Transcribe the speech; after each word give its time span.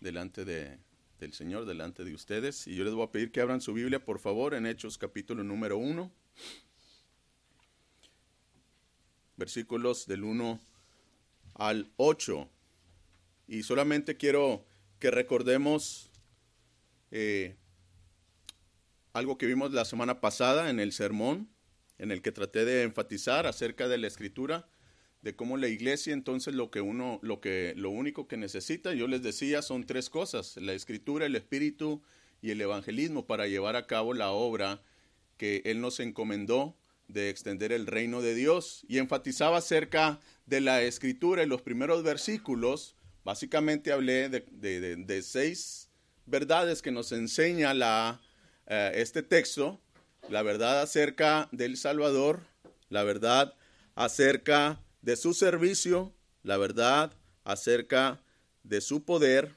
delante 0.00 0.44
de, 0.44 0.78
del 1.18 1.32
Señor, 1.32 1.64
delante 1.64 2.04
de 2.04 2.14
ustedes. 2.14 2.66
Y 2.66 2.76
yo 2.76 2.84
les 2.84 2.94
voy 2.94 3.04
a 3.04 3.10
pedir 3.10 3.32
que 3.32 3.40
abran 3.40 3.60
su 3.60 3.72
Biblia, 3.72 4.04
por 4.04 4.18
favor, 4.18 4.54
en 4.54 4.66
Hechos 4.66 4.98
capítulo 4.98 5.42
número 5.42 5.78
1. 5.78 6.10
Versículos 9.36 10.06
del 10.06 10.24
1 10.24 10.60
al 11.54 11.90
8. 11.96 12.48
Y 13.48 13.62
solamente 13.62 14.16
quiero 14.16 14.64
que 14.98 15.10
recordemos 15.10 16.10
eh, 17.10 17.56
algo 19.12 19.38
que 19.38 19.46
vimos 19.46 19.72
la 19.72 19.84
semana 19.84 20.20
pasada 20.20 20.68
en 20.70 20.80
el 20.80 20.92
sermón, 20.92 21.48
en 21.98 22.10
el 22.10 22.22
que 22.22 22.32
traté 22.32 22.64
de 22.64 22.82
enfatizar 22.82 23.46
acerca 23.46 23.88
de 23.88 23.98
la 23.98 24.06
escritura, 24.06 24.68
de 25.26 25.34
cómo 25.34 25.56
la 25.56 25.66
iglesia 25.66 26.12
entonces 26.12 26.54
lo 26.54 26.70
que 26.70 26.80
uno, 26.80 27.18
lo 27.20 27.40
que, 27.40 27.74
lo 27.76 27.90
único 27.90 28.28
que 28.28 28.36
necesita, 28.36 28.94
yo 28.94 29.08
les 29.08 29.22
decía, 29.22 29.60
son 29.60 29.84
tres 29.84 30.08
cosas, 30.08 30.56
la 30.56 30.72
escritura, 30.72 31.26
el 31.26 31.34
espíritu 31.34 32.00
y 32.40 32.52
el 32.52 32.60
evangelismo 32.60 33.26
para 33.26 33.48
llevar 33.48 33.74
a 33.74 33.88
cabo 33.88 34.14
la 34.14 34.30
obra 34.30 34.80
que 35.36 35.62
Él 35.64 35.80
nos 35.80 35.98
encomendó 35.98 36.76
de 37.08 37.28
extender 37.28 37.72
el 37.72 37.88
reino 37.88 38.22
de 38.22 38.36
Dios. 38.36 38.86
Y 38.86 38.98
enfatizaba 38.98 39.56
acerca 39.58 40.20
de 40.46 40.60
la 40.60 40.82
escritura 40.82 41.42
en 41.42 41.48
los 41.48 41.60
primeros 41.60 42.04
versículos, 42.04 42.94
básicamente 43.24 43.90
hablé 43.90 44.28
de, 44.28 45.22
seis 45.22 45.90
verdades 46.26 46.82
que 46.82 46.92
nos 46.92 47.10
enseña 47.10 47.74
la, 47.74 48.20
eh, 48.68 48.92
este 48.94 49.24
texto, 49.24 49.80
la 50.28 50.42
verdad 50.42 50.82
acerca 50.82 51.48
del 51.50 51.76
Salvador, 51.76 52.42
la 52.90 53.02
verdad 53.02 53.54
acerca 53.96 54.80
de 55.06 55.14
su 55.14 55.34
servicio, 55.34 56.12
la 56.42 56.56
verdad 56.56 57.16
acerca 57.44 58.20
de 58.64 58.80
su 58.80 59.04
poder, 59.04 59.54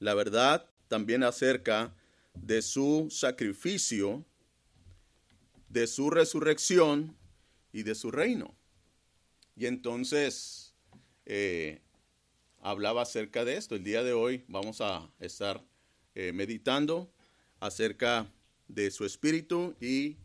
la 0.00 0.14
verdad 0.14 0.68
también 0.88 1.22
acerca 1.22 1.94
de 2.34 2.60
su 2.62 3.06
sacrificio, 3.08 4.24
de 5.68 5.86
su 5.86 6.10
resurrección 6.10 7.16
y 7.72 7.84
de 7.84 7.94
su 7.94 8.10
reino. 8.10 8.52
Y 9.54 9.66
entonces 9.66 10.74
eh, 11.24 11.80
hablaba 12.60 13.02
acerca 13.02 13.44
de 13.44 13.58
esto. 13.58 13.76
El 13.76 13.84
día 13.84 14.02
de 14.02 14.12
hoy 14.12 14.44
vamos 14.48 14.80
a 14.80 15.08
estar 15.20 15.64
eh, 16.16 16.32
meditando 16.32 17.12
acerca 17.60 18.26
de 18.66 18.90
su 18.90 19.04
espíritu 19.04 19.76
y 19.80 20.16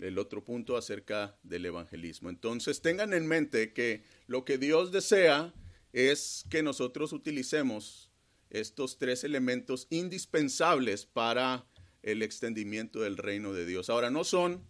el 0.00 0.18
otro 0.18 0.44
punto 0.44 0.76
acerca 0.76 1.36
del 1.42 1.66
evangelismo. 1.66 2.28
Entonces 2.28 2.82
tengan 2.82 3.14
en 3.14 3.26
mente 3.26 3.72
que 3.72 4.02
lo 4.26 4.44
que 4.44 4.58
Dios 4.58 4.92
desea 4.92 5.54
es 5.92 6.44
que 6.50 6.62
nosotros 6.62 7.12
utilicemos 7.12 8.10
estos 8.50 8.98
tres 8.98 9.24
elementos 9.24 9.86
indispensables 9.90 11.06
para 11.06 11.66
el 12.02 12.22
extendimiento 12.22 13.00
del 13.00 13.16
reino 13.16 13.52
de 13.52 13.66
Dios. 13.66 13.90
Ahora, 13.90 14.10
no 14.10 14.24
son, 14.24 14.62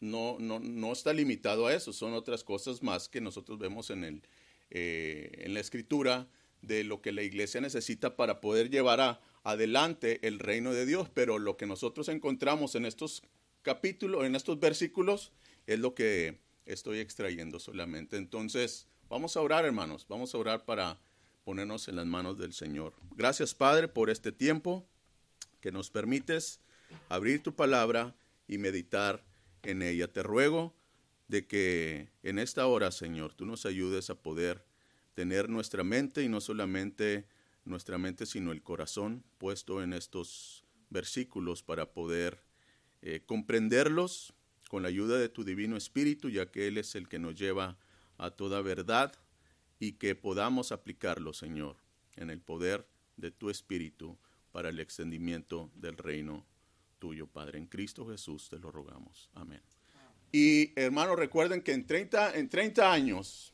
no, 0.00 0.36
no, 0.38 0.60
no 0.60 0.92
está 0.92 1.12
limitado 1.12 1.66
a 1.66 1.74
eso, 1.74 1.92
son 1.92 2.14
otras 2.14 2.44
cosas 2.44 2.82
más 2.82 3.08
que 3.08 3.20
nosotros 3.20 3.58
vemos 3.58 3.90
en, 3.90 4.04
el, 4.04 4.22
eh, 4.70 5.30
en 5.38 5.54
la 5.54 5.60
escritura 5.60 6.28
de 6.60 6.84
lo 6.84 7.02
que 7.02 7.12
la 7.12 7.22
iglesia 7.22 7.60
necesita 7.60 8.16
para 8.16 8.40
poder 8.40 8.70
llevar 8.70 9.00
a, 9.00 9.20
adelante 9.42 10.20
el 10.26 10.38
reino 10.38 10.72
de 10.72 10.86
Dios. 10.86 11.08
Pero 11.12 11.38
lo 11.38 11.56
que 11.56 11.66
nosotros 11.66 12.08
encontramos 12.08 12.74
en 12.76 12.86
estos 12.86 13.22
capítulos, 13.62 14.24
en 14.24 14.34
estos 14.34 14.60
versículos, 14.60 15.32
es 15.66 15.78
lo 15.78 15.94
que 15.94 16.38
estoy 16.66 16.98
extrayendo 16.98 17.58
solamente. 17.58 18.16
Entonces, 18.16 18.86
vamos 19.08 19.36
a 19.36 19.40
orar, 19.40 19.64
hermanos, 19.64 20.06
vamos 20.08 20.34
a 20.34 20.38
orar 20.38 20.64
para 20.64 20.98
ponernos 21.44 21.88
en 21.88 21.96
las 21.96 22.06
manos 22.06 22.38
del 22.38 22.52
Señor. 22.52 22.92
Gracias, 23.16 23.54
Padre, 23.54 23.88
por 23.88 24.10
este 24.10 24.32
tiempo 24.32 24.86
que 25.60 25.72
nos 25.72 25.90
permites 25.90 26.60
abrir 27.08 27.42
tu 27.42 27.54
palabra 27.54 28.14
y 28.46 28.58
meditar 28.58 29.24
en 29.62 29.82
ella. 29.82 30.12
Te 30.12 30.22
ruego 30.22 30.74
de 31.28 31.46
que 31.46 32.08
en 32.22 32.38
esta 32.38 32.66
hora, 32.66 32.90
Señor, 32.90 33.34
tú 33.34 33.46
nos 33.46 33.64
ayudes 33.66 34.10
a 34.10 34.14
poder 34.14 34.64
tener 35.14 35.48
nuestra 35.48 35.84
mente 35.84 36.22
y 36.22 36.28
no 36.28 36.40
solamente 36.40 37.26
nuestra 37.64 37.98
mente, 37.98 38.26
sino 38.26 38.52
el 38.52 38.62
corazón 38.62 39.24
puesto 39.38 39.82
en 39.82 39.92
estos 39.92 40.64
versículos 40.90 41.62
para 41.62 41.92
poder 41.92 42.42
eh, 43.02 43.22
comprenderlos 43.26 44.32
con 44.68 44.82
la 44.82 44.88
ayuda 44.88 45.18
de 45.18 45.28
tu 45.28 45.44
Divino 45.44 45.76
Espíritu, 45.76 46.30
ya 46.30 46.50
que 46.50 46.66
Él 46.68 46.78
es 46.78 46.94
el 46.94 47.08
que 47.08 47.18
nos 47.18 47.34
lleva 47.34 47.76
a 48.16 48.30
toda 48.30 48.62
verdad 48.62 49.12
y 49.78 49.92
que 49.92 50.14
podamos 50.14 50.72
aplicarlo, 50.72 51.32
Señor, 51.32 51.76
en 52.16 52.30
el 52.30 52.40
poder 52.40 52.86
de 53.16 53.30
tu 53.30 53.50
Espíritu 53.50 54.16
para 54.52 54.68
el 54.68 54.80
extendimiento 54.80 55.70
del 55.74 55.96
reino 55.96 56.46
tuyo, 56.98 57.26
Padre. 57.26 57.58
En 57.58 57.66
Cristo 57.66 58.06
Jesús 58.08 58.48
te 58.48 58.58
lo 58.58 58.70
rogamos. 58.70 59.28
Amén. 59.34 59.60
Y 60.30 60.72
hermanos, 60.80 61.18
recuerden 61.18 61.60
que 61.62 61.72
en 61.72 61.86
30, 61.86 62.36
en 62.36 62.48
30 62.48 62.92
años, 62.92 63.52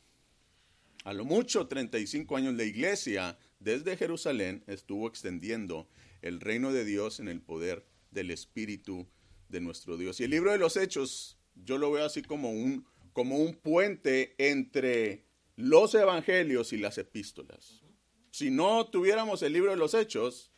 a 1.03 1.13
lo 1.13 1.25
mucho 1.25 1.67
35 1.67 2.37
años, 2.37 2.53
la 2.53 2.63
iglesia 2.63 3.37
desde 3.59 3.97
Jerusalén 3.97 4.63
estuvo 4.67 5.07
extendiendo 5.07 5.89
el 6.21 6.39
reino 6.39 6.71
de 6.71 6.85
Dios 6.85 7.19
en 7.19 7.27
el 7.27 7.41
poder 7.41 7.85
del 8.11 8.31
Espíritu 8.31 9.07
de 9.49 9.59
nuestro 9.59 9.97
Dios. 9.97 10.19
Y 10.19 10.23
el 10.23 10.31
libro 10.31 10.51
de 10.51 10.57
los 10.57 10.77
Hechos, 10.77 11.37
yo 11.55 11.77
lo 11.77 11.91
veo 11.91 12.05
así 12.05 12.21
como 12.21 12.51
un, 12.51 12.85
como 13.13 13.37
un 13.37 13.55
puente 13.55 14.35
entre 14.37 15.25
los 15.55 15.93
evangelios 15.93 16.71
y 16.71 16.77
las 16.77 16.97
epístolas. 16.97 17.83
Si 18.31 18.49
no 18.51 18.87
tuviéramos 18.87 19.41
el 19.41 19.53
libro 19.53 19.71
de 19.71 19.77
los 19.77 19.93
Hechos, 19.93 20.51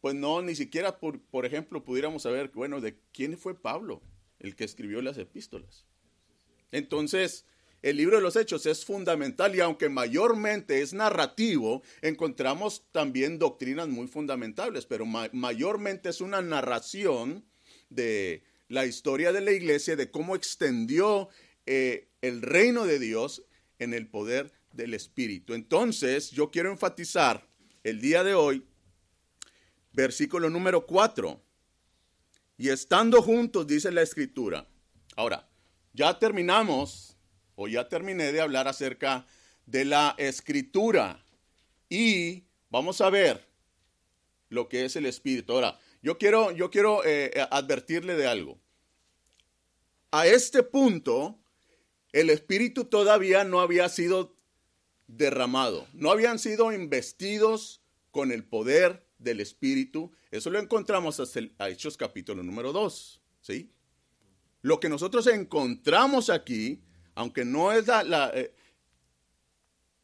pues 0.00 0.14
no, 0.14 0.42
ni 0.42 0.54
siquiera, 0.54 0.98
por, 0.98 1.20
por 1.20 1.46
ejemplo, 1.46 1.84
pudiéramos 1.84 2.22
saber, 2.22 2.50
bueno, 2.54 2.80
de 2.80 2.98
quién 3.12 3.38
fue 3.38 3.60
Pablo, 3.60 4.02
el 4.38 4.56
que 4.56 4.64
escribió 4.64 5.02
las 5.02 5.18
epístolas. 5.18 5.86
Entonces, 6.70 7.46
el 7.82 7.96
libro 7.96 8.16
de 8.16 8.22
los 8.22 8.36
Hechos 8.36 8.66
es 8.66 8.84
fundamental 8.84 9.54
y 9.54 9.60
aunque 9.60 9.88
mayormente 9.88 10.82
es 10.82 10.92
narrativo, 10.92 11.82
encontramos 12.02 12.86
también 12.90 13.38
doctrinas 13.38 13.88
muy 13.88 14.08
fundamentales, 14.08 14.86
pero 14.86 15.06
mayormente 15.06 16.08
es 16.08 16.20
una 16.20 16.42
narración 16.42 17.44
de 17.88 18.42
la 18.68 18.86
historia 18.86 19.32
de 19.32 19.40
la 19.40 19.52
iglesia, 19.52 19.96
de 19.96 20.10
cómo 20.10 20.34
extendió 20.34 21.28
eh, 21.66 22.08
el 22.22 22.42
reino 22.42 22.86
de 22.86 22.98
Dios 22.98 23.44
en 23.78 23.94
el 23.94 24.08
poder 24.08 24.52
del 24.72 24.94
Espíritu. 24.94 25.54
Entonces, 25.54 26.30
yo 26.30 26.50
quiero 26.50 26.70
enfatizar 26.70 27.46
el 27.84 28.00
día 28.00 28.24
de 28.24 28.34
hoy, 28.34 28.64
versículo 29.92 30.50
número 30.50 30.86
4. 30.86 31.40
Y 32.58 32.70
estando 32.70 33.22
juntos, 33.22 33.66
dice 33.66 33.92
la 33.92 34.02
escritura. 34.02 34.66
Ahora, 35.14 35.48
ya 35.92 36.18
terminamos 36.18 37.15
o 37.56 37.66
ya 37.66 37.88
terminé 37.88 38.32
de 38.32 38.40
hablar 38.40 38.68
acerca 38.68 39.26
de 39.66 39.84
la 39.84 40.14
escritura 40.18 41.24
y 41.88 42.44
vamos 42.70 43.00
a 43.00 43.10
ver 43.10 43.44
lo 44.48 44.68
que 44.68 44.84
es 44.84 44.94
el 44.94 45.06
espíritu. 45.06 45.52
Ahora, 45.52 45.78
yo 46.02 46.18
quiero, 46.18 46.52
yo 46.52 46.70
quiero 46.70 47.04
eh, 47.04 47.32
advertirle 47.50 48.14
de 48.14 48.28
algo. 48.28 48.58
A 50.12 50.26
este 50.26 50.62
punto, 50.62 51.38
el 52.12 52.30
espíritu 52.30 52.84
todavía 52.84 53.44
no 53.44 53.60
había 53.60 53.88
sido 53.88 54.36
derramado, 55.08 55.86
no 55.92 56.10
habían 56.10 56.38
sido 56.38 56.72
investidos 56.72 57.80
con 58.10 58.32
el 58.32 58.44
poder 58.44 59.06
del 59.18 59.40
espíritu. 59.40 60.12
Eso 60.30 60.50
lo 60.50 60.58
encontramos 60.58 61.20
hasta 61.20 61.38
el, 61.38 61.54
Hechos 61.58 61.96
capítulo 61.96 62.42
número 62.42 62.72
2, 62.72 63.22
¿sí? 63.40 63.70
Lo 64.62 64.80
que 64.80 64.88
nosotros 64.88 65.26
encontramos 65.26 66.30
aquí 66.30 66.82
aunque 67.16 67.44
no 67.44 67.72
es 67.72 67.86
la, 67.86 68.30
eh, 68.34 68.54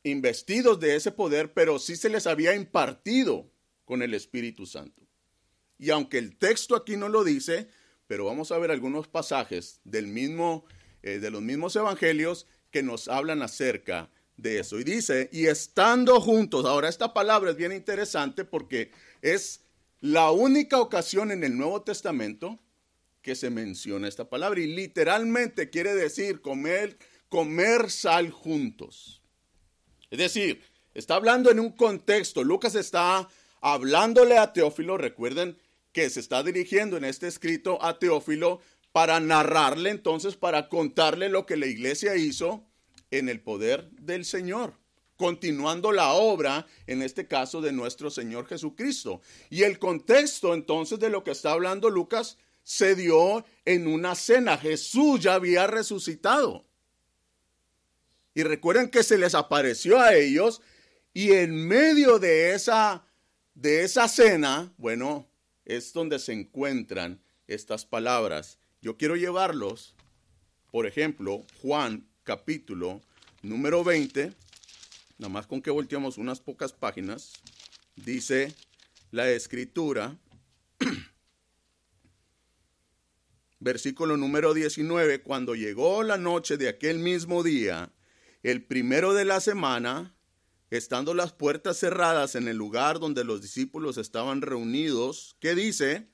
investidos 0.03 0.81
de 0.81 0.97
ese 0.97 1.13
poder, 1.13 1.53
pero 1.53 1.79
sí 1.79 1.95
se 1.95 2.09
les 2.09 2.27
había 2.27 2.57
impartido 2.57 3.49
con 3.85 4.03
el 4.03 4.15
Espíritu 4.15 4.67
Santo. 4.67 5.03
Y 5.79 5.91
aunque 5.91 6.19
el 6.19 6.37
texto 6.37 6.75
aquí 6.75 6.97
no 6.97 7.09
lo 7.09 7.23
dice, 7.23 7.69
pero 8.07 8.25
vamos 8.25 8.51
a 8.51 8.59
ver 8.59 8.71
algunos 8.71 9.09
pasajes 9.09 9.81
del 9.85 10.07
mismo, 10.07 10.65
eh, 11.03 11.19
de 11.19 11.31
los 11.31 11.43
mismos 11.43 11.77
evangelios 11.77 12.47
que 12.71 12.83
nos 12.83 13.09
hablan 13.09 13.43
acerca 13.43 14.11
de 14.39 14.61
eso. 14.61 14.81
Y 14.81 14.85
dice, 14.85 15.29
y 15.33 15.47
estando 15.47 16.19
juntos, 16.19 16.65
ahora 16.65 16.89
esta 16.89 17.13
palabra 17.13 17.51
es 17.51 17.57
bien 17.57 17.73
interesante 17.73 18.47
porque 18.47 18.91
es 19.21 19.67
la 20.01 20.31
única 20.31 20.81
ocasión 20.81 21.31
en 21.31 21.45
el 21.45 21.59
Nuevo 21.59 21.83
Testamento 21.83 22.59
que 23.23 23.35
se 23.35 23.51
menciona 23.51 24.09
esta 24.09 24.29
palabra 24.29 24.61
y 24.61 24.67
literalmente 24.67 25.71
quiere 25.71 25.95
decir 25.95 26.41
comer, 26.41 26.99
comer 27.29 27.91
sal 27.91 28.31
juntos. 28.31 29.23
Es 30.11 30.19
decir, 30.19 30.63
está 30.93 31.15
hablando 31.15 31.51
en 31.51 31.61
un 31.61 31.71
contexto. 31.71 32.45
Lucas 32.45 32.75
está 32.75 33.29
hablándole 33.61 34.39
a 34.39 34.53
Teófilo, 34.53 34.99
recuerden 34.99 35.57
que 35.93 36.11
se 36.11 36.21
está 36.21 36.43
dirigiendo 36.43 36.97
en 36.97 37.05
este 37.05 37.29
escrito 37.29 37.83
a 37.83 37.99
Teófilo 37.99 38.61
para 38.91 39.21
narrarle 39.21 39.91
entonces, 39.91 40.37
para 40.37 40.69
contarle 40.69 41.29
lo 41.29 41.47
que 41.47 41.57
la 41.57 41.67
iglesia 41.67 42.17
hizo 42.17 42.67
en 43.11 43.29
el 43.29 43.41
poder 43.41 43.89
del 43.93 44.25
Señor 44.25 44.75
continuando 45.23 45.93
la 45.93 46.15
obra, 46.15 46.67
en 46.89 47.01
este 47.01 47.29
caso, 47.29 47.61
de 47.61 47.71
nuestro 47.71 48.11
Señor 48.11 48.49
Jesucristo. 48.49 49.21
Y 49.51 49.63
el 49.63 49.79
contexto 49.79 50.53
entonces 50.53 50.99
de 50.99 51.11
lo 51.11 51.23
que 51.23 51.31
está 51.31 51.53
hablando 51.53 51.91
Lucas 51.91 52.39
se 52.63 52.95
dio 52.95 53.45
en 53.65 53.87
una 53.87 54.15
cena. 54.15 54.57
Jesús 54.59 55.21
ya 55.21 55.35
había 55.35 55.67
resucitado. 55.67 56.65
Y 58.35 58.43
recuerden 58.43 58.89
que 58.89 59.03
se 59.03 59.19
les 59.19 59.35
apareció 59.35 60.01
a 60.01 60.15
ellos 60.15 60.63
y 61.13 61.33
en 61.33 61.55
medio 61.55 62.19
de 62.19 62.55
esa, 62.55 63.05
de 63.55 63.85
esa 63.85 64.09
cena, 64.09 64.73
bueno, 64.79 65.29
es 65.65 65.93
donde 65.93 66.19
se 66.19 66.33
encuentran 66.33 67.23
estas 67.47 67.85
palabras. 67.85 68.59
Yo 68.81 68.97
quiero 68.97 69.17
llevarlos, 69.17 69.95
por 70.71 70.87
ejemplo, 70.87 71.45
Juan 71.61 72.09
capítulo 72.25 73.03
número 73.43 73.85
20, 73.85 74.33
nada 75.19 75.29
más 75.29 75.47
con 75.47 75.61
que 75.61 75.71
volteamos 75.71 76.17
unas 76.17 76.41
pocas 76.41 76.73
páginas, 76.73 77.33
dice 77.97 78.55
la 79.11 79.29
escritura, 79.31 80.17
versículo 83.63 84.17
número 84.17 84.55
19, 84.55 85.23
cuando 85.23 85.55
llegó 85.55 86.03
la 86.03 86.19
noche 86.19 86.57
de 86.57 86.69
aquel 86.69 86.99
mismo 86.99 87.43
día, 87.43 87.93
el 88.43 88.65
primero 88.65 89.15
de 89.15 89.25
la 89.25 89.41
semana, 89.41 90.17
estando 90.71 91.15
las 91.15 91.33
puertas 91.33 91.79
cerradas 91.79 92.35
en 92.35 92.49
el 92.49 92.57
lugar 92.57 92.99
donde 92.99 93.25
los 93.25 93.41
discípulos 93.41 93.99
estaban 93.99 94.43
reunidos, 94.43 95.37
¿qué 95.39 95.55
dice? 95.55 96.09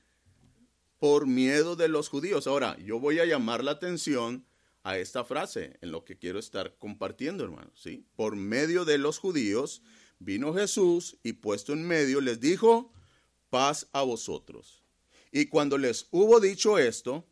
Por 0.99 1.25
miedo 1.25 1.75
de 1.75 1.87
los 1.87 2.09
judíos. 2.09 2.45
Ahora, 2.45 2.77
yo 2.77 2.99
voy 2.99 3.19
a 3.19 3.25
llamar 3.25 3.63
la 3.63 3.71
atención 3.71 4.45
a 4.83 4.97
esta 4.97 5.23
frase 5.23 5.77
en 5.81 5.91
lo 5.91 6.05
que 6.05 6.17
quiero 6.17 6.37
estar 6.37 6.77
compartiendo, 6.77 7.43
hermanos. 7.43 7.83
Por 8.15 8.35
medio 8.35 8.85
de 8.85 8.99
los 8.99 9.17
judíos 9.17 9.81
vino 10.19 10.53
Jesús 10.53 11.17
y 11.23 11.33
puesto 11.33 11.73
en 11.73 11.87
medio 11.87 12.21
les 12.21 12.39
dijo, 12.39 12.93
paz 13.49 13.87
a 13.91 14.03
vosotros. 14.03 14.83
Y 15.31 15.47
cuando 15.47 15.77
les 15.77 16.07
hubo 16.11 16.39
dicho 16.39 16.77
esto, 16.77 17.25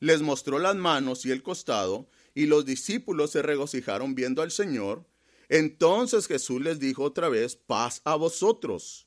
les 0.00 0.22
mostró 0.22 0.58
las 0.58 0.74
manos 0.76 1.24
y 1.24 1.30
el 1.30 1.42
costado, 1.42 2.08
y 2.34 2.46
los 2.46 2.64
discípulos 2.64 3.30
se 3.30 3.42
regocijaron 3.42 4.14
viendo 4.14 4.42
al 4.42 4.50
Señor. 4.50 5.04
Entonces 5.48 6.26
Jesús 6.26 6.60
les 6.60 6.78
dijo 6.78 7.04
otra 7.04 7.28
vez, 7.28 7.56
paz 7.56 8.00
a 8.04 8.16
vosotros. 8.16 9.06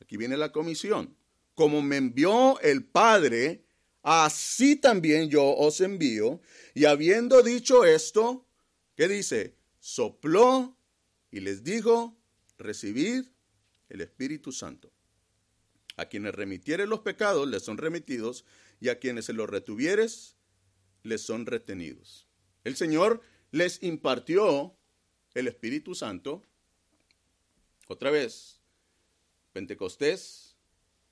Aquí 0.00 0.16
viene 0.16 0.36
la 0.36 0.52
comisión. 0.52 1.16
Como 1.54 1.82
me 1.82 1.96
envió 1.96 2.60
el 2.60 2.84
Padre, 2.84 3.64
así 4.02 4.76
también 4.76 5.28
yo 5.28 5.44
os 5.44 5.80
envío. 5.80 6.40
Y 6.74 6.84
habiendo 6.84 7.42
dicho 7.42 7.84
esto, 7.84 8.46
¿qué 8.94 9.08
dice? 9.08 9.56
Sopló 9.80 10.76
y 11.30 11.40
les 11.40 11.64
dijo, 11.64 12.16
recibid 12.58 13.24
el 13.88 14.00
Espíritu 14.02 14.52
Santo. 14.52 14.92
A 15.96 16.06
quienes 16.06 16.34
remitieres 16.34 16.88
los 16.88 17.00
pecados 17.00 17.48
les 17.48 17.64
son 17.64 17.76
remitidos, 17.76 18.44
y 18.80 18.88
a 18.88 18.98
quienes 18.98 19.26
se 19.26 19.32
los 19.32 19.48
retuvieres 19.48 20.36
les 21.02 21.22
son 21.22 21.46
retenidos. 21.46 22.28
El 22.64 22.76
Señor 22.76 23.22
les 23.50 23.82
impartió 23.82 24.76
el 25.34 25.48
Espíritu 25.48 25.94
Santo. 25.94 26.42
Otra 27.86 28.10
vez, 28.10 28.60
Pentecostés, 29.52 30.56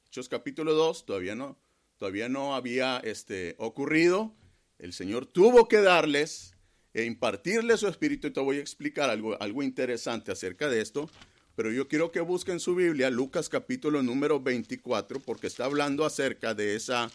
Hechos 0.07 0.29
capítulo 0.29 0.75
2, 0.75 1.07
todavía 1.07 1.35
no, 1.35 1.59
todavía 1.97 2.29
no 2.29 2.55
había 2.55 2.99
este, 2.99 3.55
ocurrido. 3.59 4.35
El 4.79 4.93
Señor 4.93 5.27
tuvo 5.27 5.69
que 5.69 5.81
darles 5.81 6.55
e 6.93 7.05
impartirles 7.05 7.81
su 7.81 7.89
Espíritu. 7.89 8.29
Y 8.29 8.33
te 8.33 8.41
voy 8.41 8.59
a 8.59 8.61
explicar 8.61 9.11
algo, 9.11 9.41
algo 9.41 9.63
interesante 9.63 10.33
acerca 10.33 10.69
de 10.69 10.81
esto. 10.81 11.11
Pero 11.55 11.73
yo 11.73 11.89
quiero 11.89 12.13
que 12.13 12.21
busquen 12.21 12.61
su 12.61 12.75
Biblia, 12.75 13.09
Lucas 13.09 13.49
capítulo 13.49 14.03
número 14.03 14.41
24, 14.41 15.21
porque 15.21 15.47
está 15.47 15.65
hablando 15.65 16.05
acerca 16.05 16.55
de 16.55 16.77
esa 16.77 17.11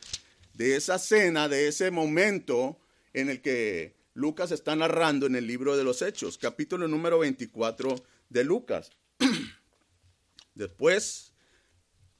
de 0.54 0.76
esa 0.76 1.00
cena, 1.00 1.48
de 1.50 1.68
ese 1.68 1.92
momento 1.92 2.80
en 3.14 3.30
el 3.30 3.42
que 3.42 3.96
Lucas 4.14 4.52
está 4.52 4.76
narrando 4.76 5.26
en 5.26 5.36
el 5.36 5.48
libro 5.48 5.78
de 5.78 5.84
los 5.84 6.02
Hechos, 6.02 6.38
capítulo 6.38 6.88
número 6.88 7.20
24 7.20 7.96
de 8.30 8.44
Lucas. 8.44 8.92
Después 10.56 11.34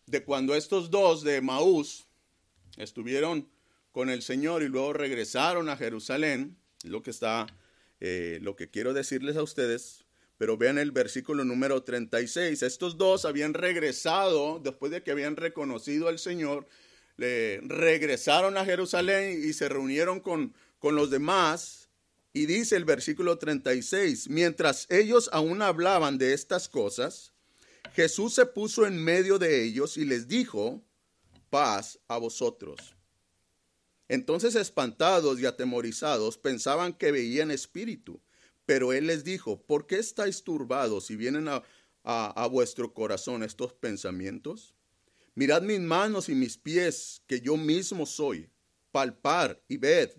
de 0.06 0.24
cuando 0.24 0.56
estos 0.56 0.90
dos 0.90 1.24
de 1.24 1.42
Maús 1.42 2.06
estuvieron 2.78 3.50
con 3.92 4.10
el 4.10 4.22
Señor 4.22 4.64
y 4.64 4.70
luego 4.70 4.94
regresaron 4.94 5.70
a 5.70 5.78
Jerusalén, 5.78 6.58
lo 6.84 7.04
que 7.04 7.12
está, 7.12 7.48
eh, 8.00 8.40
lo 8.42 8.56
que 8.56 8.70
quiero 8.70 8.94
decirles 8.94 9.36
a 9.36 9.44
ustedes, 9.44 10.06
pero 10.38 10.58
vean 10.58 10.78
el 10.78 10.92
versículo 10.92 11.44
número 11.46 11.84
36. 11.84 12.64
Estos 12.64 12.98
dos 12.98 13.26
habían 13.26 13.54
regresado 13.54 14.60
después 14.60 14.92
de 14.92 15.04
que 15.04 15.12
habían 15.12 15.36
reconocido 15.36 16.08
al 16.08 16.18
Señor 16.18 16.68
regresaron 17.64 18.58
a 18.58 18.66
Jerusalén 18.66 19.42
y 19.44 19.54
se 19.54 19.70
reunieron 19.70 20.20
con, 20.20 20.54
con 20.80 20.96
los 20.96 21.10
demás. 21.10 21.90
Y 22.34 22.46
dice 22.46 22.76
el 22.76 22.86
versículo 22.86 23.38
36, 23.38 24.30
mientras 24.30 24.88
ellos 24.90 25.30
aún 25.34 25.62
hablaban 25.62 26.18
de 26.18 26.34
estas 26.34 26.70
cosas, 26.70 27.34
Jesús 27.94 28.34
se 28.34 28.46
puso 28.46 28.86
en 28.86 29.04
medio 29.04 29.38
de 29.38 29.64
ellos 29.64 29.98
y 29.98 30.06
les 30.06 30.28
dijo, 30.28 30.82
paz 31.50 32.00
a 32.08 32.18
vosotros. 32.18 32.96
Entonces 34.08 34.56
espantados 34.56 35.40
y 35.40 35.46
atemorizados 35.46 36.38
pensaban 36.38 36.94
que 36.94 37.12
veían 37.12 37.52
espíritu, 37.52 38.22
pero 38.66 38.94
él 38.94 39.08
les 39.08 39.24
dijo, 39.24 39.62
¿por 39.62 39.88
qué 39.88 40.00
estáis 40.00 40.44
turbados 40.44 41.12
y 41.12 41.16
vienen 41.16 41.48
a, 41.48 41.64
a 42.04 42.48
vuestro 42.48 42.94
corazón 42.94 43.44
estos 43.44 43.74
pensamientos? 43.74 44.74
Mirad 45.36 45.62
mis 45.62 45.80
manos 45.80 46.30
y 46.30 46.36
mis 46.36 46.58
pies, 46.58 47.24
que 47.28 47.40
yo 47.40 47.58
mismo 47.58 48.06
soy. 48.06 48.50
Palpar 48.92 49.64
y 49.70 49.78
ved, 49.78 50.12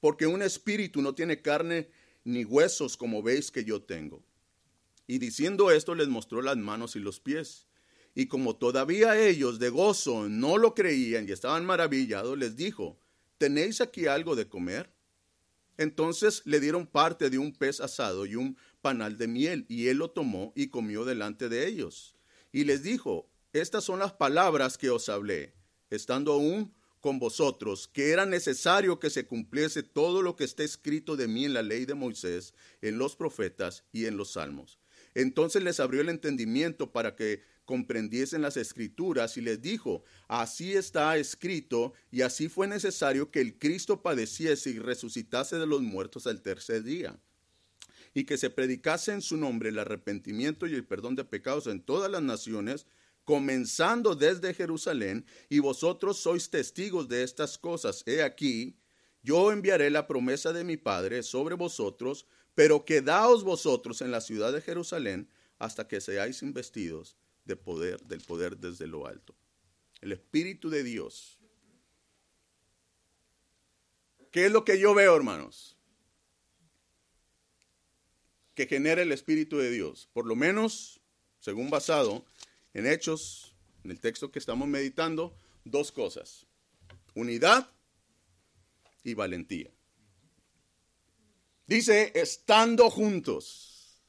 porque 0.00 0.26
un 0.26 0.42
espíritu 0.42 1.00
no 1.00 1.14
tiene 1.14 1.40
carne 1.40 1.88
ni 2.24 2.44
huesos 2.44 2.96
como 2.96 3.22
veis 3.22 3.50
que 3.50 3.64
yo 3.64 3.82
tengo. 3.82 4.22
Y 5.06 5.18
diciendo 5.18 5.70
esto 5.70 5.94
les 5.94 6.08
mostró 6.08 6.42
las 6.42 6.56
manos 6.56 6.94
y 6.96 7.00
los 7.00 7.18
pies. 7.18 7.66
Y 8.14 8.26
como 8.26 8.56
todavía 8.56 9.18
ellos 9.18 9.58
de 9.58 9.70
gozo 9.70 10.28
no 10.28 10.58
lo 10.58 10.74
creían 10.74 11.28
y 11.28 11.32
estaban 11.32 11.64
maravillados, 11.64 12.36
les 12.36 12.56
dijo, 12.56 12.98
¿tenéis 13.38 13.80
aquí 13.80 14.06
algo 14.06 14.36
de 14.36 14.48
comer? 14.48 14.92
Entonces 15.78 16.42
le 16.44 16.60
dieron 16.60 16.86
parte 16.86 17.30
de 17.30 17.38
un 17.38 17.52
pez 17.52 17.80
asado 17.80 18.26
y 18.26 18.36
un 18.36 18.58
panal 18.82 19.16
de 19.16 19.28
miel, 19.28 19.64
y 19.68 19.88
él 19.88 19.98
lo 19.98 20.10
tomó 20.10 20.52
y 20.54 20.68
comió 20.68 21.04
delante 21.04 21.48
de 21.48 21.66
ellos. 21.66 22.14
Y 22.52 22.64
les 22.64 22.82
dijo, 22.82 23.30
estas 23.52 23.84
son 23.84 23.98
las 23.98 24.12
palabras 24.12 24.78
que 24.78 24.90
os 24.90 25.08
hablé, 25.08 25.54
estando 25.90 26.32
aún 26.32 26.74
con 27.00 27.18
vosotros, 27.18 27.88
que 27.88 28.10
era 28.10 28.26
necesario 28.26 29.00
que 29.00 29.10
se 29.10 29.26
cumpliese 29.26 29.82
todo 29.82 30.22
lo 30.22 30.36
que 30.36 30.44
está 30.44 30.62
escrito 30.62 31.16
de 31.16 31.28
mí 31.28 31.44
en 31.44 31.54
la 31.54 31.62
ley 31.62 31.86
de 31.86 31.94
Moisés, 31.94 32.54
en 32.82 32.98
los 32.98 33.16
profetas 33.16 33.84
y 33.92 34.06
en 34.06 34.16
los 34.16 34.32
salmos. 34.32 34.78
Entonces 35.14 35.62
les 35.62 35.80
abrió 35.80 36.02
el 36.02 36.08
entendimiento 36.08 36.92
para 36.92 37.16
que 37.16 37.42
comprendiesen 37.64 38.42
las 38.42 38.56
escrituras 38.56 39.36
y 39.36 39.40
les 39.40 39.62
dijo, 39.62 40.04
así 40.28 40.72
está 40.72 41.16
escrito 41.16 41.94
y 42.10 42.22
así 42.22 42.48
fue 42.48 42.66
necesario 42.66 43.30
que 43.30 43.40
el 43.40 43.58
Cristo 43.58 44.02
padeciese 44.02 44.70
y 44.70 44.78
resucitase 44.78 45.56
de 45.56 45.66
los 45.66 45.80
muertos 45.80 46.26
al 46.26 46.42
tercer 46.42 46.82
día 46.82 47.18
y 48.12 48.24
que 48.24 48.36
se 48.36 48.50
predicase 48.50 49.12
en 49.12 49.22
su 49.22 49.36
nombre 49.36 49.68
el 49.68 49.78
arrepentimiento 49.78 50.66
y 50.66 50.74
el 50.74 50.84
perdón 50.84 51.14
de 51.14 51.24
pecados 51.24 51.66
en 51.68 51.80
todas 51.80 52.10
las 52.10 52.22
naciones, 52.22 52.86
comenzando 53.24 54.14
desde 54.14 54.54
Jerusalén, 54.54 55.24
y 55.48 55.58
vosotros 55.58 56.18
sois 56.18 56.50
testigos 56.50 57.08
de 57.08 57.22
estas 57.22 57.58
cosas. 57.58 58.02
He 58.06 58.22
aquí, 58.22 58.76
yo 59.22 59.52
enviaré 59.52 59.90
la 59.90 60.06
promesa 60.06 60.52
de 60.52 60.64
mi 60.64 60.76
Padre 60.76 61.22
sobre 61.22 61.54
vosotros, 61.54 62.26
pero 62.54 62.84
quedaos 62.84 63.44
vosotros 63.44 64.00
en 64.00 64.10
la 64.10 64.20
ciudad 64.20 64.52
de 64.52 64.60
Jerusalén 64.60 65.28
hasta 65.58 65.86
que 65.86 66.00
seáis 66.00 66.42
investidos 66.42 67.16
de 67.44 67.56
poder, 67.56 68.00
del 68.02 68.20
poder 68.20 68.56
desde 68.56 68.86
lo 68.86 69.06
alto. 69.06 69.34
El 70.00 70.12
Espíritu 70.12 70.70
de 70.70 70.82
Dios. 70.82 71.38
¿Qué 74.30 74.46
es 74.46 74.52
lo 74.52 74.64
que 74.64 74.78
yo 74.78 74.94
veo, 74.94 75.14
hermanos? 75.14 75.76
Que 78.54 78.66
genera 78.66 79.02
el 79.02 79.12
Espíritu 79.12 79.58
de 79.58 79.70
Dios. 79.70 80.08
Por 80.12 80.26
lo 80.26 80.36
menos, 80.36 81.00
según 81.40 81.68
basado 81.68 82.24
en 82.74 82.86
Hechos, 82.86 83.54
en 83.84 83.90
el 83.90 84.00
texto 84.00 84.30
que 84.30 84.38
estamos 84.38 84.68
meditando, 84.68 85.34
dos 85.64 85.92
cosas. 85.92 86.46
Unidad 87.14 87.70
y 89.02 89.14
valentía. 89.14 89.70
Dice, 91.66 92.12
estando 92.14 92.90
juntos. 92.90 94.00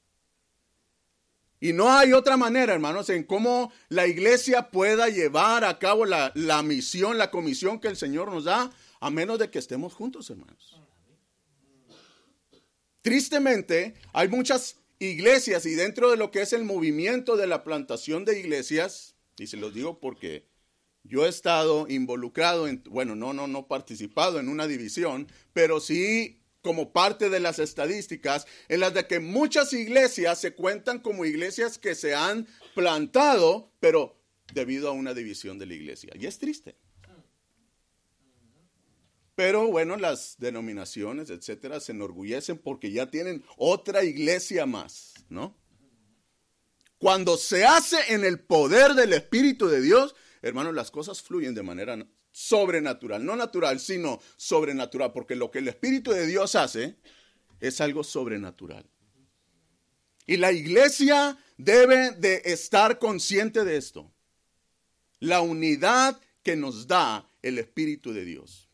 Y 1.59 1.73
no 1.73 1.91
hay 1.91 2.11
otra 2.11 2.37
manera, 2.37 2.73
hermanos, 2.73 3.09
en 3.11 3.23
cómo 3.23 3.71
la 3.89 4.07
iglesia 4.07 4.71
pueda 4.71 5.09
llevar 5.09 5.63
a 5.63 5.77
cabo 5.77 6.05
la, 6.05 6.31
la, 6.33 6.63
misión, 6.63 7.19
la 7.19 7.29
comisión 7.29 7.79
que 7.79 7.87
el 7.87 7.95
Señor 7.95 8.31
nos 8.31 8.45
da, 8.45 8.71
a 8.99 9.09
menos 9.11 9.37
de 9.37 9.51
que 9.51 9.59
estemos 9.59 9.93
juntos, 9.93 10.29
hermanos. 10.31 10.81
Tristemente, 13.03 13.95
hay 14.11 14.27
muchas 14.27 14.80
iglesias 15.01 15.65
y 15.65 15.73
dentro 15.73 16.11
de 16.11 16.17
lo 16.17 16.29
que 16.29 16.41
es 16.41 16.53
el 16.53 16.63
movimiento 16.63 17.35
de 17.35 17.47
la 17.47 17.63
plantación 17.63 18.23
de 18.23 18.39
iglesias, 18.39 19.15
y 19.37 19.47
se 19.47 19.57
los 19.57 19.73
digo 19.73 19.99
porque 19.99 20.45
yo 21.03 21.25
he 21.25 21.29
estado 21.29 21.87
involucrado 21.89 22.67
en, 22.67 22.83
bueno, 22.89 23.15
no, 23.15 23.33
no, 23.33 23.47
no 23.47 23.67
participado 23.67 24.39
en 24.39 24.47
una 24.47 24.67
división, 24.67 25.27
pero 25.53 25.79
sí 25.79 26.37
como 26.61 26.93
parte 26.93 27.31
de 27.31 27.39
las 27.39 27.57
estadísticas 27.57 28.45
en 28.69 28.81
las 28.81 28.93
de 28.93 29.07
que 29.07 29.19
muchas 29.19 29.73
iglesias 29.73 30.39
se 30.39 30.53
cuentan 30.53 30.99
como 30.99 31.25
iglesias 31.25 31.79
que 31.79 31.95
se 31.95 32.13
han 32.13 32.47
plantado, 32.75 33.71
pero 33.79 34.21
debido 34.53 34.89
a 34.89 34.91
una 34.91 35.15
división 35.15 35.57
de 35.57 35.65
la 35.65 35.73
iglesia. 35.73 36.13
Y 36.19 36.27
es 36.27 36.37
triste. 36.37 36.75
Pero 39.41 39.65
bueno, 39.65 39.97
las 39.97 40.35
denominaciones, 40.37 41.31
etcétera, 41.31 41.79
se 41.79 41.93
enorgullecen 41.93 42.59
porque 42.59 42.91
ya 42.91 43.09
tienen 43.09 43.43
otra 43.57 44.03
iglesia 44.03 44.67
más, 44.67 45.15
¿no? 45.29 45.57
Cuando 46.99 47.35
se 47.37 47.65
hace 47.65 48.13
en 48.13 48.23
el 48.23 48.39
poder 48.39 48.93
del 48.93 49.13
Espíritu 49.13 49.67
de 49.67 49.81
Dios, 49.81 50.13
hermanos, 50.43 50.75
las 50.75 50.91
cosas 50.91 51.23
fluyen 51.23 51.55
de 51.55 51.63
manera 51.63 52.07
sobrenatural, 52.31 53.25
no 53.25 53.35
natural, 53.35 53.79
sino 53.79 54.21
sobrenatural, 54.37 55.11
porque 55.11 55.35
lo 55.35 55.49
que 55.49 55.57
el 55.57 55.69
Espíritu 55.69 56.11
de 56.11 56.27
Dios 56.27 56.53
hace 56.53 56.97
es 57.59 57.81
algo 57.81 58.03
sobrenatural. 58.03 58.87
Y 60.27 60.37
la 60.37 60.51
iglesia 60.51 61.35
debe 61.57 62.11
de 62.11 62.43
estar 62.45 62.99
consciente 62.99 63.63
de 63.63 63.77
esto. 63.77 64.13
La 65.19 65.41
unidad 65.41 66.21
que 66.43 66.55
nos 66.55 66.85
da 66.85 67.27
el 67.41 67.57
Espíritu 67.57 68.13
de 68.13 68.23
Dios. 68.23 68.67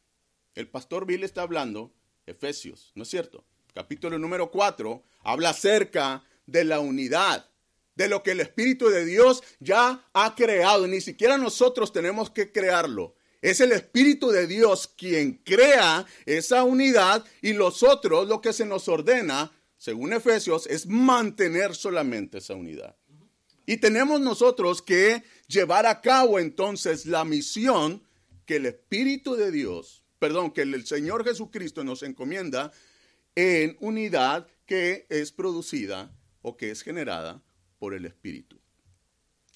El 0.57 0.67
pastor 0.67 1.05
Bill 1.05 1.23
está 1.23 1.43
hablando, 1.43 1.93
Efesios, 2.25 2.91
¿no 2.95 3.03
es 3.03 3.09
cierto? 3.09 3.45
Capítulo 3.75 4.17
número 4.17 4.49
4, 4.49 5.03
habla 5.19 5.51
acerca 5.51 6.23
de 6.47 6.63
la 6.63 6.79
unidad, 6.79 7.47
de 7.93 8.07
lo 8.07 8.23
que 8.23 8.31
el 8.31 8.39
Espíritu 8.39 8.89
de 8.89 9.05
Dios 9.05 9.43
ya 9.59 10.03
ha 10.13 10.33
creado. 10.33 10.87
Ni 10.87 10.99
siquiera 10.99 11.37
nosotros 11.37 11.93
tenemos 11.93 12.31
que 12.31 12.51
crearlo. 12.51 13.13
Es 13.39 13.61
el 13.61 13.71
Espíritu 13.71 14.31
de 14.31 14.47
Dios 14.47 14.87
quien 14.87 15.33
crea 15.45 16.07
esa 16.25 16.63
unidad 16.63 17.23
y 17.43 17.53
los 17.53 17.83
otros 17.83 18.27
lo 18.27 18.41
que 18.41 18.51
se 18.51 18.65
nos 18.65 18.87
ordena, 18.87 19.51
según 19.77 20.11
Efesios, 20.11 20.65
es 20.65 20.87
mantener 20.87 21.75
solamente 21.75 22.39
esa 22.39 22.55
unidad. 22.55 22.95
Y 23.67 23.77
tenemos 23.77 24.21
nosotros 24.21 24.81
que 24.81 25.23
llevar 25.47 25.85
a 25.85 26.01
cabo 26.01 26.39
entonces 26.39 27.05
la 27.05 27.25
misión 27.25 28.01
que 28.47 28.55
el 28.55 28.65
Espíritu 28.65 29.35
de 29.35 29.51
Dios 29.51 30.03
perdón, 30.19 30.51
que 30.51 30.61
el 30.61 30.85
Señor 30.85 31.23
Jesucristo 31.23 31.83
nos 31.83 32.03
encomienda 32.03 32.71
en 33.35 33.77
unidad 33.79 34.47
que 34.65 35.05
es 35.09 35.31
producida 35.31 36.11
o 36.41 36.57
que 36.57 36.71
es 36.71 36.81
generada 36.81 37.41
por 37.79 37.93
el 37.93 38.05
Espíritu. 38.05 38.59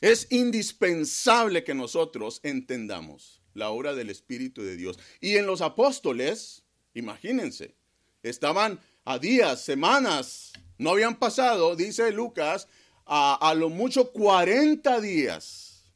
Es 0.02 0.32
indispensable 0.32 1.64
que 1.64 1.74
nosotros 1.74 2.40
entendamos 2.44 3.42
la 3.54 3.70
obra 3.70 3.94
del 3.94 4.10
Espíritu 4.10 4.64
de 4.64 4.76
Dios. 4.76 4.98
Y 5.20 5.36
en 5.36 5.46
los 5.46 5.62
apóstoles, 5.62 6.64
imagínense, 6.94 7.76
estaban 8.24 8.80
a 9.06 9.20
días, 9.20 9.64
semanas, 9.64 10.54
no 10.78 10.92
habían 10.92 11.18
pasado, 11.18 11.76
dice 11.76 12.12
Lucas, 12.12 12.68
a, 13.06 13.54
lo 13.56 13.70
mucho 13.70 14.12
40 14.12 15.02
días. 15.02 15.92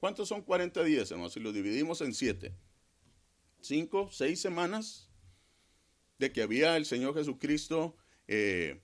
¿Cuántos 0.00 0.28
son 0.28 0.42
40 0.42 0.82
días, 0.82 1.10
hermanos? 1.10 1.34
Si 1.34 1.40
lo 1.40 1.52
dividimos 1.52 2.00
en 2.00 2.14
siete 2.14 2.54
cinco, 3.64 4.08
seis 4.12 4.40
semanas 4.40 5.08
de 6.18 6.32
que 6.32 6.42
había 6.42 6.76
el 6.76 6.86
Señor 6.86 7.14
Jesucristo, 7.14 7.96
eh, 8.28 8.82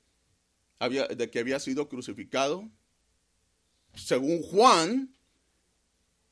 había, 0.79 1.07
de 1.07 1.31
que 1.31 1.39
había 1.39 1.61
sido 1.61 1.89
crucificado. 1.89 2.69
Según 3.95 4.43
Juan, 4.43 5.15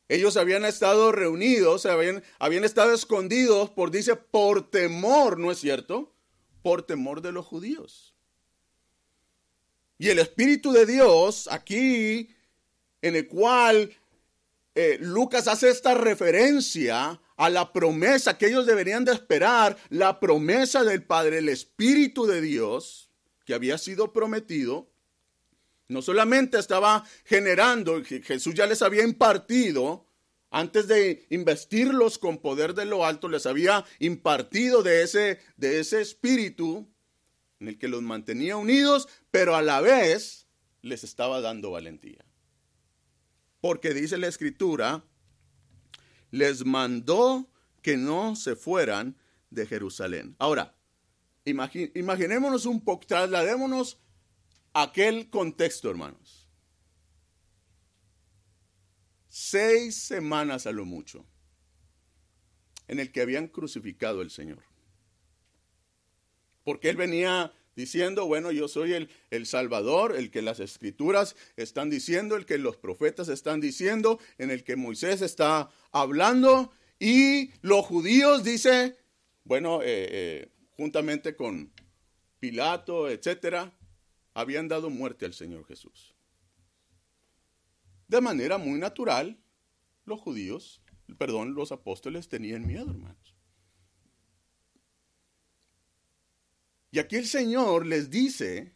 ellos 0.08 0.36
habían 0.36 0.64
estado 0.64 1.12
reunidos, 1.12 1.86
habían, 1.86 2.22
habían 2.38 2.64
estado 2.64 2.92
escondidos 2.94 3.70
por, 3.70 3.90
dice, 3.90 4.16
por 4.16 4.70
temor, 4.70 5.38
¿no 5.38 5.52
es 5.52 5.58
cierto? 5.58 6.14
Por 6.62 6.82
temor 6.82 7.20
de 7.20 7.32
los 7.32 7.46
judíos. 7.46 8.14
Y 9.98 10.08
el 10.08 10.18
Espíritu 10.18 10.72
de 10.72 10.86
Dios 10.86 11.48
aquí, 11.50 12.34
en 13.02 13.16
el 13.16 13.26
cual 13.26 13.92
eh, 14.74 14.96
Lucas 15.00 15.48
hace 15.48 15.68
esta 15.68 15.94
referencia 15.94 17.20
a 17.38 17.48
la 17.48 17.72
promesa 17.72 18.36
que 18.36 18.48
ellos 18.48 18.66
deberían 18.66 19.04
de 19.04 19.12
esperar, 19.12 19.78
la 19.90 20.20
promesa 20.20 20.82
del 20.82 21.04
Padre, 21.04 21.38
el 21.38 21.48
Espíritu 21.48 22.26
de 22.26 22.40
Dios, 22.40 23.10
que 23.46 23.54
había 23.54 23.78
sido 23.78 24.12
prometido, 24.12 24.90
no 25.86 26.02
solamente 26.02 26.58
estaba 26.58 27.04
generando, 27.24 28.02
Jesús 28.04 28.54
ya 28.54 28.66
les 28.66 28.82
había 28.82 29.04
impartido, 29.04 30.06
antes 30.50 30.88
de 30.88 31.26
investirlos 31.30 32.18
con 32.18 32.38
poder 32.38 32.74
de 32.74 32.86
lo 32.86 33.06
alto, 33.06 33.28
les 33.28 33.46
había 33.46 33.84
impartido 34.00 34.82
de 34.82 35.02
ese, 35.02 35.38
de 35.56 35.78
ese 35.78 36.00
espíritu 36.00 36.88
en 37.60 37.68
el 37.68 37.78
que 37.78 37.86
los 37.86 38.02
mantenía 38.02 38.56
unidos, 38.56 39.08
pero 39.30 39.54
a 39.54 39.62
la 39.62 39.80
vez 39.80 40.48
les 40.82 41.04
estaba 41.04 41.40
dando 41.40 41.70
valentía. 41.70 42.24
Porque 43.60 43.94
dice 43.94 44.18
la 44.18 44.26
escritura, 44.26 45.04
les 46.30 46.64
mandó 46.64 47.50
que 47.82 47.96
no 47.96 48.36
se 48.36 48.56
fueran 48.56 49.16
de 49.50 49.66
Jerusalén. 49.66 50.36
Ahora, 50.38 50.76
imaginémonos 51.44 52.66
un 52.66 52.84
poco, 52.84 53.06
trasladémonos 53.06 53.98
a 54.72 54.82
aquel 54.82 55.30
contexto, 55.30 55.90
hermanos. 55.90 56.48
Seis 59.28 59.96
semanas 59.96 60.66
a 60.66 60.72
lo 60.72 60.84
mucho 60.84 61.24
en 62.88 62.98
el 62.98 63.12
que 63.12 63.20
habían 63.20 63.48
crucificado 63.48 64.20
al 64.20 64.30
Señor. 64.30 64.62
Porque 66.64 66.90
Él 66.90 66.96
venía 66.96 67.52
diciendo, 67.78 68.26
bueno, 68.26 68.50
yo 68.50 68.66
soy 68.66 68.92
el, 68.92 69.08
el, 69.30 69.46
Salvador, 69.46 70.16
el 70.16 70.32
que 70.32 70.42
las 70.42 70.58
escrituras 70.58 71.36
están 71.56 71.90
diciendo, 71.90 72.34
el 72.34 72.44
que 72.44 72.58
los 72.58 72.76
profetas 72.76 73.28
están 73.28 73.60
diciendo, 73.60 74.18
en 74.36 74.50
el 74.50 74.64
que 74.64 74.74
Moisés 74.74 75.22
está 75.22 75.70
hablando, 75.92 76.72
y 76.98 77.52
los 77.62 77.86
judíos 77.86 78.42
dice, 78.42 78.98
bueno, 79.44 79.80
eh, 79.82 80.08
eh, 80.10 80.52
juntamente 80.70 81.36
con 81.36 81.72
Pilato, 82.40 83.08
etcétera, 83.08 83.72
habían 84.34 84.66
dado 84.66 84.90
muerte 84.90 85.24
al 85.24 85.32
Señor 85.32 85.64
Jesús. 85.64 86.16
De 88.08 88.20
manera 88.20 88.58
muy 88.58 88.80
natural, 88.80 89.38
los 90.04 90.18
judíos, 90.20 90.82
perdón, 91.16 91.54
los 91.54 91.70
apóstoles 91.70 92.28
tenían 92.28 92.66
miedo, 92.66 92.90
hermanos. 92.90 93.37
Y 96.90 96.98
aquí 96.98 97.16
el 97.16 97.26
Señor 97.26 97.86
les 97.86 98.10
dice, 98.10 98.74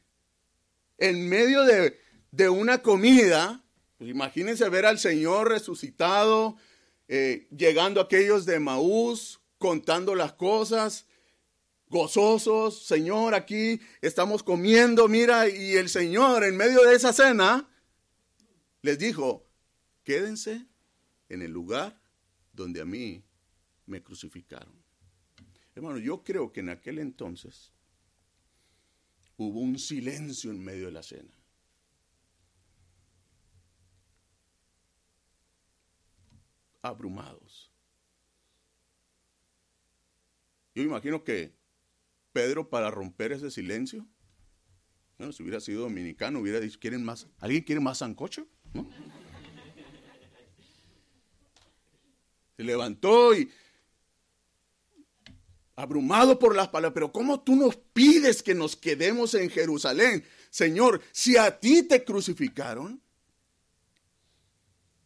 en 0.98 1.28
medio 1.28 1.64
de, 1.64 2.48
una 2.48 2.82
comida, 2.82 3.64
pues 3.98 4.10
imagínense 4.10 4.68
ver 4.68 4.86
al 4.86 4.98
Señor 4.98 5.48
resucitado, 5.48 6.56
eh, 7.08 7.48
llegando 7.56 8.00
aquellos 8.00 8.46
de 8.46 8.60
Maús, 8.60 9.40
contando 9.58 10.14
las 10.14 10.32
cosas, 10.34 11.06
gozosos, 11.88 12.86
Señor, 12.86 13.34
aquí 13.34 13.80
estamos 14.00 14.42
comiendo, 14.42 15.08
mira, 15.08 15.48
y 15.48 15.74
el 15.74 15.88
Señor 15.88 16.44
en 16.44 16.56
medio 16.56 16.82
de 16.82 16.94
esa 16.94 17.12
cena 17.12 17.68
les 18.80 18.98
dijo, 18.98 19.46
quédense 20.04 20.66
en 21.28 21.42
el 21.42 21.50
lugar 21.50 22.00
donde 22.52 22.80
a 22.80 22.84
mí 22.84 23.24
me 23.86 24.02
crucificaron. 24.02 24.82
Hermano, 25.74 25.98
yo 25.98 26.22
creo 26.22 26.52
que 26.52 26.60
en 26.60 26.70
aquel 26.70 26.98
entonces 26.98 27.72
hubo 29.36 29.60
un 29.60 29.78
silencio 29.78 30.50
en 30.50 30.62
medio 30.62 30.86
de 30.86 30.92
la 30.92 31.02
cena. 31.02 31.32
Abrumados. 36.82 37.70
Yo 40.74 40.82
imagino 40.82 41.22
que 41.22 41.54
Pedro 42.32 42.68
para 42.70 42.90
romper 42.90 43.32
ese 43.32 43.50
silencio, 43.50 44.06
bueno, 45.18 45.32
si 45.32 45.42
hubiera 45.42 45.60
sido 45.60 45.82
dominicano, 45.82 46.40
hubiera 46.40 46.58
dicho, 46.58 46.78
¿quieren 46.80 47.04
más? 47.04 47.28
¿Alguien 47.38 47.62
quiere 47.62 47.80
más 47.80 47.98
sancocho? 47.98 48.48
Se 52.56 52.64
levantó 52.64 53.34
y 53.34 53.50
abrumado 55.76 56.38
por 56.38 56.54
las 56.54 56.68
palabras, 56.68 56.94
pero 56.94 57.12
¿cómo 57.12 57.40
tú 57.40 57.56
nos 57.56 57.76
pides 57.76 58.42
que 58.42 58.54
nos 58.54 58.76
quedemos 58.76 59.34
en 59.34 59.50
Jerusalén? 59.50 60.24
Señor, 60.50 61.02
si 61.12 61.36
a 61.36 61.58
ti 61.58 61.82
te 61.82 62.04
crucificaron, 62.04 63.02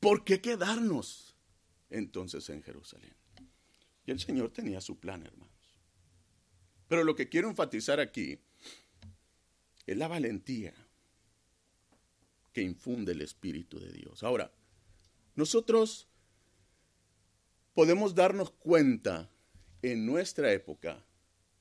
¿por 0.01 0.25
qué 0.25 0.41
quedarnos 0.41 1.37
entonces 1.91 2.49
en 2.51 2.63
Jerusalén? 2.63 3.15
Y 4.05 4.11
el 4.11 4.21
Señor 4.21 4.53
tenía 4.53 4.81
su 4.81 4.99
plan, 4.99 5.25
hermanos. 5.25 5.55
Pero 6.89 7.05
lo 7.05 7.17
que 7.17 7.29
quiero 7.29 7.49
enfatizar 7.49 8.01
aquí 8.01 8.39
es 9.87 9.97
la 9.97 10.09
valentía 10.09 10.75
que 12.53 12.63
infunde 12.63 13.13
el 13.13 13.23
Espíritu 13.23 13.79
de 13.79 13.93
Dios. 13.93 14.23
Ahora, 14.23 14.53
nosotros 15.35 16.09
podemos 17.75 18.15
darnos 18.15 18.51
cuenta 18.51 19.31
en 19.93 20.07
nuestra 20.07 20.53
época 20.53 21.05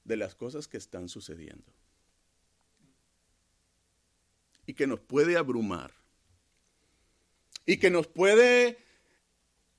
de 0.04 0.18
las 0.18 0.36
cosas 0.36 0.68
que 0.68 0.78
están 0.78 1.10
sucediendo 1.10 1.72
y 4.66 4.74
que 4.74 4.88
nos 4.88 5.00
puede 5.00 5.38
abrumar 5.38 5.94
y 7.66 7.78
que 7.78 7.90
nos 7.90 8.08
puede 8.08 8.78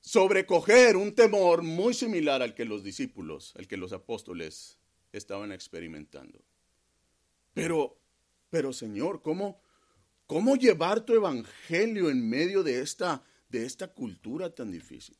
sobrecoger 0.00 0.96
un 0.96 1.14
temor 1.14 1.62
muy 1.62 1.94
similar 1.94 2.42
al 2.42 2.54
que 2.54 2.64
los 2.64 2.84
discípulos, 2.84 3.54
al 3.56 3.66
que 3.66 3.76
los 3.76 3.92
apóstoles 3.92 4.78
estaban 5.12 5.50
experimentando. 5.50 6.40
Pero, 7.54 7.98
pero 8.50 8.72
Señor, 8.72 9.22
¿cómo, 9.22 9.60
cómo 10.26 10.56
llevar 10.56 11.00
tu 11.00 11.14
evangelio 11.14 12.10
en 12.10 12.28
medio 12.28 12.62
de 12.62 12.80
esta, 12.80 13.24
de 13.48 13.64
esta 13.64 13.88
cultura 13.88 14.54
tan 14.54 14.70
difícil? 14.70 15.16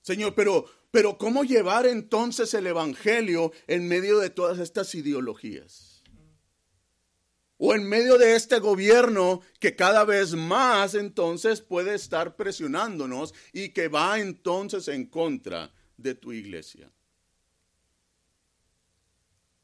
Señor, 0.00 0.34
pero, 0.34 0.68
pero 0.94 1.18
¿cómo 1.18 1.42
llevar 1.42 1.86
entonces 1.86 2.54
el 2.54 2.68
evangelio 2.68 3.50
en 3.66 3.88
medio 3.88 4.20
de 4.20 4.30
todas 4.30 4.60
estas 4.60 4.94
ideologías? 4.94 6.04
o 7.56 7.74
en 7.74 7.88
medio 7.88 8.16
de 8.16 8.36
este 8.36 8.60
gobierno 8.60 9.40
que 9.58 9.74
cada 9.74 10.04
vez 10.04 10.34
más 10.34 10.94
entonces 10.94 11.62
puede 11.62 11.94
estar 11.96 12.36
presionándonos 12.36 13.34
y 13.52 13.70
que 13.70 13.88
va 13.88 14.20
entonces 14.20 14.86
en 14.86 15.06
contra 15.06 15.72
de 15.96 16.14
tu 16.14 16.32
iglesia. 16.32 16.92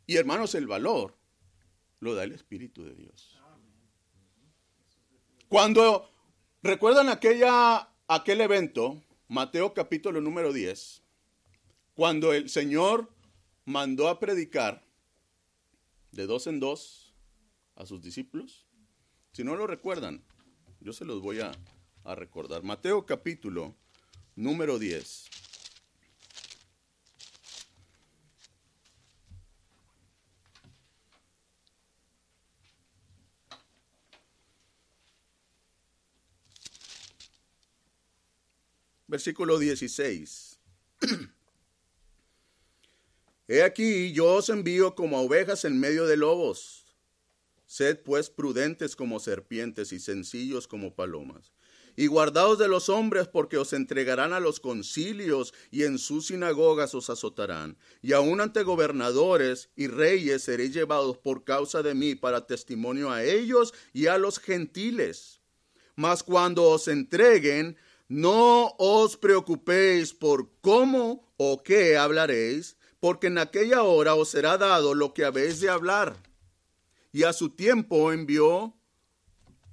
Y 0.07 0.17
hermanos, 0.17 0.55
el 0.57 0.67
valor 0.67 1.17
lo 2.01 2.15
da 2.15 2.25
el 2.25 2.33
Espíritu 2.33 2.85
de 2.85 2.95
Dios. 2.95 3.39
Cuando 5.49 6.11
recuerdan 6.63 7.09
aquella, 7.09 7.89
aquel 8.09 8.41
evento, 8.41 9.03
Mateo 9.29 9.75
capítulo 9.75 10.21
número 10.21 10.53
10, 10.53 11.00
cuando 12.01 12.33
el 12.33 12.49
Señor 12.49 13.13
mandó 13.67 14.09
a 14.09 14.19
predicar 14.19 14.83
de 16.13 16.25
dos 16.25 16.47
en 16.47 16.59
dos, 16.59 17.13
a 17.77 17.85
sus 17.85 18.01
discípulos? 18.01 18.67
Si 19.33 19.45
no 19.45 19.55
lo 19.55 19.67
recuerdan, 19.67 20.25
yo 20.81 20.95
se 20.95 21.05
los 21.05 21.21
voy 21.21 21.41
a, 21.41 21.53
recordar. 22.03 22.63
Mateo 22.63 23.05
capítulo 23.05 23.77
número 24.35 24.79
10. 24.79 25.27
Versículo 39.07 39.59
16. 39.59 40.61
He 43.53 43.65
aquí, 43.65 44.13
yo 44.13 44.35
os 44.35 44.49
envío 44.49 44.95
como 44.95 45.21
ovejas 45.21 45.65
en 45.65 45.81
medio 45.81 46.07
de 46.07 46.17
lobos. 46.17 46.87
Sed 47.67 47.99
pues 48.05 48.31
prudentes 48.31 48.95
como 48.95 49.19
serpientes 49.19 49.93
y 49.93 49.99
sencillos 49.99 50.69
como 50.69 50.95
palomas. 50.95 51.51
Y 51.97 52.07
guardaos 52.07 52.61
de 52.61 52.69
los 52.69 52.89
hombres 52.89 53.27
porque 53.27 53.57
os 53.57 53.73
entregarán 53.73 54.33
a 54.33 54.39
los 54.39 54.61
concilios 54.61 55.53
y 55.73 55.83
en 55.83 55.99
sus 55.99 56.29
sinagogas 56.29 56.95
os 56.95 57.11
azotarán. 57.11 57.77
Y 58.03 58.13
aun 58.13 58.41
ante 58.41 58.63
gobernadores 58.63 59.69
y 59.75 59.89
reyes 59.89 60.45
seréis 60.45 60.73
llevados 60.73 61.19
por 61.19 61.43
causa 61.43 61.83
de 61.83 61.95
mí 61.95 62.15
para 62.15 62.47
testimonio 62.47 63.11
a 63.11 63.25
ellos 63.25 63.75
y 63.93 64.07
a 64.07 64.17
los 64.17 64.39
gentiles. 64.39 65.41
Mas 65.97 66.23
cuando 66.23 66.69
os 66.69 66.87
entreguen, 66.87 67.77
no 68.07 68.77
os 68.79 69.17
preocupéis 69.17 70.15
por 70.15 70.53
cómo 70.61 71.29
o 71.37 71.61
qué 71.65 71.97
hablaréis, 71.97 72.77
porque 73.01 73.29
en 73.29 73.39
aquella 73.39 73.83
hora 73.83 74.15
os 74.15 74.29
será 74.29 74.59
dado 74.59 74.95
lo 74.95 75.15
que 75.15 75.25
habéis 75.25 75.61
de 75.61 75.71
hablar 75.71 76.17
y 77.13 77.25
a 77.25 77.33
su 77.33 77.51
tiempo 77.51 78.13
envió, 78.13 78.75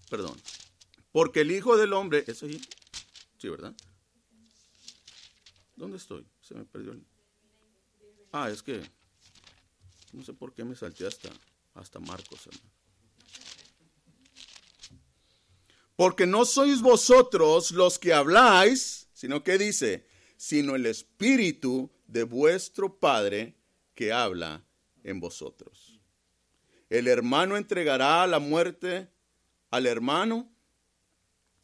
perdón, 0.10 0.36
porque 1.12 1.42
el 1.42 1.52
Hijo 1.52 1.78
del 1.78 1.94
Hombre, 1.94 2.24
¿es 2.26 2.42
ahí? 2.42 2.60
Sí, 3.38 3.50
¿verdad? 3.50 3.76
¿Dónde 5.76 5.98
estoy? 5.98 6.26
Se 6.42 6.56
me 6.56 6.66
perdió 6.66 6.94
el... 6.94 7.06
Ah, 8.32 8.50
es 8.50 8.64
que 8.64 8.82
no 10.14 10.24
sé 10.24 10.34
por 10.34 10.54
qué 10.54 10.64
me 10.64 10.76
salté 10.76 11.06
hasta, 11.06 11.30
hasta 11.76 12.00
Marcos, 12.00 12.50
Porque 15.96 16.26
no 16.26 16.46
sois 16.46 16.82
vosotros 16.82 17.72
los 17.72 18.00
que 18.00 18.14
habláis, 18.14 19.10
sino 19.14 19.44
que 19.44 19.58
dice, 19.58 20.08
sino 20.38 20.76
el 20.76 20.86
Espíritu 20.86 21.92
de 22.08 22.24
vuestro 22.24 23.00
Padre 23.00 23.56
que 23.94 24.12
habla 24.12 24.64
en 25.04 25.20
vosotros. 25.20 26.00
El 26.90 27.08
hermano 27.08 27.58
entregará 27.58 28.24
a 28.24 28.28
la 28.28 28.40
muerte 28.40 29.10
al 29.70 29.86
hermano 29.86 30.50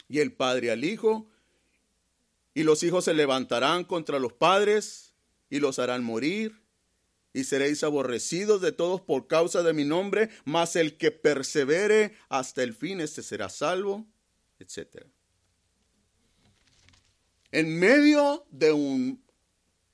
y 0.10 0.20
el 0.20 0.34
padre 0.34 0.72
al 0.72 0.84
hijo, 0.84 1.30
y 2.54 2.64
los 2.64 2.84
hijos 2.84 3.06
se 3.06 3.14
levantarán 3.14 3.84
contra 3.84 4.20
los 4.20 4.34
padres 4.34 5.16
y 5.50 5.60
los 5.60 5.80
harán 5.80 6.04
morir, 6.04 6.62
y 7.34 7.46
seréis 7.46 7.84
aborrecidos 7.84 8.62
de 8.62 8.72
todos 8.72 9.02
por 9.02 9.28
causa 9.28 9.64
de 9.64 9.74
mi 9.74 9.86
nombre, 9.86 10.30
mas 10.46 10.76
el 10.76 10.98
que 10.98 11.10
persevere 11.10 12.14
hasta 12.30 12.62
el 12.62 12.76
fin, 12.76 13.02
este 13.02 13.24
será 13.24 13.50
salvo, 13.50 14.06
etc. 14.60 15.08
En 17.52 17.80
medio 17.80 18.46
de 18.52 18.72
un 18.72 19.23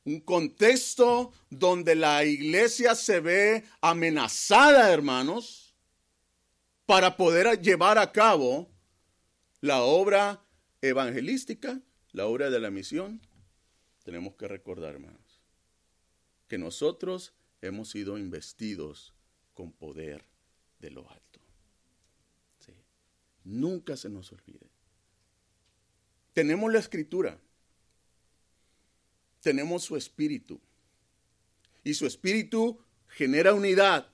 un 0.10 0.22
contexto 0.22 1.32
donde 1.52 1.95
la 1.95 2.26
iglesia 2.26 2.95
se 2.95 3.19
ve 3.19 3.63
amenazada, 3.80 4.91
hermanos, 4.91 5.76
para 6.88 7.15
poder 7.15 7.62
llevar 7.62 8.00
a 8.00 8.12
cabo 8.12 8.72
la 9.62 9.84
obra 9.84 10.43
evangelística, 10.82 11.80
la 12.12 12.26
obra 12.26 12.50
de 12.50 12.60
la 12.60 12.72
misión, 12.72 13.22
tenemos 14.04 14.34
que 14.36 14.48
recordar, 14.48 14.95
hermanos, 14.95 15.41
que 16.48 16.58
nosotros 16.58 17.34
hemos 17.62 17.89
sido 17.89 18.17
investidos 18.17 19.13
con 19.54 19.72
poder 19.72 20.26
de 20.80 20.89
lo 20.89 21.10
alto. 21.10 21.39
Nunca 23.43 23.95
se 23.95 24.10
nos 24.10 24.32
olvide. 24.32 24.69
Tenemos 26.34 26.72
la 26.72 26.80
escritura 26.80 27.39
tenemos 29.41 29.84
su 29.84 29.95
espíritu. 29.95 30.60
Y 31.84 31.93
su 31.93 32.06
espíritu 32.06 32.80
genera 33.08 33.54
unidad. 33.54 34.08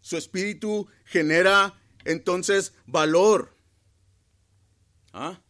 Su 0.00 0.16
espíritu 0.16 0.88
genera 1.04 1.80
entonces 2.04 2.74
valor. 2.86 3.56
¿Ah? 5.12 5.40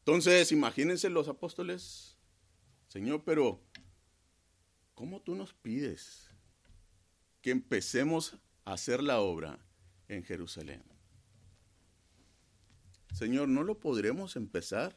Entonces, 0.00 0.50
imagínense 0.52 1.08
los 1.08 1.28
apóstoles, 1.28 2.16
Señor, 2.88 3.22
pero 3.24 3.62
¿cómo 4.94 5.20
tú 5.22 5.34
nos 5.34 5.54
pides 5.54 6.28
que 7.42 7.50
empecemos 7.50 8.34
a 8.64 8.72
hacer 8.72 9.02
la 9.02 9.20
obra 9.20 9.58
en 10.08 10.24
Jerusalén? 10.24 10.82
Señor, 13.14 13.48
¿no 13.48 13.62
lo 13.62 13.78
podremos 13.78 14.36
empezar? 14.36 14.96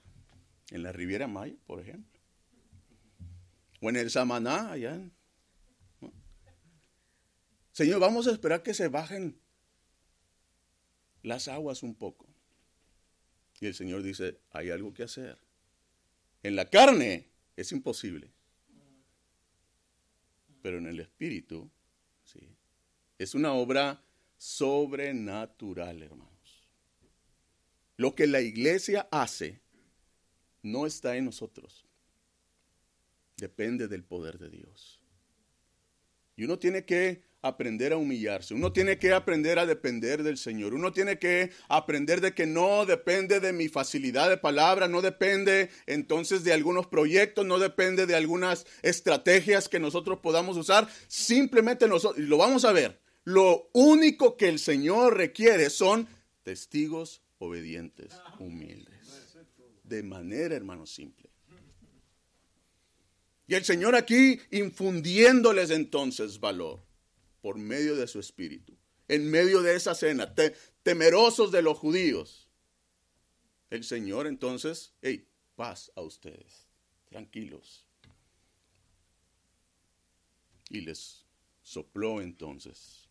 En 0.74 0.82
la 0.82 0.92
Riviera 0.92 1.28
Maya, 1.28 1.56
por 1.68 1.80
ejemplo. 1.80 2.20
O 3.80 3.90
en 3.90 3.96
el 3.96 4.10
Samaná, 4.10 4.72
allá. 4.72 5.00
Señor, 7.72 8.00
vamos 8.00 8.26
a 8.28 8.32
esperar 8.32 8.64
que 8.64 8.74
se 8.74 8.88
bajen 8.88 9.40
las 11.22 11.48
aguas 11.48 11.84
un 11.84 11.94
poco. 11.94 12.28
Y 13.60 13.68
el 13.68 13.76
Señor 13.76 14.02
dice, 14.02 14.40
hay 14.50 14.72
algo 14.72 14.96
que 14.96 15.04
hacer. 15.04 15.38
En 16.42 16.56
la 16.56 16.68
carne 16.70 17.30
es 17.56 17.72
imposible. 17.72 18.34
Pero 20.64 20.80
en 20.80 20.88
el 20.88 21.00
espíritu, 21.00 21.70
sí. 22.24 22.58
Es 23.20 23.36
una 23.36 23.54
obra 23.54 24.04
sobrenatural, 24.38 26.02
hermanos. 26.02 26.68
Lo 27.96 28.16
que 28.16 28.26
la 28.26 28.42
iglesia 28.42 29.08
hace 29.12 29.62
no 30.63 30.88
está 30.88 31.15
en 31.15 31.26
nosotros. 31.26 31.86
Depende 33.38 33.88
del 33.88 34.04
poder 34.04 34.39
de 34.39 34.49
Dios. 34.49 34.99
Y 36.36 36.45
uno 36.45 36.58
tiene 36.58 36.86
que 36.86 37.21
aprender 37.43 37.91
a 37.91 37.97
humillarse, 37.97 38.54
uno 38.54 38.71
tiene 38.71 38.97
que 38.97 39.12
aprender 39.12 39.60
a 39.60 39.65
depender 39.65 40.23
del 40.23 40.38
Señor, 40.38 40.73
uno 40.73 40.93
tiene 40.93 41.19
que 41.19 41.52
aprender 41.67 42.21
de 42.21 42.34
que 42.34 42.45
no 42.47 42.86
depende 42.86 43.41
de 43.41 43.52
mi 43.52 43.67
facilidad 43.67 44.30
de 44.30 44.38
palabra, 44.38 44.88
no 44.88 45.02
depende 45.02 45.69
entonces 45.86 46.45
de 46.45 46.54
algunos 46.54 46.88
proyectos, 46.88 47.45
no 47.45 47.60
depende 47.60 48.06
de 48.06 48.15
algunas 48.15 48.65
estrategias 48.82 49.67
que 49.67 49.82
nosotros 49.82 50.19
podamos 50.19 50.56
usar, 50.56 50.88
simplemente 51.10 51.86
nosotros, 51.86 52.26
lo 52.26 52.38
vamos 52.38 52.63
a 52.63 52.71
ver, 52.71 52.97
lo 53.26 53.69
único 53.73 54.38
que 54.38 54.47
el 54.47 54.58
Señor 54.58 55.17
requiere 55.17 55.69
son 55.69 56.08
testigos 56.43 57.21
obedientes, 57.39 58.13
humildes. 58.39 58.93
De 59.94 60.02
manera, 60.02 60.56
hermano, 60.56 60.88
simple. 60.88 61.30
Y 63.46 63.54
el 63.54 63.64
Señor 63.64 63.94
aquí 63.94 64.40
infundiéndoles 64.50 65.70
entonces 65.70 66.40
valor 66.40 66.84
por 67.44 67.60
medio 67.60 67.96
de 67.96 68.08
su 68.08 68.20
espíritu, 68.20 68.76
en 69.08 69.30
medio 69.30 69.62
de 69.62 69.76
esa 69.76 69.94
cena, 69.94 70.34
temerosos 70.82 71.52
de 71.52 71.62
los 71.62 71.78
judíos. 71.78 72.50
El 73.70 73.84
Señor 73.84 74.26
entonces, 74.26 74.96
hey, 75.04 75.28
paz 75.56 75.92
a 75.96 76.02
ustedes, 76.02 76.66
tranquilos. 77.06 77.86
Y 80.72 80.82
les 80.82 81.24
sopló 81.62 82.20
entonces, 82.20 83.08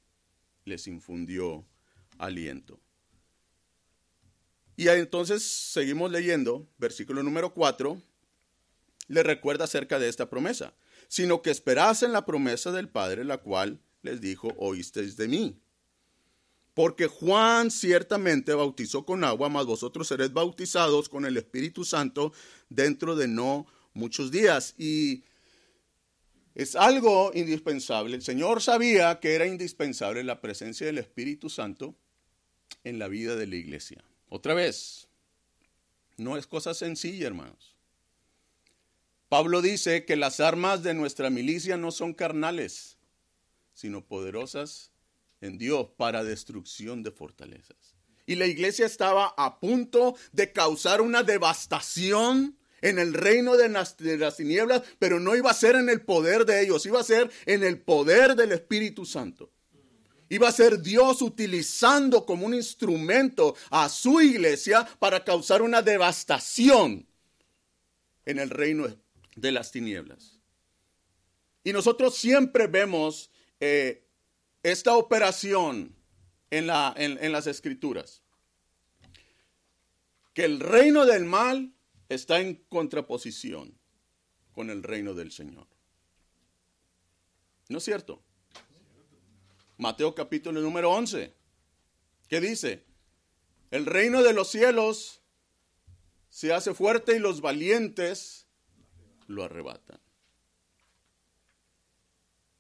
les 0.65 0.89
infundió 0.89 1.65
aliento. 2.19 2.81
Y 4.77 4.89
entonces 4.89 5.43
seguimos 5.43 6.11
leyendo, 6.11 6.67
versículo 6.79 7.23
número 7.23 7.53
4, 7.53 8.01
le 9.09 9.23
recuerda 9.23 9.65
acerca 9.65 9.99
de 9.99 10.09
esta 10.09 10.31
promesa, 10.31 10.75
sino 11.09 11.43
que 11.43 11.51
esperasen 11.51 12.13
la 12.13 12.25
promesa 12.25 12.73
del 12.73 12.89
Padre, 12.89 13.25
la 13.25 13.39
cual 13.39 13.81
les 14.03 14.21
dijo, 14.21 14.55
oísteis 14.57 15.17
de 15.17 15.29
mí. 15.29 15.59
Porque 16.75 17.07
Juan 17.07 17.71
ciertamente 17.71 18.55
bautizó 18.55 19.05
con 19.05 19.25
agua, 19.25 19.51
mas 19.51 19.67
vosotros 19.67 20.09
seréis 20.09 20.33
bautizados 20.33 21.09
con 21.09 21.27
el 21.27 21.37
Espíritu 21.37 21.85
Santo 21.85 22.33
dentro 22.71 23.15
de 23.15 23.29
no 23.29 23.67
muchos 23.93 24.31
días. 24.31 24.75
Y 24.79 25.25
es 26.55 26.75
algo 26.75 27.31
indispensable. 27.35 28.17
El 28.17 28.23
Señor 28.23 28.63
sabía 28.63 29.21
que 29.21 29.35
era 29.35 29.47
indispensable 29.47 30.25
la 30.25 30.41
presencia 30.41 30.87
del 30.87 30.99
Espíritu 30.99 31.51
Santo 31.51 31.95
en 32.85 32.99
la 32.99 33.09
vida 33.09 33.37
de 33.37 33.47
la 33.47 33.57
iglesia. 33.57 34.03
Otra 34.35 34.55
vez, 34.55 35.09
no 36.17 36.39
es 36.39 36.47
cosa 36.47 36.73
sencilla, 36.73 37.27
hermanos. 37.27 37.77
Pablo 39.29 39.61
dice 39.61 40.07
que 40.07 40.17
las 40.17 40.41
armas 40.41 40.83
de 40.83 40.95
nuestra 40.95 41.29
milicia 41.29 41.77
no 41.77 41.91
son 41.91 42.15
carnales, 42.15 42.97
sino 43.75 44.03
poderosas 44.07 44.91
en 45.43 45.59
Dios 45.59 45.89
para 45.99 46.25
destrucción 46.25 47.03
de 47.03 47.11
fortalezas. 47.11 47.95
Y 48.25 48.37
la 48.37 48.47
iglesia 48.47 48.87
estaba 48.87 49.35
a 49.37 49.61
punto 49.61 50.17
de 50.33 50.51
causar 50.51 51.03
una 51.03 51.23
devastación 51.23 52.57
en 52.81 52.99
el 52.99 53.13
reino 53.13 53.59
de 53.59 53.69
las, 53.69 53.99
de 53.99 54.17
las, 54.17 54.39
tinieblas, 54.39 54.83
pero 54.99 55.21
no 55.21 55.37
iba 55.37 55.51
a 55.51 55.55
ser 55.55 55.77
en 55.77 55.91
el 55.91 56.01
poder 56.01 56.47
de 56.47 56.63
ellos, 56.63 56.87
iba 56.87 57.01
a 57.01 57.05
ser 57.05 57.31
en 57.45 57.63
el 57.63 57.83
poder 57.83 58.35
del 58.35 58.53
Espíritu 58.53 59.05
Santo. 59.05 59.51
Iba 60.33 60.49
a 60.49 60.53
ser 60.53 60.81
Dios 60.81 61.21
utilizando 61.21 62.25
como 62.25 62.47
un 62.47 62.55
instrumento 62.55 63.55
a 63.69 63.91
su 63.91 64.19
iglesia 64.19 64.83
para 64.99 65.23
causar 65.23 65.61
una 65.61 65.83
devastación 65.83 67.07
en 68.25 68.39
el 68.39 68.49
reino 68.49 68.87
de 69.37 69.53
las 69.53 69.71
tinieblas. 69.73 70.41
Y 71.63 71.75
nosotros 71.75 72.17
siempre 72.17 72.67
vemos 72.67 73.31
eh, 73.61 74.07
esta 74.63 74.97
operación 74.97 75.95
en, 76.51 76.71
en 76.71 77.31
las 77.33 77.47
escrituras. 77.47 78.23
Que 80.33 80.47
el 80.47 80.61
reino 80.61 81.05
del 81.05 81.27
mal 81.27 81.75
está 82.09 82.41
en 82.41 82.55
contraposición 82.71 83.79
con 84.53 84.71
el 84.71 84.83
reino 84.83 85.13
del 85.13 85.31
Señor. 85.31 85.67
¿No 87.69 87.77
es 87.77 87.85
cierto? 87.85 88.23
Mateo 89.83 90.15
capítulo 90.15 90.61
número 90.61 90.93
11. 90.93 91.35
¿Qué 92.29 92.41
dice? 92.41 92.85
El 93.73 93.85
reino 93.85 94.23
de 94.23 94.33
los 94.33 94.49
cielos 94.49 95.21
se 96.31 96.53
hace 96.53 96.73
fuerte 96.73 97.17
y 97.17 97.19
los 97.19 97.41
valientes 97.41 98.47
lo 99.27 99.43
arrebatan. 99.43 100.01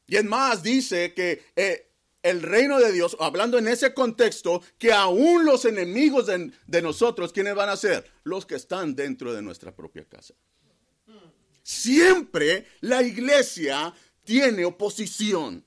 Y 0.09 0.17
es 0.17 0.25
más, 0.25 0.65
dice 0.65 1.15
que 1.15 1.45
eh, 1.55 1.93
el 2.25 2.43
reino 2.43 2.81
de 2.81 2.91
Dios, 2.91 3.17
hablando 3.21 3.57
en 3.57 3.69
ese 3.69 3.95
contexto, 3.95 4.61
que 4.77 4.93
aún 4.93 5.45
los 5.47 5.65
enemigos 5.65 6.27
de, 6.27 6.51
de 6.67 6.83
nosotros, 6.83 7.33
¿quiénes 7.33 7.55
van 7.55 7.69
a 7.69 7.77
ser? 7.77 8.11
Los 8.25 8.47
que 8.47 8.57
están 8.57 8.97
dentro 8.97 9.33
de 9.33 9.43
nuestra 9.43 9.75
propia 9.75 10.05
casa. 10.05 10.35
Siempre 11.63 12.67
la 12.81 13.01
iglesia 13.05 13.95
tiene 14.25 14.65
oposición. 14.65 15.65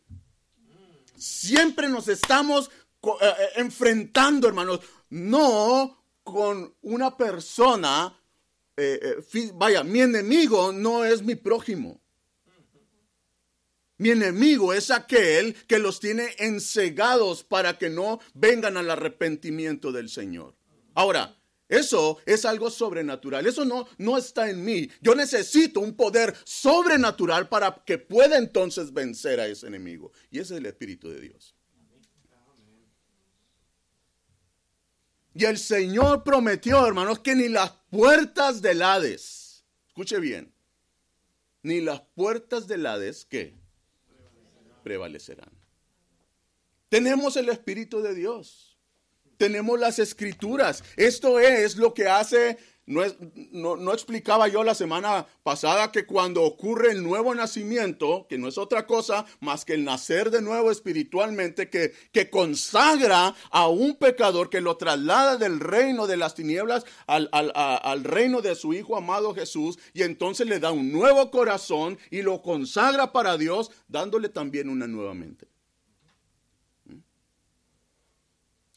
Siempre 1.16 1.90
nos 1.90 2.08
estamos 2.08 2.70
eh, 3.04 3.10
eh, 3.22 3.50
enfrentando, 3.58 4.48
hermanos, 4.48 4.80
no 5.10 6.04
con 6.24 6.76
una 6.82 7.16
persona, 7.16 8.20
eh, 8.76 9.18
vaya, 9.54 9.84
mi 9.84 10.02
enemigo 10.02 10.72
no 10.72 11.06
es 11.06 11.22
mi 11.22 11.36
prójimo. 11.36 12.02
Mi 13.98 14.10
enemigo 14.10 14.74
es 14.74 14.92
aquel 14.92 15.56
que 15.68 15.80
los 15.80 16.02
tiene 16.02 16.36
encegados 16.40 17.44
para 17.44 17.78
que 17.78 17.90
no 17.90 18.20
vengan 18.34 18.76
al 18.76 18.92
arrepentimiento 18.92 19.94
del 19.94 20.10
Señor. 20.10 20.56
Ahora, 20.96 21.38
eso 21.68 22.20
es 22.26 22.46
algo 22.46 22.70
sobrenatural. 22.70 23.48
Eso 23.48 23.66
no, 23.66 23.88
no 23.98 24.18
está 24.18 24.50
en 24.50 24.64
mí. 24.64 24.90
Yo 25.02 25.16
necesito 25.16 25.80
un 25.80 25.96
poder 25.96 26.36
sobrenatural 26.44 27.50
para 27.50 27.84
que 27.86 27.98
pueda 27.98 28.38
entonces 28.38 28.94
vencer 28.94 29.40
a 29.40 29.48
ese 29.48 29.68
enemigo. 29.68 30.12
Y 30.30 30.40
ese 30.40 30.54
es 30.54 30.60
el 30.60 30.66
Espíritu 30.68 31.10
de 31.10 31.22
Dios. 31.22 31.56
Y 35.34 35.44
el 35.44 35.58
Señor 35.58 36.24
prometió, 36.24 36.86
hermanos, 36.86 37.20
que 37.20 37.36
ni 37.36 37.50
las 37.50 37.72
puertas 37.90 38.62
del 38.62 38.82
Hades, 38.82 39.66
escuche 39.88 40.20
bien, 40.20 40.54
ni 41.62 41.82
las 41.82 42.00
puertas 42.00 42.68
del 42.68 42.86
Hades, 42.86 43.26
¿qué? 43.26 43.54
Prevalecerán. 44.84 45.52
Tenemos 46.88 47.36
el 47.36 47.50
Espíritu 47.50 48.02
de 48.02 48.14
Dios 48.14 48.75
tenemos 49.38 49.80
las 49.80 50.00
escrituras. 50.00 50.84
Esto 50.96 51.40
es 51.40 51.78
lo 51.78 51.94
que 51.94 52.08
hace, 52.08 52.58
no, 52.88 53.78
no, 53.78 53.94
explicaba 53.94 54.48
yo 54.48 54.64
la 54.64 54.76
semana 54.76 55.26
pasada 55.42 55.92
que 55.92 56.06
cuando 56.06 56.44
ocurre 56.44 56.92
el 56.92 57.02
nuevo 57.02 57.34
nacimiento, 57.34 58.28
que 58.30 58.38
no 58.38 58.48
es 58.48 58.60
otra 58.60 58.86
cosa 58.86 59.26
más 59.40 59.66
que 59.66 59.74
el 59.74 59.84
nacer 59.84 60.30
de 60.30 60.42
nuevo 60.42 60.70
espiritualmente, 60.70 61.70
que, 61.70 62.30
consagra 62.30 63.34
a 63.50 63.68
un 63.68 63.96
pecador, 63.96 64.50
que 64.50 64.62
lo 64.62 64.78
traslada 64.78 65.38
del 65.38 65.60
reino 65.60 66.06
de 66.06 66.18
las 66.18 66.36
tinieblas 66.36 66.86
al, 67.08 67.30
al 67.32 68.04
reino 68.04 68.42
de 68.42 68.56
su 68.56 68.74
Hijo 68.74 68.98
amado 68.98 69.34
Jesús, 69.34 69.80
y 69.94 70.04
entonces 70.04 70.48
le 70.48 70.60
da 70.60 70.72
un 70.72 70.92
nuevo 70.92 71.32
corazón 71.32 71.98
y 72.12 72.22
lo 72.22 72.42
consagra 72.42 73.12
para 73.12 73.38
Dios, 73.38 73.72
dándole 73.88 74.30
también 74.30 74.70
una 74.70 74.88
nueva 74.88 75.14
mente. 75.14 75.55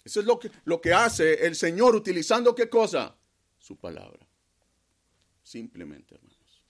Eso 0.08 0.20
es 0.20 0.26
lo 0.26 0.38
que, 0.38 0.50
lo 0.64 0.80
que 0.80 0.94
hace 0.94 1.46
el 1.46 1.54
Señor 1.54 1.94
utilizando 1.94 2.54
qué 2.54 2.70
cosa? 2.70 3.14
Su 3.58 3.76
palabra. 3.76 4.26
Simplemente, 5.42 6.14
hermanos. 6.14 6.64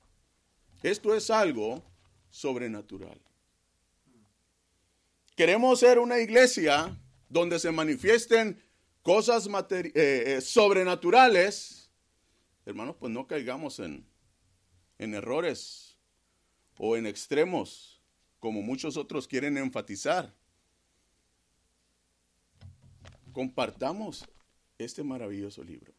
Esto 0.83 1.15
es 1.15 1.31
algo 1.31 1.85
sobrenatural. 2.31 3.21
Queremos 5.37 5.79
ser 5.79 6.01
una 6.01 6.19
iglesia 6.19 7.01
donde 7.29 7.61
se 7.61 7.71
manifiesten 7.71 8.61
cosas 9.03 9.47
eh, 9.47 9.93
eh, 9.95 10.41
sobrenaturales. 10.41 11.93
Hermanos, 12.67 12.97
pues 12.99 13.13
no 13.13 13.29
caigamos 13.29 13.79
en, 13.79 14.05
en 14.99 15.15
errores 15.15 15.97
o 16.77 16.97
en 16.97 17.07
extremos 17.07 18.03
como 18.41 18.63
muchos 18.63 18.97
otros 18.97 19.29
quieren 19.29 19.59
enfatizar 19.59 20.35
compartamos 23.39 24.25
este 24.79 25.05
maravilloso 25.05 25.63
libro. 25.63 25.95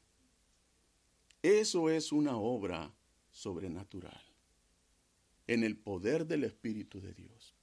Eso 1.42 1.90
es 1.90 2.12
una 2.12 2.36
obra 2.36 2.92
sobrenatural 3.32 4.22
en 5.48 5.64
el 5.64 5.78
poder 5.78 6.26
del 6.26 6.44
Espíritu 6.44 7.00
de 7.00 7.14
Dios. 7.14 7.56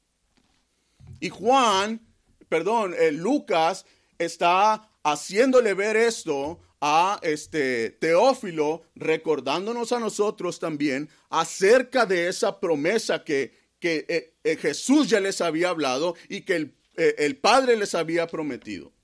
Y 1.21 1.29
Juan, 1.29 2.01
perdón, 2.49 2.95
eh, 2.99 3.13
Lucas 3.13 3.85
está 4.17 4.89
haciéndole 5.03 5.75
ver 5.75 5.97
esto 5.97 6.59
a 6.81 7.21
este 7.21 7.91
Teófilo, 7.91 8.85
recordándonos 8.95 9.93
a 9.93 10.01
nosotros 10.01 10.59
también 10.59 11.11
acerca 11.29 12.07
de 12.07 12.29
esa 12.29 12.61
promesa 12.61 13.25
que, 13.25 13.53
que 13.79 14.07
eh, 14.09 14.33
eh, 14.43 14.57
Jesús 14.57 15.11
ya 15.11 15.21
les 15.21 15.43
había 15.43 15.69
hablado 15.69 16.15
y 16.31 16.41
que 16.47 16.57
el, 16.57 16.75
el 16.95 17.37
Padre 17.37 17.77
les 17.77 17.95
había 17.95 18.27
prometido. 18.27 18.96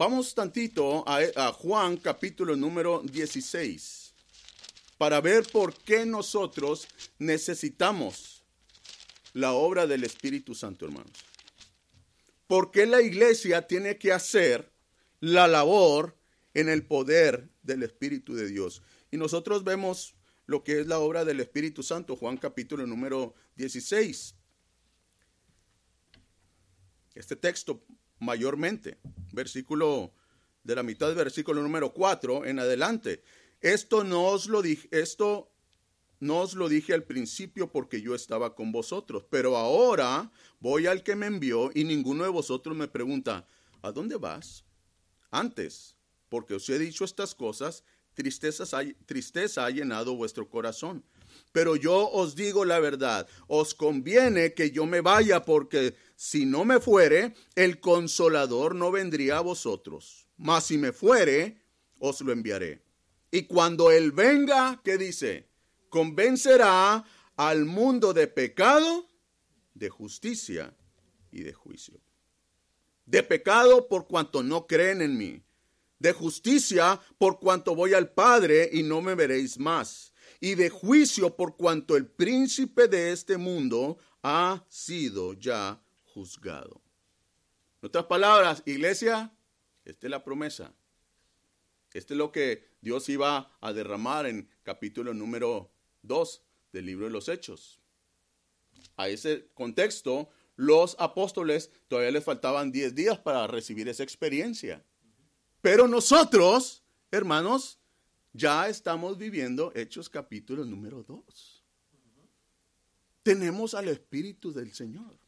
Vamos 0.00 0.34
tantito 0.34 1.04
a, 1.06 1.52
Juan 1.52 1.98
capítulo 1.98 2.56
número 2.56 3.02
16 3.02 4.14
para 4.96 5.20
ver 5.20 5.46
por 5.52 5.74
qué 5.74 6.06
nosotros 6.06 6.88
necesitamos 7.18 8.42
la 9.34 9.52
obra 9.52 9.86
del 9.86 10.04
Espíritu 10.04 10.54
Santo, 10.54 10.86
hermanos? 10.86 11.12
¿Por 12.46 12.70
qué 12.70 12.86
la 12.86 13.02
iglesia 13.02 13.66
tiene 13.66 13.98
que 13.98 14.10
hacer 14.10 14.72
la 15.20 15.46
labor 15.46 16.16
en 16.54 16.70
el 16.70 16.86
poder 16.86 17.50
del 17.62 17.82
Espíritu 17.82 18.34
de 18.34 18.48
Dios? 18.48 18.80
Y 19.10 19.18
nosotros 19.18 19.64
vemos 19.64 20.14
lo 20.46 20.64
que 20.64 20.80
es 20.80 20.86
la 20.86 20.98
obra 20.98 21.26
del 21.26 21.40
Espíritu 21.40 21.82
Santo, 21.82 22.16
Juan 22.16 22.38
capítulo 22.38 22.86
número 22.86 23.34
16. 23.56 24.34
Este 27.14 27.36
texto 27.36 27.84
mayormente, 28.20 28.98
versículo 29.32 30.12
de 30.62 30.74
la 30.74 30.82
mitad 30.82 31.14
versículo 31.14 31.62
número 31.62 31.92
4 31.92 32.44
en 32.44 32.58
adelante. 32.58 33.22
Esto 33.60 34.04
no 34.04 34.26
os 34.26 34.46
lo 34.46 34.62
dije, 34.62 34.88
esto 34.92 35.50
no 36.20 36.40
os 36.40 36.54
lo 36.54 36.68
dije 36.68 36.92
al 36.94 37.02
principio 37.02 37.72
porque 37.72 38.00
yo 38.02 38.14
estaba 38.14 38.54
con 38.54 38.72
vosotros, 38.72 39.24
pero 39.30 39.56
ahora 39.56 40.30
voy 40.60 40.86
al 40.86 41.02
que 41.02 41.16
me 41.16 41.26
envió 41.26 41.70
y 41.74 41.84
ninguno 41.84 42.24
de 42.24 42.30
vosotros 42.30 42.76
me 42.76 42.88
pregunta, 42.88 43.46
¿a 43.82 43.90
dónde 43.90 44.16
vas? 44.16 44.64
Antes, 45.30 45.96
porque 46.28 46.54
os 46.54 46.68
he 46.68 46.78
dicho 46.78 47.04
estas 47.04 47.34
cosas, 47.34 47.84
tristeza 48.14 49.64
ha 49.64 49.70
llenado 49.70 50.14
vuestro 50.14 50.48
corazón. 50.48 51.04
Pero 51.52 51.74
yo 51.76 52.08
os 52.10 52.36
digo 52.36 52.64
la 52.64 52.78
verdad, 52.78 53.28
os 53.48 53.74
conviene 53.74 54.54
que 54.54 54.70
yo 54.70 54.86
me 54.86 55.00
vaya 55.00 55.44
porque 55.44 55.96
si 56.14 56.46
no 56.46 56.64
me 56.64 56.80
fuere, 56.80 57.34
el 57.56 57.80
consolador 57.80 58.74
no 58.74 58.92
vendría 58.92 59.38
a 59.38 59.40
vosotros. 59.40 60.28
Mas 60.36 60.64
si 60.64 60.78
me 60.78 60.92
fuere, 60.92 61.62
os 61.98 62.20
lo 62.20 62.32
enviaré. 62.32 62.82
Y 63.30 63.44
cuando 63.44 63.90
Él 63.90 64.12
venga, 64.12 64.80
¿qué 64.84 64.98
dice? 64.98 65.48
Convencerá 65.88 67.04
al 67.36 67.64
mundo 67.64 68.12
de 68.12 68.26
pecado, 68.26 69.08
de 69.74 69.88
justicia 69.88 70.76
y 71.30 71.42
de 71.42 71.52
juicio. 71.52 72.00
De 73.06 73.22
pecado 73.22 73.88
por 73.88 74.06
cuanto 74.06 74.42
no 74.42 74.66
creen 74.66 75.02
en 75.02 75.16
mí. 75.16 75.42
De 75.98 76.12
justicia 76.12 77.00
por 77.18 77.40
cuanto 77.40 77.74
voy 77.74 77.94
al 77.94 78.12
Padre 78.12 78.70
y 78.72 78.82
no 78.82 79.00
me 79.00 79.14
veréis 79.14 79.58
más. 79.58 80.09
Y 80.40 80.54
de 80.54 80.70
juicio 80.70 81.36
por 81.36 81.56
cuanto 81.56 81.96
el 81.96 82.06
príncipe 82.06 82.88
de 82.88 83.12
este 83.12 83.36
mundo 83.36 83.98
ha 84.22 84.64
sido 84.68 85.34
ya 85.34 85.80
juzgado. 86.06 86.80
En 87.82 87.88
otras 87.88 88.06
palabras, 88.06 88.62
iglesia, 88.66 89.32
esta 89.84 90.06
es 90.06 90.10
la 90.10 90.24
promesa. 90.24 90.74
Este 91.92 92.14
es 92.14 92.18
lo 92.18 92.30
que 92.30 92.68
Dios 92.80 93.08
iba 93.08 93.56
a 93.60 93.72
derramar 93.72 94.26
en 94.26 94.48
capítulo 94.62 95.12
número 95.12 95.72
2 96.02 96.42
del 96.72 96.86
libro 96.86 97.06
de 97.06 97.12
los 97.12 97.28
Hechos. 97.28 97.80
A 98.96 99.08
ese 99.08 99.48
contexto, 99.54 100.30
los 100.56 100.94
apóstoles 100.98 101.70
todavía 101.88 102.12
les 102.12 102.24
faltaban 102.24 102.70
10 102.70 102.94
días 102.94 103.18
para 103.18 103.46
recibir 103.46 103.88
esa 103.88 104.02
experiencia. 104.02 104.84
Pero 105.62 105.88
nosotros, 105.88 106.84
hermanos, 107.10 107.79
ya 108.32 108.68
estamos 108.68 109.18
viviendo 109.18 109.72
Hechos 109.74 110.08
capítulo 110.08 110.64
número 110.64 111.02
2. 111.02 111.64
Tenemos 113.22 113.74
al 113.74 113.88
Espíritu 113.88 114.52
del 114.52 114.72
Señor. 114.72 115.18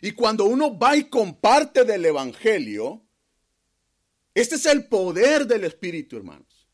Y 0.00 0.12
cuando 0.12 0.44
uno 0.44 0.76
va 0.76 0.96
y 0.96 1.04
comparte 1.04 1.84
del 1.84 2.04
Evangelio, 2.04 3.02
este 4.34 4.56
es 4.56 4.66
el 4.66 4.86
poder 4.86 5.46
del 5.46 5.64
Espíritu, 5.64 6.16
hermanos. 6.16 6.68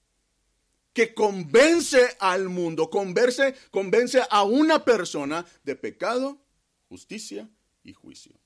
Que 0.92 1.14
convence 1.14 2.16
al 2.18 2.49
mundo, 2.49 2.90
convence, 2.90 3.55
convence 3.71 4.21
a 4.31 4.42
una 4.42 4.85
persona 4.85 5.45
de 5.62 5.77
pecado, 5.77 6.42
justicia 6.88 7.49
y 7.83 7.92
juicio. 7.92 8.38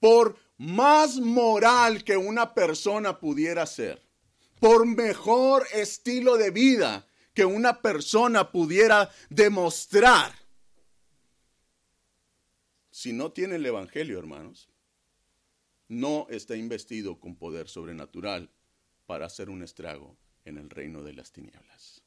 Por 0.00 0.38
más 0.56 1.18
moral 1.18 2.04
que 2.04 2.16
una 2.16 2.54
persona 2.54 3.18
pudiera 3.18 3.66
ser, 3.66 4.07
por 4.60 4.86
mejor 4.86 5.66
estilo 5.72 6.36
de 6.36 6.50
vida 6.50 7.06
que 7.34 7.44
una 7.44 7.80
persona 7.80 8.50
pudiera 8.50 9.10
demostrar, 9.30 10.32
si 12.90 13.12
no 13.12 13.30
tiene 13.30 13.56
el 13.56 13.66
Evangelio, 13.66 14.18
hermanos, 14.18 14.68
no 15.86 16.26
está 16.30 16.56
investido 16.56 17.20
con 17.20 17.36
poder 17.36 17.68
sobrenatural 17.68 18.50
para 19.06 19.26
hacer 19.26 19.50
un 19.50 19.62
estrago 19.62 20.16
en 20.44 20.58
el 20.58 20.68
reino 20.68 21.02
de 21.02 21.12
las 21.12 21.30
tinieblas. 21.30 22.02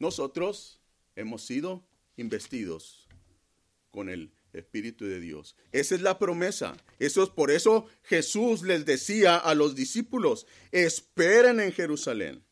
Nosotros 0.00 0.80
hemos 1.14 1.42
sido 1.42 1.84
investidos 2.16 3.06
con 3.90 4.08
el 4.08 4.32
Espíritu 4.52 5.06
de 5.06 5.20
Dios. 5.20 5.56
Esa 5.72 5.94
es 5.94 6.02
la 6.02 6.18
promesa. 6.18 6.76
Eso 6.98 7.22
es 7.22 7.30
por 7.30 7.50
eso 7.50 7.86
Jesús 8.02 8.62
les 8.62 8.84
decía 8.84 9.36
a 9.36 9.54
los 9.54 9.74
discípulos, 9.74 10.46
esperen 10.72 11.60
en 11.60 11.72
Jerusalén. 11.72 12.44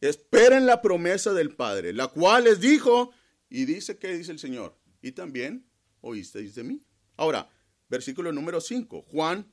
Esperen 0.00 0.64
la 0.64 0.80
promesa 0.80 1.34
del 1.34 1.54
Padre, 1.54 1.92
la 1.92 2.08
cual 2.08 2.44
les 2.44 2.60
dijo, 2.60 3.12
y 3.50 3.66
dice 3.66 3.98
que 3.98 4.14
dice 4.14 4.32
el 4.32 4.38
Señor, 4.38 4.78
y 5.02 5.12
también 5.12 5.66
oísteis 6.00 6.54
de 6.54 6.64
mí. 6.64 6.80
Ahora, 7.16 7.50
versículo 7.90 8.32
número 8.32 8.62
5. 8.62 9.02
Juan 9.02 9.52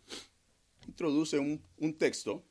introduce 0.88 1.38
un, 1.38 1.98
texto, 1.98 2.46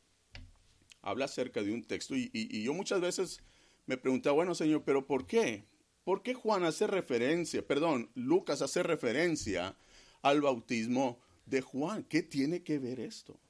habla 1.00 1.24
acerca 1.24 1.62
de 1.62 1.72
un 1.72 1.84
texto, 1.84 2.14
y, 2.14 2.30
y, 2.34 2.62
yo 2.62 2.74
muchas 2.74 3.00
veces 3.00 3.40
me 3.86 3.96
preguntaba, 3.96 4.34
bueno, 4.34 4.54
Señor, 4.54 4.82
pero 4.84 5.06
¿por 5.06 5.26
qué? 5.26 5.64
¿Por 6.06 6.22
qué 6.22 6.34
Juan 6.34 6.62
hace 6.62 6.86
referencia, 6.86 7.66
perdón, 7.66 8.12
Lucas 8.14 8.62
hace 8.62 8.84
referencia 8.84 9.76
al 10.22 10.40
bautismo 10.40 11.18
de 11.46 11.62
Juan? 11.62 12.04
¿Qué 12.04 12.22
tiene 12.22 12.62
que 12.62 12.78
ver 12.78 13.00
esto? 13.00 13.40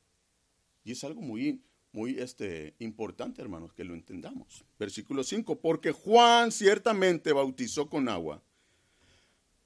Y 0.82 0.92
es 0.92 1.04
algo 1.04 1.20
muy, 1.20 1.60
muy 1.92 2.18
este, 2.18 2.74
importante, 2.78 3.42
hermanos, 3.42 3.74
que 3.74 3.84
lo 3.84 3.92
entendamos. 3.92 4.64
Versículo 4.78 5.22
5, 5.22 5.60
porque 5.60 5.92
Juan 5.92 6.50
ciertamente 6.50 7.30
bautizó 7.34 7.90
con 7.90 8.08
agua, 8.08 8.42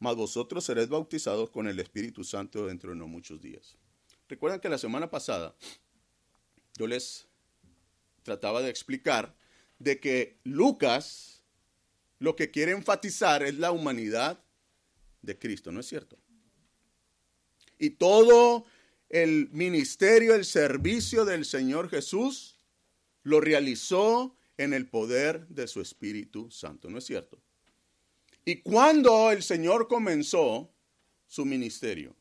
mas 0.01 0.17
vosotros 0.17 0.65
seréis 0.65 0.89
bautizados 0.89 1.49
con 1.51 1.69
el 1.69 1.79
Espíritu 1.79 2.25
Santo 2.25 2.67
dentro 2.67 2.91
de 2.91 2.97
no 2.97 3.07
muchos 3.07 3.41
días. 3.41 3.77
Recuerdan 4.29 4.59
que 4.59 4.69
la 4.69 4.79
semana 4.79 5.09
pasada 5.09 5.55
yo 6.77 6.89
les 6.89 7.29
trataba 8.25 8.61
de 8.63 8.71
explicar 8.71 9.37
de 9.79 10.01
que 10.01 10.41
Lucas 10.43 11.40
lo 12.21 12.37
que 12.37 12.51
quiere 12.51 12.73
enfatizar 12.73 13.43
es 13.43 13.55
la 13.57 13.73
humanidad 13.73 14.45
de 15.23 15.39
Cristo, 15.39 15.73
¿no 15.73 15.81
es 15.81 15.87
cierto? 15.87 16.19
Y 17.79 17.91
todo 17.91 18.67
el 19.09 19.49
ministerio, 19.51 20.35
el 20.35 20.45
servicio 20.45 21.25
del 21.25 21.45
Señor 21.45 21.89
Jesús, 21.89 22.59
lo 23.23 23.41
realizó 23.41 24.37
en 24.59 24.75
el 24.75 24.87
poder 24.87 25.49
de 25.49 25.67
su 25.67 25.81
Espíritu 25.81 26.51
Santo, 26.51 26.91
¿no 26.91 26.99
es 26.99 27.05
cierto? 27.05 27.41
Y 28.45 28.57
cuando 28.57 29.31
el 29.31 29.43
Señor 29.43 29.89
comenzó 29.89 30.71
su 31.27 31.47
ministerio, 31.47 32.15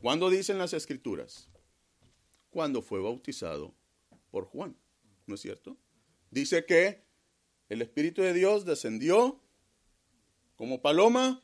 ¿cuándo 0.00 0.30
dicen 0.30 0.58
las 0.58 0.72
escrituras? 0.72 1.48
Cuando 2.50 2.82
fue 2.82 3.00
bautizado 3.00 3.72
por 4.32 4.46
Juan, 4.46 4.76
¿no 5.26 5.36
es 5.36 5.40
cierto? 5.40 5.76
Dice 6.30 6.64
que 6.66 7.04
el 7.72 7.80
Espíritu 7.80 8.20
de 8.20 8.34
Dios 8.34 8.66
descendió 8.66 9.40
como 10.56 10.82
paloma, 10.82 11.42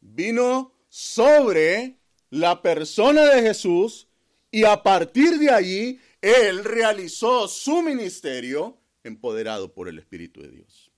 vino 0.00 0.72
sobre 0.88 1.98
la 2.30 2.62
persona 2.62 3.26
de 3.26 3.42
Jesús 3.42 4.08
y 4.50 4.64
a 4.64 4.82
partir 4.82 5.38
de 5.38 5.50
allí 5.50 6.00
él 6.22 6.64
realizó 6.64 7.48
su 7.48 7.82
ministerio 7.82 8.78
empoderado 9.04 9.74
por 9.74 9.88
el 9.88 9.98
Espíritu 9.98 10.40
de 10.40 10.52
Dios. 10.52 10.90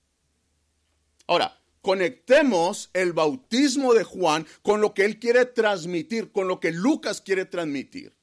Ahora, 1.27 1.59
conectemos 1.81 2.91
el 2.93 3.11
bautismo 3.11 3.93
de 3.93 4.05
Juan 4.05 4.47
con 4.61 4.79
lo 4.79 4.93
que 4.93 5.03
él 5.03 5.19
quiere 5.19 5.45
transmitir, 5.45 6.31
con 6.31 6.47
lo 6.47 6.61
que 6.61 6.71
Lucas 6.71 7.19
quiere 7.19 7.43
transmitir. 7.43 8.15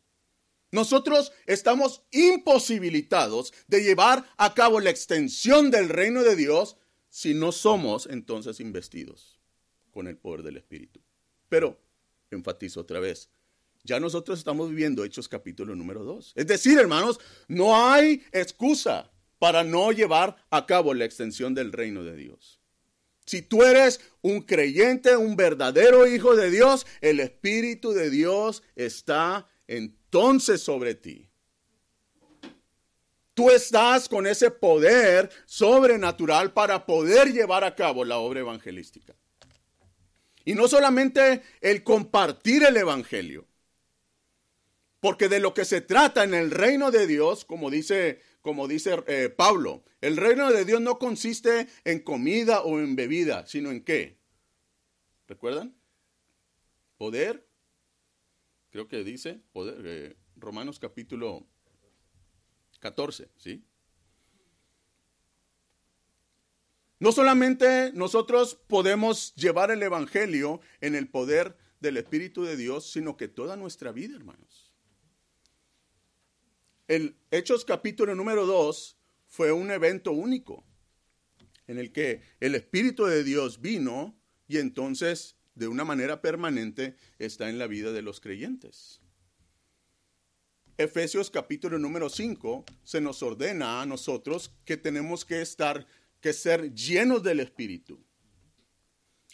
Nosotros 0.72 1.32
estamos 1.46 2.02
imposibilitados 2.12 3.52
de 3.66 3.82
llevar 3.82 4.24
a 4.36 4.54
cabo 4.54 4.80
la 4.80 4.90
extensión 4.90 5.70
del 5.70 5.88
reino 5.88 6.22
de 6.22 6.36
Dios 6.36 6.76
si 7.08 7.34
no 7.34 7.50
somos 7.50 8.06
entonces 8.06 8.60
investidos 8.60 9.40
con 9.90 10.06
el 10.06 10.16
poder 10.16 10.42
del 10.42 10.56
Espíritu. 10.56 11.00
Pero 11.48 11.80
enfatizo 12.30 12.80
otra 12.80 13.00
vez, 13.00 13.30
ya 13.82 13.98
nosotros 13.98 14.38
estamos 14.38 14.70
viviendo 14.70 15.04
Hechos 15.04 15.28
capítulo 15.28 15.74
número 15.74 16.04
2. 16.04 16.34
Es 16.36 16.46
decir, 16.46 16.78
hermanos, 16.78 17.18
no 17.48 17.90
hay 17.90 18.22
excusa 18.30 19.10
para 19.38 19.64
no 19.64 19.90
llevar 19.90 20.36
a 20.50 20.66
cabo 20.66 20.94
la 20.94 21.04
extensión 21.04 21.54
del 21.54 21.72
reino 21.72 22.04
de 22.04 22.14
Dios. 22.14 22.60
Si 23.24 23.42
tú 23.42 23.62
eres 23.62 24.00
un 24.22 24.42
creyente, 24.42 25.16
un 25.16 25.34
verdadero 25.36 26.06
hijo 26.06 26.36
de 26.36 26.50
Dios, 26.50 26.86
el 27.00 27.20
Espíritu 27.20 27.92
de 27.92 28.10
Dios 28.10 28.62
está 28.76 29.48
entonces 30.10 30.60
sobre 30.60 30.96
ti. 30.96 31.28
tú 33.32 33.48
estás 33.48 34.08
con 34.08 34.26
ese 34.26 34.50
poder 34.50 35.30
sobrenatural 35.46 36.52
para 36.52 36.84
poder 36.84 37.32
llevar 37.32 37.64
a 37.64 37.74
cabo 37.74 38.04
la 38.04 38.18
obra 38.18 38.40
evangelística. 38.40 39.14
Y 40.44 40.54
no 40.54 40.68
solamente 40.68 41.42
el 41.60 41.82
compartir 41.84 42.64
el 42.64 42.76
Evangelio, 42.76 43.46
porque 44.98 45.28
de 45.28 45.40
lo 45.40 45.54
que 45.54 45.64
se 45.64 45.80
trata 45.80 46.24
en 46.24 46.34
el 46.34 46.50
reino 46.50 46.90
de 46.90 47.06
Dios, 47.06 47.46
como 47.46 47.70
dice, 47.70 48.20
como 48.42 48.68
dice 48.68 49.02
eh, 49.06 49.30
Pablo, 49.34 49.84
el 50.02 50.18
reino 50.18 50.52
de 50.52 50.64
Dios 50.64 50.80
no 50.82 50.98
consiste 50.98 51.68
en 51.84 52.00
comida 52.00 52.60
o 52.62 52.78
en 52.80 52.96
bebida, 52.96 53.46
sino 53.46 53.70
en 53.70 53.84
qué. 53.84 54.18
¿Recuerdan? 55.28 55.74
Poder. 56.98 57.49
Creo 58.70 58.88
que 58.88 59.02
dice 59.02 59.40
poder, 59.52 59.82
eh, 59.84 60.16
Romanos 60.36 60.78
capítulo 60.78 61.46
14, 62.78 63.28
¿sí? 63.36 63.64
No 67.00 67.12
solamente 67.12 67.92
nosotros 67.94 68.60
podemos 68.68 69.34
llevar 69.34 69.70
el 69.70 69.82
Evangelio 69.82 70.60
en 70.80 70.94
el 70.94 71.08
poder 71.08 71.56
del 71.80 71.96
Espíritu 71.96 72.44
de 72.44 72.56
Dios, 72.56 72.90
sino 72.92 73.16
que 73.16 73.26
toda 73.26 73.56
nuestra 73.56 73.90
vida, 73.90 74.16
hermanos. 74.16 74.70
El 76.86 77.16
Hechos 77.30 77.64
capítulo 77.64 78.14
número 78.14 78.46
2 78.46 78.98
fue 79.26 79.50
un 79.50 79.70
evento 79.70 80.12
único 80.12 80.64
en 81.66 81.78
el 81.78 81.90
que 81.92 82.20
el 82.40 82.54
Espíritu 82.54 83.06
de 83.06 83.24
Dios 83.24 83.60
vino 83.60 84.20
y 84.46 84.58
entonces 84.58 85.36
de 85.60 85.68
una 85.68 85.84
manera 85.84 86.22
permanente 86.22 86.96
está 87.18 87.50
en 87.50 87.58
la 87.58 87.66
vida 87.66 87.92
de 87.92 88.00
los 88.00 88.18
creyentes. 88.18 89.02
Efesios 90.78 91.30
capítulo 91.30 91.78
número 91.78 92.08
5 92.08 92.64
se 92.82 93.02
nos 93.02 93.22
ordena 93.22 93.82
a 93.82 93.86
nosotros 93.86 94.54
que 94.64 94.78
tenemos 94.78 95.26
que 95.26 95.42
estar 95.42 95.86
que 96.22 96.32
ser 96.32 96.72
llenos 96.72 97.22
del 97.22 97.40
Espíritu. 97.40 98.02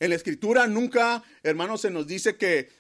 En 0.01 0.11
la 0.11 0.17
Escritura 0.17 0.67
nunca, 0.67 1.23
hermanos, 1.45 1.83
se 1.83 1.91
nos 1.91 2.09
dice 2.09 2.37
que, 2.37 2.71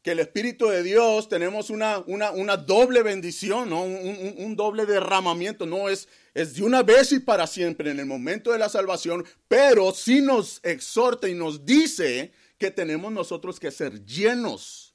que 0.00 0.12
el 0.12 0.20
Espíritu 0.20 0.68
de 0.68 0.82
Dios 0.82 1.28
tenemos 1.28 1.68
una, 1.68 1.98
una, 1.98 2.56
doble 2.56 3.02
bendición, 3.02 3.68
¿no? 3.68 3.82
un, 3.82 4.56
doble 4.56 4.86
derramamiento. 4.86 5.66
No 5.66 5.90
es, 5.90 6.08
es 6.32 6.54
de 6.54 6.62
una 6.62 6.82
vez 6.82 7.12
y 7.12 7.20
para 7.20 7.46
siempre 7.46 7.90
en 7.90 8.00
el 8.00 8.06
momento 8.06 8.50
de 8.50 8.58
la 8.58 8.70
salvación, 8.70 9.26
pero 9.46 9.92
sí 9.92 10.22
nos 10.22 10.60
exhorta 10.62 11.28
y 11.28 11.34
nos 11.34 11.66
dice 11.66 12.32
que 12.58 12.70
tenemos 12.70 13.12
nosotros 13.12 13.58
que 13.58 13.70
ser 13.70 14.04
llenos 14.04 14.94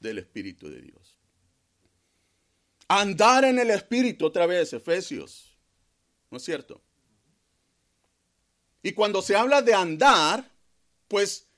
del 0.00 0.18
Espíritu 0.18 0.68
de 0.68 0.82
Dios. 0.82 1.18
Andar 2.88 3.44
en 3.44 3.58
el 3.58 3.70
Espíritu, 3.70 4.26
otra 4.26 4.46
vez, 4.46 4.72
Efesios. 4.72 5.56
¿No 6.30 6.36
es 6.36 6.44
cierto? 6.44 6.82
Y 8.82 8.92
cuando 8.92 9.22
se 9.22 9.36
habla 9.36 9.62
de 9.62 9.72
andar, 9.72 10.50
pues 11.08 11.48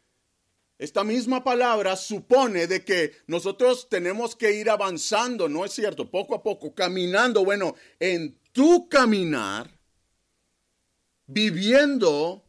esta 0.79 1.03
misma 1.03 1.42
palabra 1.42 1.97
supone 1.97 2.66
de 2.66 2.85
que 2.85 3.16
nosotros 3.27 3.88
tenemos 3.88 4.37
que 4.37 4.53
ir 4.53 4.69
avanzando, 4.69 5.49
¿no 5.49 5.64
es 5.64 5.73
cierto? 5.73 6.11
Poco 6.11 6.35
a 6.35 6.42
poco, 6.42 6.75
caminando. 6.75 7.45
Bueno, 7.45 7.75
en 7.99 8.38
tu 8.53 8.88
caminar, 8.88 9.77
viviendo 11.27 12.45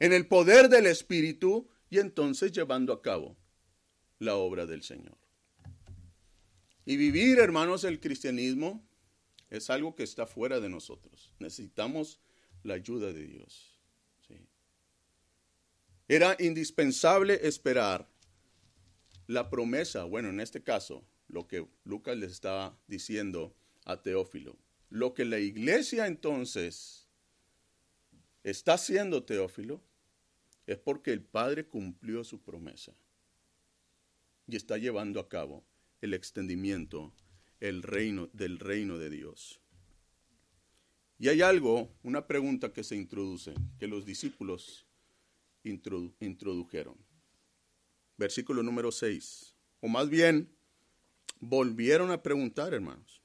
en 0.00 0.12
el 0.12 0.26
poder 0.26 0.68
del 0.68 0.86
Espíritu 0.86 1.68
y 1.90 1.98
entonces 1.98 2.52
llevando 2.52 2.92
a 2.92 3.02
cabo 3.02 3.36
la 4.18 4.36
obra 4.36 4.66
del 4.66 4.82
Señor. 4.82 5.16
Y 6.86 6.96
vivir, 6.96 7.38
hermanos, 7.38 7.84
el 7.84 8.00
cristianismo 8.00 8.86
es 9.50 9.70
algo 9.70 9.94
que 9.94 10.02
está 10.02 10.26
fuera 10.26 10.60
de 10.60 10.68
nosotros. 10.68 11.32
Necesitamos 11.38 12.20
la 12.62 12.74
ayuda 12.74 13.12
de 13.12 13.26
Dios. 13.26 13.74
Era 16.06 16.36
indispensable 16.38 17.46
esperar 17.46 18.06
la 19.26 19.48
promesa, 19.48 20.04
bueno, 20.04 20.28
en 20.28 20.40
este 20.40 20.62
caso, 20.62 21.02
lo 21.28 21.48
que 21.48 21.66
Lucas 21.84 22.16
les 22.18 22.32
estaba 22.32 22.78
diciendo 22.86 23.54
a 23.86 24.02
Teófilo. 24.02 24.56
Lo 24.90 25.14
que 25.14 25.24
la 25.24 25.38
iglesia 25.38 26.06
entonces 26.06 27.08
está 28.42 28.74
haciendo, 28.74 29.24
Teófilo, 29.24 29.80
es 30.66 30.78
porque 30.78 31.12
el 31.12 31.22
Padre 31.22 31.66
cumplió 31.66 32.24
su 32.24 32.42
promesa 32.42 32.92
y 34.46 34.56
está 34.56 34.78
llevando 34.78 35.20
a 35.20 35.28
cabo 35.28 35.64
el 36.00 36.14
extendimiento 36.14 37.12
el 37.60 37.82
reino, 37.82 38.28
del 38.32 38.58
reino 38.58 38.98
de 38.98 39.10
Dios. 39.10 39.60
Y 41.18 41.28
hay 41.28 41.40
algo, 41.40 41.90
una 42.02 42.26
pregunta 42.26 42.72
que 42.72 42.84
se 42.84 42.96
introduce, 42.96 43.54
que 43.78 43.86
los 43.86 44.04
discípulos 44.04 44.86
introdujeron. 45.62 46.96
Versículo 48.18 48.62
número 48.62 48.92
6. 48.92 49.56
O 49.80 49.88
más 49.88 50.10
bien, 50.10 50.54
volvieron 51.40 52.10
a 52.10 52.22
preguntar, 52.22 52.74
hermanos. 52.74 53.22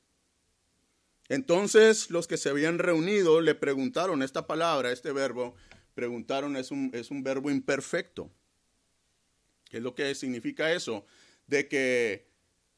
Entonces 1.28 2.10
los 2.10 2.28
que 2.28 2.38
se 2.38 2.49
habían 2.49 2.80
reunido 2.80 3.41
le 3.41 3.56
preguntaron 3.56 4.23
esta 4.23 4.47
palabra, 4.47 4.91
este 4.91 5.12
verbo, 5.12 5.56
preguntaron 5.99 6.55
es 6.55 6.71
un, 6.71 6.89
es 6.93 7.12
un 7.12 7.21
verbo 7.21 7.51
imperfecto. 7.51 8.31
¿Qué 9.69 9.77
es 9.77 9.83
lo 9.83 9.93
que 9.93 10.15
significa 10.15 10.71
eso? 10.71 11.05
De 11.45 11.67
que 11.67 12.25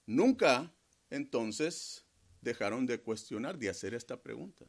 nunca 0.07 0.73
entonces 1.11 2.03
dejaron 2.41 2.87
de 2.87 2.99
cuestionar, 2.99 3.59
de 3.59 3.69
hacer 3.69 3.93
esta 3.93 4.19
pregunta 4.19 4.65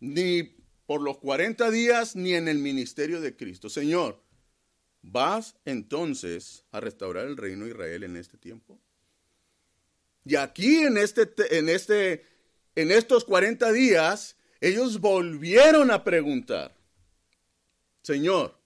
ni 0.00 0.42
por 0.86 1.02
los 1.02 1.18
40 1.18 1.70
días, 1.70 2.16
ni 2.16 2.34
en 2.34 2.48
el 2.48 2.58
ministerio 2.58 3.20
de 3.20 3.36
Cristo. 3.36 3.68
Señor, 3.68 4.20
¿vas 5.02 5.54
entonces 5.64 6.64
a 6.72 6.80
restaurar 6.80 7.26
el 7.26 7.36
reino 7.36 7.64
de 7.64 7.70
Israel 7.70 8.02
en 8.02 8.16
este 8.16 8.38
tiempo? 8.38 8.80
Y 10.24 10.36
aquí 10.36 10.78
en, 10.78 10.96
este, 10.96 11.30
en, 11.56 11.68
este, 11.68 12.24
en 12.74 12.90
estos 12.90 13.24
40 13.24 13.72
días, 13.72 14.36
ellos 14.60 15.00
volvieron 15.00 15.90
a 15.90 16.04
preguntar, 16.04 16.74
Señor, 18.02 18.58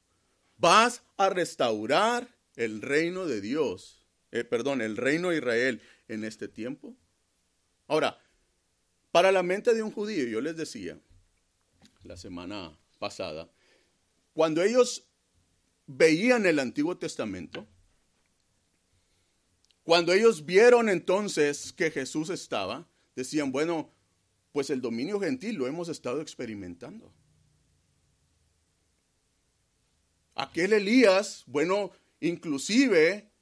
¿vas 0.59 1.03
a 1.17 1.29
restaurar 1.31 2.29
el 2.57 2.83
reino 2.83 3.27
de 3.27 3.41
Dios? 3.41 4.05
Eh, 4.33 4.45
perdón, 4.45 4.81
el 4.81 4.97
reino 4.97 5.31
de 5.31 5.37
Israel 5.37 5.81
en 6.09 6.25
este 6.25 6.49
tiempo. 6.49 6.95
Ahora, 7.87 8.19
para 9.13 9.31
la 9.31 9.43
mente 9.43 9.75
de 9.75 9.83
un 9.83 9.93
judío, 9.93 10.27
yo 10.27 10.41
les 10.41 10.57
decía, 10.57 10.99
la 12.03 12.17
semana 12.17 12.77
pasada, 12.99 13.49
cuando 14.33 14.63
ellos 14.63 15.05
veían 15.87 16.47
el 16.47 16.59
Antiguo 16.59 16.97
Testamento, 16.97 17.67
cuando 19.85 20.13
ellos 20.13 20.45
vieron 20.45 20.89
entonces 20.89 21.73
que 21.73 21.91
Jesús 21.91 22.31
estaba, 22.31 22.89
decían, 23.15 23.53
bueno, 23.53 23.94
pues 24.55 24.71
el 24.71 24.81
dominio 24.81 25.19
gentil 25.19 25.57
lo 25.57 25.67
hemos 25.67 25.89
estado 25.89 26.21
experimentando. 26.21 27.13
Aquel 30.37 30.73
Elías, 30.75 31.43
bueno, 31.49 31.91
inclusive 32.21 33.33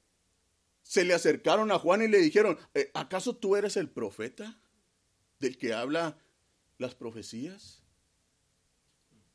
se 0.81 1.05
le 1.05 1.13
acercaron 1.13 1.71
a 1.71 1.77
Juan 1.77 2.01
y 2.01 2.07
le 2.07 2.17
dijeron, 2.17 2.57
eh, 2.73 2.89
¿acaso 2.95 3.35
tú 3.35 3.55
eres 3.55 3.77
el 3.77 3.91
profeta 3.91 4.59
del 5.39 5.55
que 5.59 5.75
habla 5.75 6.17
las 6.79 6.95
profecías? 6.95 7.83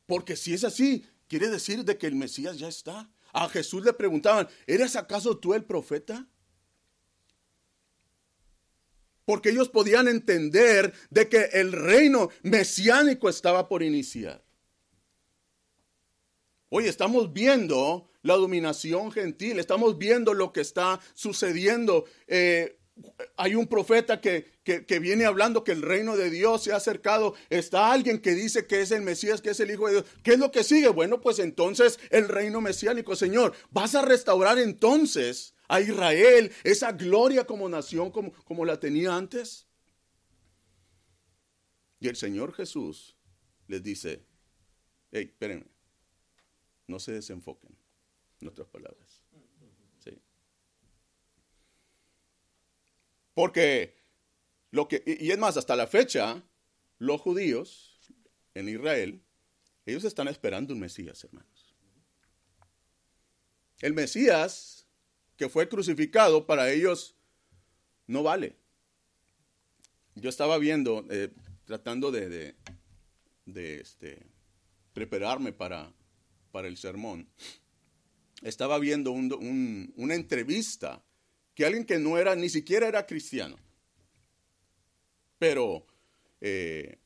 Porque 0.05 0.35
si 0.35 0.53
es 0.53 0.65
así, 0.65 1.05
quiere 1.29 1.47
decir 1.47 1.85
de 1.85 1.97
que 1.97 2.07
el 2.07 2.15
Mesías 2.15 2.59
ya 2.59 2.67
está. 2.67 3.09
A 3.31 3.47
Jesús 3.47 3.85
le 3.85 3.93
preguntaban, 3.93 4.49
¿eres 4.67 4.97
acaso 4.97 5.37
tú 5.37 5.53
el 5.53 5.63
profeta? 5.63 6.27
Porque 9.29 9.51
ellos 9.51 9.69
podían 9.69 10.07
entender 10.07 10.91
de 11.11 11.29
que 11.29 11.49
el 11.53 11.71
reino 11.71 12.29
mesiánico 12.41 13.29
estaba 13.29 13.69
por 13.69 13.83
iniciar. 13.83 14.43
Hoy 16.69 16.87
estamos 16.87 17.31
viendo 17.31 18.09
la 18.23 18.33
dominación 18.33 19.11
gentil, 19.11 19.59
estamos 19.59 19.99
viendo 19.99 20.33
lo 20.33 20.51
que 20.51 20.61
está 20.61 20.99
sucediendo. 21.13 22.05
Eh, 22.25 22.79
hay 23.37 23.53
un 23.53 23.67
profeta 23.67 24.19
que, 24.19 24.47
viene 24.99 25.25
hablando 25.25 25.63
que 25.63 25.73
el 25.73 25.83
reino 25.83 26.17
de 26.17 26.31
Dios 26.31 26.63
se 26.63 26.73
ha 26.73 26.77
acercado. 26.77 27.35
Está 27.51 27.91
alguien 27.91 28.17
que 28.17 28.33
dice 28.33 28.65
que 28.65 28.81
es 28.81 28.89
el 28.89 29.03
Mesías, 29.03 29.41
que 29.41 29.51
es 29.51 29.59
el 29.59 29.69
Hijo 29.69 29.85
de 29.85 29.93
Dios. 29.93 30.05
¿Qué 30.23 30.31
es 30.31 30.39
lo 30.39 30.51
que 30.51 30.63
sigue? 30.63 30.89
Bueno, 30.89 31.21
pues 31.21 31.37
entonces 31.37 31.99
el 32.09 32.29
reino 32.29 32.61
mesiánico, 32.61 33.15
Señor, 33.15 33.53
vas 33.69 33.93
a 33.93 34.01
restaurar 34.01 34.57
entonces 34.57 35.53
a 35.69 35.79
Israel 35.79 36.51
esa 36.63 36.91
gloria 36.91 37.45
como 37.45 37.69
nación 37.69 38.11
como, 38.11 38.33
como 38.43 38.65
la 38.65 38.79
tenía 38.79 39.15
antes. 39.15 39.67
Y 42.01 42.07
el 42.09 42.15
Señor 42.15 42.53
Jesús 42.53 43.15
les 43.67 43.81
dice, 43.83 44.25
hey, 45.11 45.25
espérenme, 45.31 45.67
no 46.87 46.99
se 46.99 47.13
desenfoquen, 47.13 47.77
en 48.41 48.47
otras 48.47 48.67
palabras. 48.67 49.23
Porque 53.39 53.95
lo 54.71 54.89
que, 54.89 55.01
y 55.05 55.31
es 55.31 55.37
más, 55.37 55.55
hasta 55.55 55.73
la 55.77 55.87
fecha, 55.87 56.43
los 56.97 57.21
judíos 57.21 57.97
en 58.53 58.67
Israel, 58.67 59.23
ellos 59.85 60.03
están 60.03 60.27
esperando 60.27 60.73
un 60.73 60.81
Mesías, 60.81 61.23
hermanos. 61.23 61.73
El 63.79 63.93
Mesías 63.93 64.78
que 65.39 65.47
fue 65.47 65.69
crucificado 65.69 66.45
para 66.45 66.69
ellos 66.69 67.15
no 68.07 68.23
vale. 68.23 68.57
Yo 70.15 70.29
estaba 70.29 70.57
viendo, 70.57 71.05
eh, 71.09 71.29
tratando 71.63 72.11
de, 72.11 72.55
de, 73.45 73.79
este, 73.79 74.21
prepararme 74.91 75.53
para, 75.53 75.93
para 76.51 76.67
el 76.67 76.75
sermón, 76.75 77.29
estaba 78.41 78.79
viendo 78.79 79.11
una 79.13 80.13
entrevista 80.13 81.01
que 81.55 81.65
alguien 81.65 81.85
que 81.85 81.99
no 81.99 82.17
era, 82.17 82.35
ni 82.35 82.49
siquiera 82.49 82.89
era 82.89 83.05
cristiano, 83.05 83.55
pero, 85.37 85.87
eh, 86.41 86.97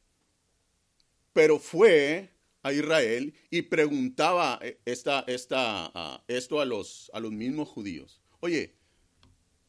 pero 1.34 1.59
fue 1.59 2.31
a 2.63 2.73
Israel 2.73 3.36
y 3.51 3.61
preguntaba 3.61 4.57
eh, 4.63 4.79
esta, 4.86 5.23
esta, 5.27 5.91
ah, 5.93 6.23
esto 6.27 6.59
a 6.59 6.65
los, 6.65 7.11
a 7.13 7.19
los 7.19 7.31
mismos 7.31 7.69
judíos. 7.69 8.22
Oye, 8.43 8.73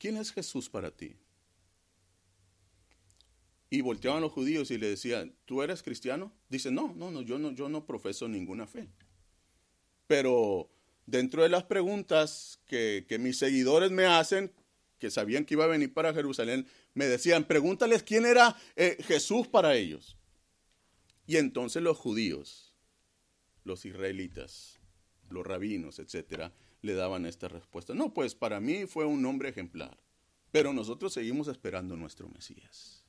¿quién 0.01 0.17
es 0.17 0.33
Jesús 0.33 0.69
para 0.69 0.91
ti? 0.91 1.15
Y 3.71 3.83
volteaban 3.83 4.21
los 4.21 4.33
judíos 4.33 4.73
y 4.73 4.79
le 4.79 4.89
decían, 4.89 5.33
¿tú 5.45 5.63
eres 5.63 5.81
cristiano? 5.85 6.33
Dice, 6.49 6.73
no, 6.73 6.93
no, 6.97 7.13
no, 7.13 7.23
yo 7.23 7.39
no, 7.39 7.53
yo 7.53 7.69
no 7.69 7.87
profeso 7.87 8.27
ninguna 8.27 8.67
fe. 8.67 8.89
Pero 10.09 10.69
dentro 11.07 11.45
de 11.45 11.51
las 11.51 11.63
preguntas 11.63 12.59
que, 12.67 13.07
mis 13.21 13.39
seguidores 13.39 13.93
me 13.93 14.07
hacen, 14.07 14.51
que 14.99 15.09
sabían 15.09 15.45
que 15.45 15.55
iba 15.55 15.67
a 15.67 15.69
venir 15.69 15.95
para 15.95 16.13
Jerusalén, 16.13 16.67
me 16.95 17.07
decían, 17.07 17.45
pregúntales 17.45 18.03
quién 18.03 18.27
era 18.27 18.57
eh, 18.75 18.97
Jesús 19.07 19.47
para 19.47 19.77
ellos. 19.77 20.17
Y 21.29 21.37
entonces 21.37 21.81
los 21.81 21.97
judíos, 21.97 22.75
los 23.63 23.85
israelitas, 23.85 24.81
los 25.31 25.47
rabinos, 25.47 26.01
etcétera, 26.01 26.53
le 26.85 26.93
daban 26.93 27.25
esta 27.25 27.49
respuesta. 27.49 27.95
No, 27.95 28.13
pues 28.13 28.35
para 28.35 28.61
mí 28.61 28.87
fue 28.87 29.07
un 29.07 29.25
hombre 29.25 29.49
ejemplar, 29.49 29.99
pero 30.53 30.75
nosotros 30.75 31.15
seguimos 31.15 31.49
esperando 31.49 31.97
nuestro 31.97 32.29
Mesías. 32.29 33.03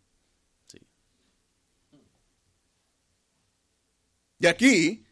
Sí. 0.68 0.80
Y 4.40 4.48
aquí, 4.48 5.06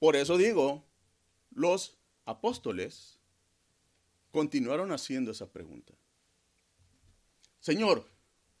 por 0.00 0.16
eso 0.16 0.36
digo, 0.36 0.84
los 1.52 1.96
apóstoles 2.24 3.20
continuaron 4.32 4.90
haciendo 4.90 5.30
esa 5.30 5.52
pregunta. 5.52 5.94
Señor, 7.60 8.10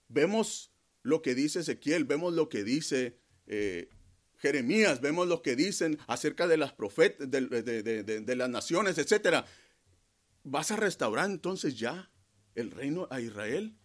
vemos 0.06 0.70
lo 1.02 1.22
que 1.22 1.34
dice 1.34 1.60
Ezequiel, 1.60 2.04
vemos 2.04 2.34
lo 2.34 2.48
que 2.48 2.62
dice 2.62 3.18
eh, 3.46 3.90
Jeremías, 4.40 5.02
vemos 5.02 5.28
lo 5.28 5.42
que 5.42 5.54
dicen 5.54 5.98
acerca 6.06 6.48
de 6.48 6.56
las 6.56 6.72
profetas, 6.72 7.30
de, 7.30 8.36
las 8.36 8.48
naciones, 8.48 8.96
etc. 8.96 9.44
¿Vas 10.44 10.70
a 10.70 10.76
restaurar 10.76 11.30
entonces 11.30 11.78
ya 11.78 12.10
el 12.54 12.70
reino 12.70 13.06
a 13.10 13.20
Israel? 13.20 13.76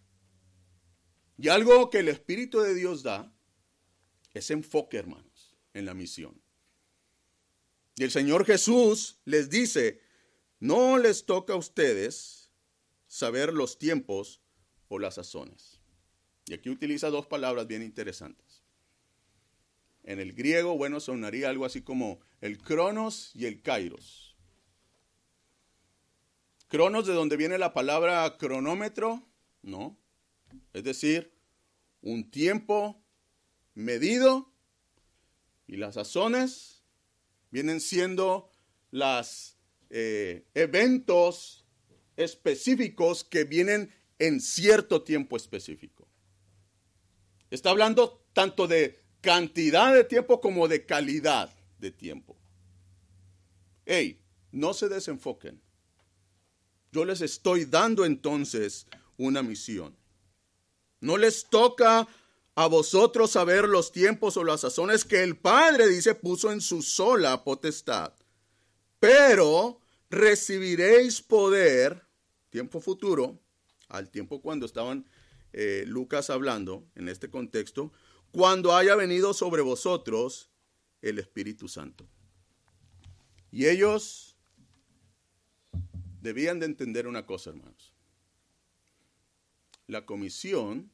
Y 1.36 1.48
algo 1.48 1.90
que 1.90 1.98
el 1.98 2.08
Espíritu 2.08 2.60
de 2.60 2.74
Dios 2.74 3.02
da 3.02 3.30
es 4.32 4.50
enfoque, 4.50 4.96
hermanos, 4.96 5.54
en 5.74 5.84
la 5.84 5.92
misión. 5.92 6.40
Y 7.96 8.04
el 8.04 8.10
Señor 8.10 8.46
Jesús 8.46 9.20
les 9.26 9.50
dice, 9.50 10.00
no 10.58 10.96
les 10.96 11.26
toca 11.26 11.52
a 11.52 11.56
ustedes 11.56 12.50
saber 13.06 13.52
los 13.52 13.78
tiempos 13.78 14.40
o 14.88 14.98
las 14.98 15.16
sazones. 15.16 15.82
Y 16.46 16.54
aquí 16.54 16.70
utiliza 16.70 17.10
dos 17.10 17.26
palabras 17.26 17.66
bien 17.66 17.82
interesantes. 17.82 18.45
En 20.06 20.20
el 20.20 20.32
griego, 20.32 20.78
bueno, 20.78 21.00
sonaría 21.00 21.50
algo 21.50 21.64
así 21.64 21.82
como 21.82 22.20
el 22.40 22.58
cronos 22.58 23.32
y 23.34 23.46
el 23.46 23.60
kairos. 23.60 24.36
Cronos 26.68 27.08
de 27.08 27.12
donde 27.12 27.36
viene 27.36 27.58
la 27.58 27.74
palabra 27.74 28.36
cronómetro, 28.38 29.26
¿no? 29.62 29.98
Es 30.72 30.84
decir, 30.84 31.32
un 32.02 32.30
tiempo 32.30 33.02
medido 33.74 34.52
y 35.66 35.76
las 35.76 35.94
sazones 35.94 36.84
vienen 37.50 37.80
siendo 37.80 38.48
los 38.92 39.56
eh, 39.90 40.46
eventos 40.54 41.66
específicos 42.16 43.24
que 43.24 43.42
vienen 43.42 43.92
en 44.20 44.40
cierto 44.40 45.02
tiempo 45.02 45.36
específico. 45.36 46.06
Está 47.50 47.70
hablando 47.70 48.24
tanto 48.32 48.68
de 48.68 49.05
cantidad 49.26 49.92
de 49.92 50.04
tiempo 50.04 50.40
como 50.40 50.68
de 50.68 50.86
calidad 50.86 51.52
de 51.80 51.90
tiempo. 51.90 52.36
Hey, 53.84 54.20
no 54.52 54.72
se 54.72 54.88
desenfoquen. 54.88 55.60
Yo 56.92 57.04
les 57.04 57.20
estoy 57.20 57.64
dando 57.64 58.04
entonces 58.04 58.86
una 59.16 59.42
misión. 59.42 59.96
No 61.00 61.16
les 61.16 61.46
toca 61.46 62.06
a 62.54 62.66
vosotros 62.68 63.32
saber 63.32 63.64
los 63.64 63.90
tiempos 63.90 64.36
o 64.36 64.44
las 64.44 64.60
sazones 64.60 65.04
que 65.04 65.24
el 65.24 65.36
Padre, 65.36 65.88
dice, 65.88 66.14
puso 66.14 66.52
en 66.52 66.60
su 66.60 66.80
sola 66.80 67.42
potestad. 67.42 68.12
Pero 69.00 69.80
recibiréis 70.08 71.20
poder, 71.20 72.06
tiempo 72.48 72.80
futuro, 72.80 73.40
al 73.88 74.08
tiempo 74.08 74.40
cuando 74.40 74.66
estaban 74.66 75.04
eh, 75.52 75.82
Lucas 75.84 76.30
hablando 76.30 76.86
en 76.94 77.08
este 77.08 77.28
contexto, 77.28 77.92
cuando 78.32 78.74
haya 78.74 78.94
venido 78.94 79.34
sobre 79.34 79.62
vosotros 79.62 80.50
el 81.02 81.18
Espíritu 81.18 81.68
Santo. 81.68 82.06
Y 83.50 83.66
ellos 83.66 84.36
debían 86.20 86.60
de 86.60 86.66
entender 86.66 87.06
una 87.06 87.24
cosa, 87.24 87.50
hermanos. 87.50 87.94
La 89.86 90.04
comisión 90.04 90.90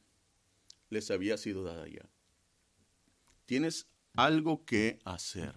les 0.89 1.09
había 1.11 1.37
sido 1.37 1.63
dada 1.63 1.87
ya. 1.87 2.07
Tienes 3.45 3.87
algo 4.15 4.63
que 4.65 4.99
hacer. 5.03 5.55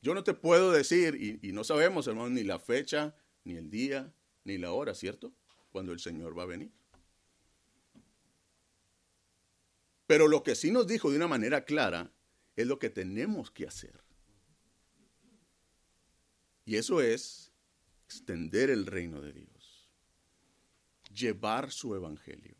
Yo 0.00 0.14
no 0.14 0.24
te 0.24 0.34
puedo 0.34 0.72
decir, 0.72 1.40
y, 1.42 1.52
no 1.52 1.64
sabemos, 1.64 2.06
hermano, 2.06 2.30
ni 2.30 2.44
la 2.44 2.58
fecha, 2.58 3.14
ni 3.44 3.56
el 3.56 3.70
día, 3.70 4.14
ni 4.44 4.56
la 4.56 4.72
hora, 4.72 4.94
¿cierto? 4.94 5.32
Cuando 5.70 5.92
el 5.92 6.00
Señor 6.00 6.38
va 6.38 6.44
a 6.44 6.46
venir. 6.46 6.70
Pero 10.06 10.28
lo 10.28 10.42
que 10.42 10.54
sí 10.54 10.70
nos 10.70 10.86
dijo 10.86 11.10
de 11.10 11.16
una 11.16 11.28
manera 11.28 11.64
clara 11.64 12.12
es 12.54 12.66
lo 12.66 12.78
que 12.78 12.90
tenemos 12.90 13.50
que 13.50 13.66
hacer. 13.66 14.02
Y 16.64 16.76
eso 16.76 17.00
es 17.00 17.52
extender 18.04 18.70
el 18.70 18.86
reino 18.86 19.20
de 19.20 19.32
Dios 19.32 19.56
llevar 21.16 21.72
su 21.72 21.94
evangelio. 21.94 22.54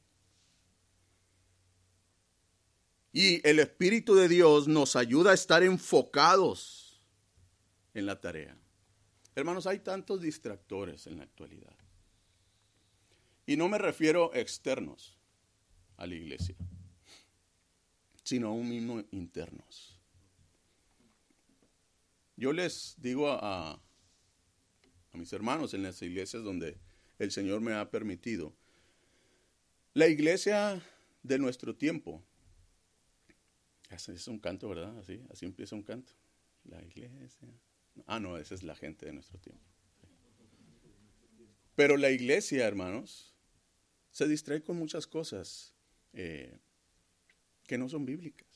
Y 3.12 3.46
el 3.48 3.60
Espíritu 3.60 4.14
de 4.14 4.28
Dios 4.28 4.68
nos 4.68 4.96
ayuda 4.96 5.30
a 5.30 5.34
estar 5.34 5.62
enfocados 5.62 7.00
en 7.94 8.06
la 8.06 8.20
tarea. 8.20 8.56
Hermanos, 9.34 9.66
hay 9.66 9.78
tantos 9.78 10.20
distractores 10.20 11.06
en 11.06 11.18
la 11.18 11.24
actualidad. 11.24 11.76
Y 13.46 13.56
no 13.56 13.68
me 13.68 13.78
refiero 13.78 14.34
externos 14.34 15.16
a 15.96 16.06
la 16.06 16.14
iglesia, 16.14 16.56
sino 18.26 18.48
aún 18.48 18.68
mismo 18.68 19.04
internos. 19.12 19.96
Yo 22.34 22.52
les 22.52 22.96
digo 22.98 23.28
a, 23.30 23.80
mis 25.12 25.32
hermanos 25.32 25.74
en 25.74 25.84
las 25.84 26.02
iglesias 26.02 26.42
donde 26.42 26.76
el 27.20 27.30
Señor 27.30 27.60
me 27.60 27.74
ha 27.74 27.88
permitido. 27.88 28.52
La 29.94 30.08
iglesia 30.08 30.82
de 31.22 31.38
nuestro 31.38 31.76
tiempo. 31.76 32.20
Es 33.90 34.26
un 34.26 34.40
canto, 34.40 34.68
¿verdad? 34.68 34.98
Así, 34.98 35.24
así 35.30 35.46
empieza 35.46 35.76
un 35.76 35.84
canto. 35.84 36.12
La 36.64 36.82
iglesia. 36.82 37.48
Ah, 38.06 38.18
no, 38.18 38.38
esa 38.38 38.56
es 38.56 38.64
la 38.64 38.74
gente 38.74 39.06
de 39.06 39.12
nuestro 39.12 39.38
tiempo. 39.38 39.64
Pero 41.76 41.96
la 41.96 42.10
iglesia, 42.10 42.66
hermanos, 42.66 43.36
se 44.10 44.26
distrae 44.26 44.64
con 44.64 44.76
muchas 44.76 45.06
cosas 45.06 45.76
eh, 46.12 46.58
que 47.66 47.78
no 47.78 47.88
son 47.88 48.06
bíblicas. 48.06 48.46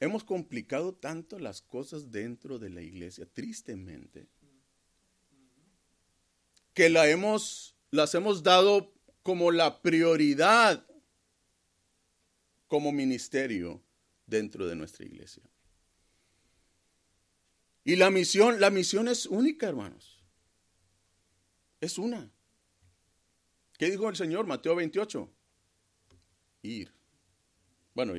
Hemos 0.00 0.22
complicado 0.22 0.94
tanto 0.94 1.38
las 1.38 1.60
cosas 1.60 2.10
dentro 2.10 2.58
de 2.58 2.70
la 2.70 2.82
iglesia, 2.82 3.26
tristemente, 3.26 4.28
que 6.72 6.88
la 6.88 7.08
hemos, 7.08 7.74
las 7.90 8.14
hemos 8.14 8.42
dado 8.42 8.94
como 9.22 9.50
la 9.50 9.82
prioridad 9.82 10.86
como 12.68 12.92
ministerio 12.92 13.82
dentro 14.26 14.66
de 14.66 14.76
nuestra 14.76 15.04
iglesia. 15.04 15.42
Y 17.82 17.96
la 17.96 18.10
misión, 18.10 18.60
la 18.60 18.70
misión 18.70 19.08
es 19.08 19.26
única, 19.26 19.66
hermanos. 19.66 20.22
Es 21.80 21.98
una. 21.98 22.30
¿Qué 23.78 23.90
dijo 23.90 24.08
el 24.08 24.16
Señor? 24.16 24.46
Mateo 24.46 24.74
28. 24.74 25.32
Ir. 26.62 26.92
Bueno, 27.94 28.14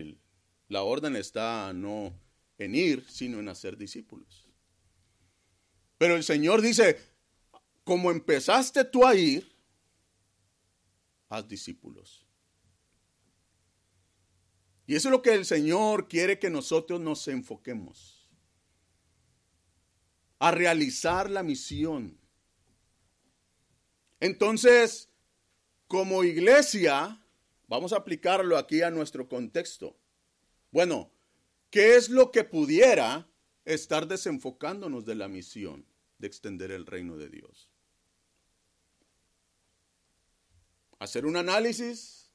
la 0.70 0.84
orden 0.84 1.18
está 1.18 1.74
no 1.74 2.18
en 2.58 2.76
ir, 2.76 3.06
sino 3.10 3.40
en 3.40 3.50
hacer 3.50 3.78
discípulos. 3.78 4.48
Pero 5.98 6.16
el 6.16 6.24
Señor 6.24 6.62
dice, 6.62 6.98
como 7.84 8.10
empezaste 8.10 8.86
tú 8.86 9.06
a 9.06 9.16
ir, 9.16 9.54
haz 11.28 11.46
discípulos. 11.48 12.26
Y 14.88 14.96
eso 14.96 15.10
es 15.10 15.12
lo 15.12 15.22
que 15.22 15.34
el 15.34 15.46
Señor 15.46 16.08
quiere 16.08 16.40
que 16.40 16.50
nosotros 16.50 17.02
nos 17.02 17.28
enfoquemos. 17.28 18.32
A 20.40 20.52
realizar 20.52 21.30
la 21.30 21.44
misión. 21.44 22.18
Entonces, 24.22 25.09
como 25.90 26.24
iglesia, 26.24 27.20
vamos 27.68 27.94
a 27.94 27.98
aplicarlo 27.98 28.58
aquí 28.58 28.84
a 28.84 28.92
nuestro 28.92 29.28
contexto. 29.28 29.98
Bueno, 30.72 31.12
¿qué 31.72 31.96
es 31.96 32.10
lo 32.10 32.32
que 32.32 32.44
pudiera 32.44 33.28
estar 33.66 34.08
desenfocándonos 34.08 35.08
de 35.08 35.16
la 35.16 35.28
misión 35.28 35.88
de 36.20 36.28
extender 36.28 36.70
el 36.70 36.86
reino 36.86 37.18
de 37.18 37.30
Dios? 37.30 37.72
Hacer 41.00 41.26
un 41.26 41.38
análisis 41.38 42.32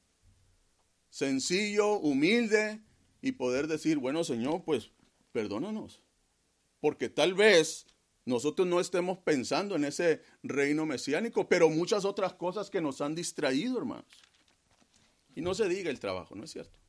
sencillo, 1.09 1.93
humilde 1.93 2.81
y 3.21 3.31
poder 3.31 3.67
decir, 3.67 3.99
bueno 3.99 4.25
Señor, 4.25 4.65
pues 4.65 4.91
perdónanos. 5.31 6.01
Porque 6.81 7.07
tal 7.07 7.33
vez 7.33 7.87
nosotros 8.25 8.67
no 8.67 8.79
estemos 8.79 9.19
pensando 9.19 9.75
en 9.75 9.85
ese 9.85 10.21
reino 10.41 10.85
mesiánico, 10.85 11.47
pero 11.47 11.69
muchas 11.69 12.05
otras 12.05 12.33
cosas 12.33 12.71
que 12.71 12.81
nos 12.81 12.99
han 12.99 13.13
distraído, 13.13 13.77
hermanos. 13.77 14.05
Y 15.35 15.41
no 15.41 15.53
se 15.53 15.69
diga 15.69 15.91
el 15.91 15.99
trabajo, 15.99 16.35
¿no 16.35 16.43
es 16.43 16.51
cierto? 16.51 16.79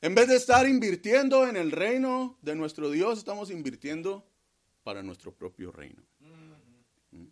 En 0.00 0.14
vez 0.14 0.28
de 0.28 0.36
estar 0.36 0.66
invirtiendo 0.66 1.46
en 1.46 1.56
el 1.56 1.72
reino 1.72 2.38
de 2.40 2.54
nuestro 2.54 2.90
Dios, 2.90 3.18
estamos 3.18 3.50
invirtiendo 3.50 4.24
para 4.82 5.02
nuestro 5.02 5.34
propio 5.34 5.72
reino. 5.72 6.02
¿Mm? 7.10 7.26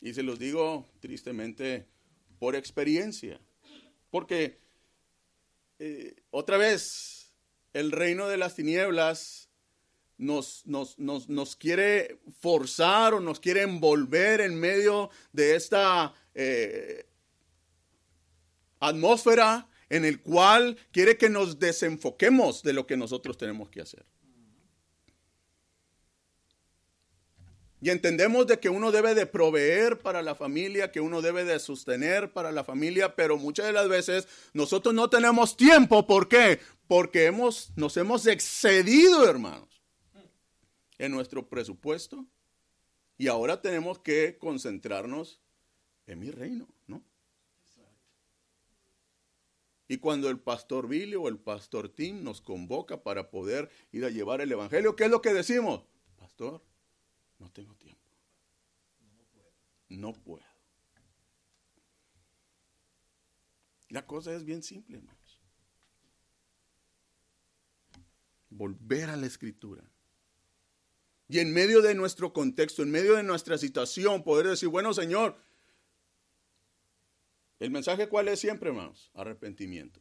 Y 0.00 0.14
se 0.14 0.22
los 0.22 0.38
digo 0.38 0.88
tristemente 1.00 1.86
por 2.38 2.56
experiencia. 2.56 3.38
Porque, 4.10 4.58
eh, 5.78 6.16
otra 6.30 6.56
vez, 6.56 7.32
el 7.74 7.92
reino 7.92 8.26
de 8.28 8.38
las 8.38 8.54
tinieblas 8.54 9.49
nos, 10.20 10.62
nos, 10.66 11.56
quiere 11.56 12.20
forzar 12.40 13.14
o 13.14 13.20
nos 13.20 13.40
quiere 13.40 13.62
envolver 13.62 14.42
en 14.42 14.54
medio 14.54 15.10
de 15.32 15.56
esta 15.56 16.14
eh, 16.34 17.06
atmósfera 18.78 19.66
en 19.88 20.04
el 20.04 20.20
cual 20.20 20.76
quiere 20.92 21.16
que 21.16 21.30
nos 21.30 21.58
desenfoquemos 21.58 22.62
de 22.62 22.74
lo 22.74 22.86
que 22.86 22.96
nosotros 22.96 23.38
tenemos 23.38 23.70
que 23.70 23.80
hacer. 23.80 24.04
Y 27.82 27.88
entendemos 27.88 28.46
de 28.46 28.60
que 28.60 28.68
uno 28.68 28.92
debe 28.92 29.14
de 29.14 29.24
proveer 29.24 30.00
para 30.00 30.20
la 30.20 30.34
familia, 30.34 30.92
que 30.92 31.00
uno 31.00 31.22
debe 31.22 31.44
de 31.44 31.58
sostener 31.58 32.30
para 32.30 32.52
la 32.52 32.62
familia, 32.62 33.16
pero 33.16 33.38
muchas 33.38 33.64
de 33.64 33.72
las 33.72 33.88
veces 33.88 34.28
nosotros 34.52 34.94
no 34.94 35.08
tenemos 35.08 35.56
tiempo. 35.56 36.06
¿Por 36.06 36.28
qué? 36.28 36.60
Porque 36.86 37.24
hemos, 37.24 37.72
nos 37.76 37.96
hemos 37.96 38.26
excedido, 38.26 39.26
hermanos 39.26 39.69
en 41.00 41.12
nuestro 41.12 41.48
presupuesto 41.48 42.26
y 43.16 43.28
ahora 43.28 43.62
tenemos 43.62 43.98
que 43.98 44.36
concentrarnos 44.38 45.40
en 46.06 46.18
mi 46.18 46.30
reino, 46.30 46.68
¿no? 46.86 47.02
Y 49.88 49.96
cuando 49.96 50.28
el 50.28 50.38
pastor 50.38 50.86
Billy 50.88 51.16
o 51.16 51.26
el 51.28 51.38
pastor 51.38 51.88
Tim 51.88 52.22
nos 52.22 52.42
convoca 52.42 53.02
para 53.02 53.30
poder 53.30 53.70
ir 53.92 54.04
a 54.04 54.10
llevar 54.10 54.42
el 54.42 54.52
evangelio, 54.52 54.94
¿qué 54.94 55.04
es 55.04 55.10
lo 55.10 55.22
que 55.22 55.32
decimos? 55.32 55.82
Pastor, 56.16 56.62
no 57.38 57.50
tengo 57.50 57.74
tiempo. 57.76 58.00
No 59.88 60.12
puedo. 60.12 60.44
La 63.88 64.06
cosa 64.06 64.34
es 64.34 64.44
bien 64.44 64.62
simple, 64.62 64.98
hermanos. 64.98 65.40
Volver 68.50 69.08
a 69.08 69.16
la 69.16 69.26
escritura 69.26 69.82
y 71.30 71.38
en 71.38 71.52
medio 71.52 71.80
de 71.80 71.94
nuestro 71.94 72.32
contexto, 72.32 72.82
en 72.82 72.90
medio 72.90 73.14
de 73.14 73.22
nuestra 73.22 73.56
situación, 73.56 74.24
poder 74.24 74.48
decir, 74.48 74.68
bueno, 74.68 74.92
Señor, 74.92 75.36
el 77.60 77.70
mensaje 77.70 78.08
cuál 78.08 78.26
es 78.26 78.40
siempre, 78.40 78.70
hermanos? 78.70 79.12
Arrepentimiento. 79.14 80.00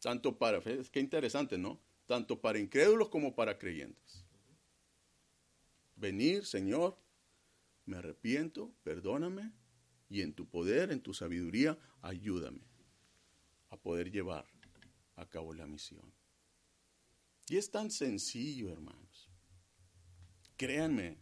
Tanto 0.00 0.38
para, 0.38 0.62
que 0.62 0.98
interesante, 0.98 1.58
¿no? 1.58 1.78
Tanto 2.06 2.40
para 2.40 2.58
incrédulos 2.58 3.10
como 3.10 3.34
para 3.34 3.58
creyentes. 3.58 4.24
Venir, 5.94 6.46
Señor, 6.46 6.96
me 7.84 7.98
arrepiento, 7.98 8.72
perdóname, 8.82 9.52
y 10.08 10.22
en 10.22 10.32
tu 10.32 10.48
poder, 10.48 10.90
en 10.90 11.02
tu 11.02 11.12
sabiduría, 11.12 11.78
ayúdame 12.00 12.62
a 13.68 13.76
poder 13.76 14.10
llevar 14.10 14.46
a 15.16 15.28
cabo 15.28 15.52
la 15.52 15.66
misión. 15.66 16.10
Y 17.46 17.58
es 17.58 17.70
tan 17.70 17.90
sencillo, 17.90 18.70
hermanos. 18.72 19.13
Créanme, 20.56 21.18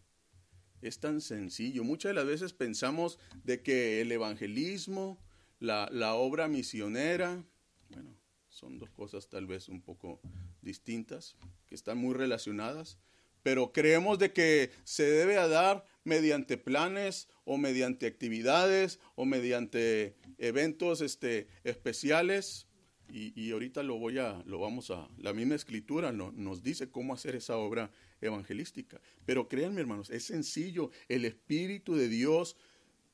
es 0.82 0.98
tan 0.98 1.20
sencillo. 1.20 1.84
Muchas 1.84 2.10
de 2.10 2.14
las 2.14 2.26
veces 2.26 2.52
pensamos 2.52 3.18
de 3.44 3.62
que 3.62 4.00
el 4.00 4.12
evangelismo, 4.12 5.24
la, 5.58 6.14
obra 6.14 6.48
misionera, 6.48 7.44
bueno, 7.88 8.16
son 8.48 8.78
dos 8.78 8.90
cosas 8.90 9.28
tal 9.28 9.46
vez 9.46 9.68
un 9.68 9.80
poco 9.80 10.20
distintas, 10.60 11.36
que 11.66 11.74
están 11.74 11.98
muy 11.98 12.14
relacionadas, 12.14 12.98
pero 13.42 13.72
creemos 13.72 14.18
de 14.18 14.32
que 14.32 14.70
se 14.84 15.04
debe 15.04 15.34
dar 15.34 15.84
mediante 16.04 16.58
planes 16.58 17.28
o 17.44 17.56
mediante 17.56 18.06
actividades 18.06 19.00
o 19.14 19.24
mediante 19.24 20.16
eventos 20.38 21.00
este, 21.00 21.48
especiales. 21.64 22.66
Y, 23.14 23.38
y, 23.38 23.52
ahorita 23.52 23.82
lo 23.82 23.98
voy 23.98 24.16
a, 24.16 24.42
lo 24.46 24.58
vamos 24.58 24.90
a, 24.90 25.06
la 25.18 25.34
misma 25.34 25.54
escritura 25.54 26.12
nos 26.12 26.62
dice 26.62 26.90
cómo 26.90 27.12
hacer 27.12 27.36
esa 27.36 27.58
obra 27.58 27.90
evangelística. 28.22 29.02
Pero 29.26 29.48
créanme, 29.48 29.82
hermanos, 29.82 30.08
es 30.08 30.24
sencillo. 30.24 30.90
El 31.08 31.26
Espíritu 31.26 31.94
de 31.94 32.08
Dios 32.08 32.56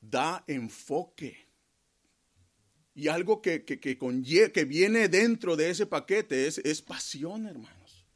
da 0.00 0.44
enfoque. 0.46 1.48
Y 2.94 3.08
algo 3.08 3.42
que, 3.42 3.64
que, 3.64 3.80
que, 3.80 4.64
viene 4.64 5.08
dentro 5.08 5.56
de 5.56 5.70
ese 5.70 5.86
paquete 5.86 6.46
es, 6.46 6.58
es 6.58 6.80
pasión, 6.80 7.46
hermanos. 7.46 8.06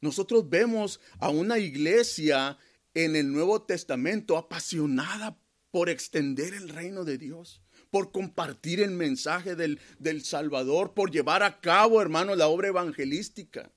Nosotros 0.00 0.48
vemos 0.48 1.00
a 1.18 1.28
una 1.28 1.58
iglesia 1.58 2.56
en 2.94 3.14
el 3.16 3.30
Nuevo 3.30 3.62
Testamento 3.62 4.38
apasionada 4.38 5.38
por 5.70 5.90
extender 5.90 6.54
el 6.54 6.68
reino 6.68 7.04
de 7.04 7.18
Dios, 7.18 7.63
por 7.94 8.10
compartir 8.10 8.80
el 8.80 8.90
mensaje 8.90 9.54
del, 9.54 9.78
del 10.00 10.24
Salvador, 10.24 10.94
por 10.94 11.12
llevar 11.12 11.44
a 11.44 11.60
cabo, 11.60 12.02
hermanos, 12.02 12.36
la 12.36 12.48
obra 12.48 12.66
evangelística 12.66 13.70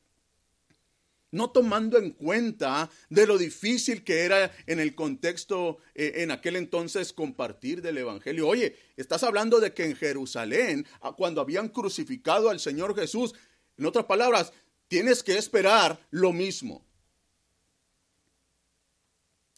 no 1.29 1.51
tomando 1.51 1.99
en 1.99 2.09
cuenta 2.09 2.89
de 3.11 3.27
lo 3.27 3.37
difícil 3.37 4.03
que 4.03 4.21
era 4.21 4.51
en 4.65 4.79
el 4.79 4.95
contexto 4.95 5.77
eh, 5.93 6.13
en 6.15 6.31
aquel 6.31 6.55
entonces 6.55 7.13
compartir 7.13 7.83
del 7.83 7.99
Evangelio. 7.99 8.47
Oye, 8.47 8.75
estás 8.95 9.21
hablando 9.21 9.59
de 9.59 9.71
que 9.75 9.83
en 9.83 9.95
Jerusalén, 9.95 10.87
cuando 11.15 11.39
habían 11.39 11.69
crucificado 11.69 12.49
al 12.49 12.59
Señor 12.59 12.95
Jesús, 12.95 13.35
en 13.77 13.85
otras 13.85 14.05
palabras, 14.05 14.51
tienes 14.87 15.21
que 15.21 15.37
esperar 15.37 15.99
lo 16.09 16.33
mismo. 16.33 16.83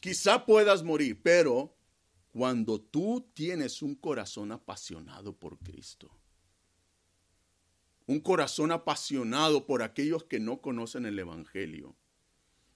Quizá 0.02 0.46
puedas 0.46 0.84
morir, 0.84 1.22
pero 1.24 1.79
cuando 2.32 2.80
tú 2.80 3.30
tienes 3.34 3.82
un 3.82 3.96
corazón 3.96 4.52
apasionado 4.52 5.36
por 5.36 5.58
Cristo, 5.60 6.12
un 8.06 8.20
corazón 8.20 8.72
apasionado 8.72 9.66
por 9.66 9.84
aquellos 9.84 10.24
que 10.24 10.40
no 10.40 10.62
conocen 10.62 11.06
el 11.06 11.20
Evangelio. 11.20 11.96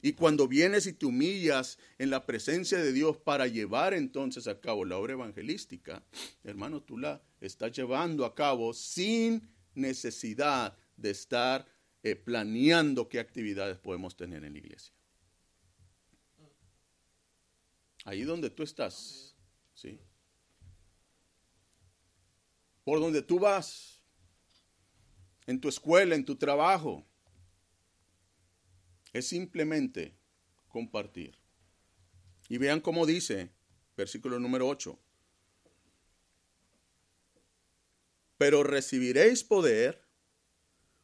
Y 0.01 0.13
cuando 0.13 0.49
vienes 0.49 0.85
y 0.85 0.93
te 0.93 1.05
humillas 1.05 1.79
en 1.97 2.09
la 2.09 2.25
presencia 2.25 2.77
de 2.77 2.91
Dios 2.91 3.17
para 3.17 3.47
llevar 3.47 3.93
entonces 3.93 4.47
a 4.47 4.59
cabo 4.59 4.83
la 4.83 4.97
obra 4.97 5.13
evangelística, 5.13 6.03
hermano, 6.43 6.83
tú 6.83 6.97
la 6.97 7.21
estás 7.39 7.71
llevando 7.71 8.25
a 8.25 8.35
cabo 8.35 8.73
sin 8.73 9.49
necesidad 9.75 10.77
de 10.97 11.11
estar 11.11 11.65
eh, 12.03 12.17
planeando 12.17 13.07
qué 13.07 13.19
actividades 13.19 13.77
podemos 13.77 14.17
tener 14.17 14.43
en 14.43 14.53
la 14.53 14.59
iglesia. 14.59 14.93
Ahí 18.03 18.23
donde 18.23 18.49
tú 18.49 18.63
estás, 18.63 19.32
¿sí? 19.73 19.99
Por 22.83 22.99
donde 22.99 23.21
tú 23.21 23.39
vas, 23.39 23.93
en 25.45 25.59
tu 25.59 25.69
escuela, 25.69 26.15
en 26.15 26.25
tu 26.25 26.35
trabajo. 26.35 27.05
Es 29.11 29.27
simplemente 29.27 30.15
compartir. 30.67 31.37
Y 32.49 32.57
vean 32.57 32.81
cómo 32.81 33.05
dice, 33.05 33.51
versículo 33.95 34.39
número 34.39 34.67
8. 34.67 34.99
Pero 38.37 38.63
recibiréis 38.63 39.43
poder 39.43 40.03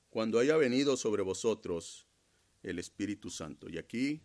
cuando 0.10 0.40
haya 0.40 0.58
venido 0.58 0.98
sobre 0.98 1.22
vosotros 1.22 2.08
el 2.64 2.80
Espíritu 2.80 3.30
Santo. 3.30 3.70
Y 3.70 3.78
aquí, 3.78 4.24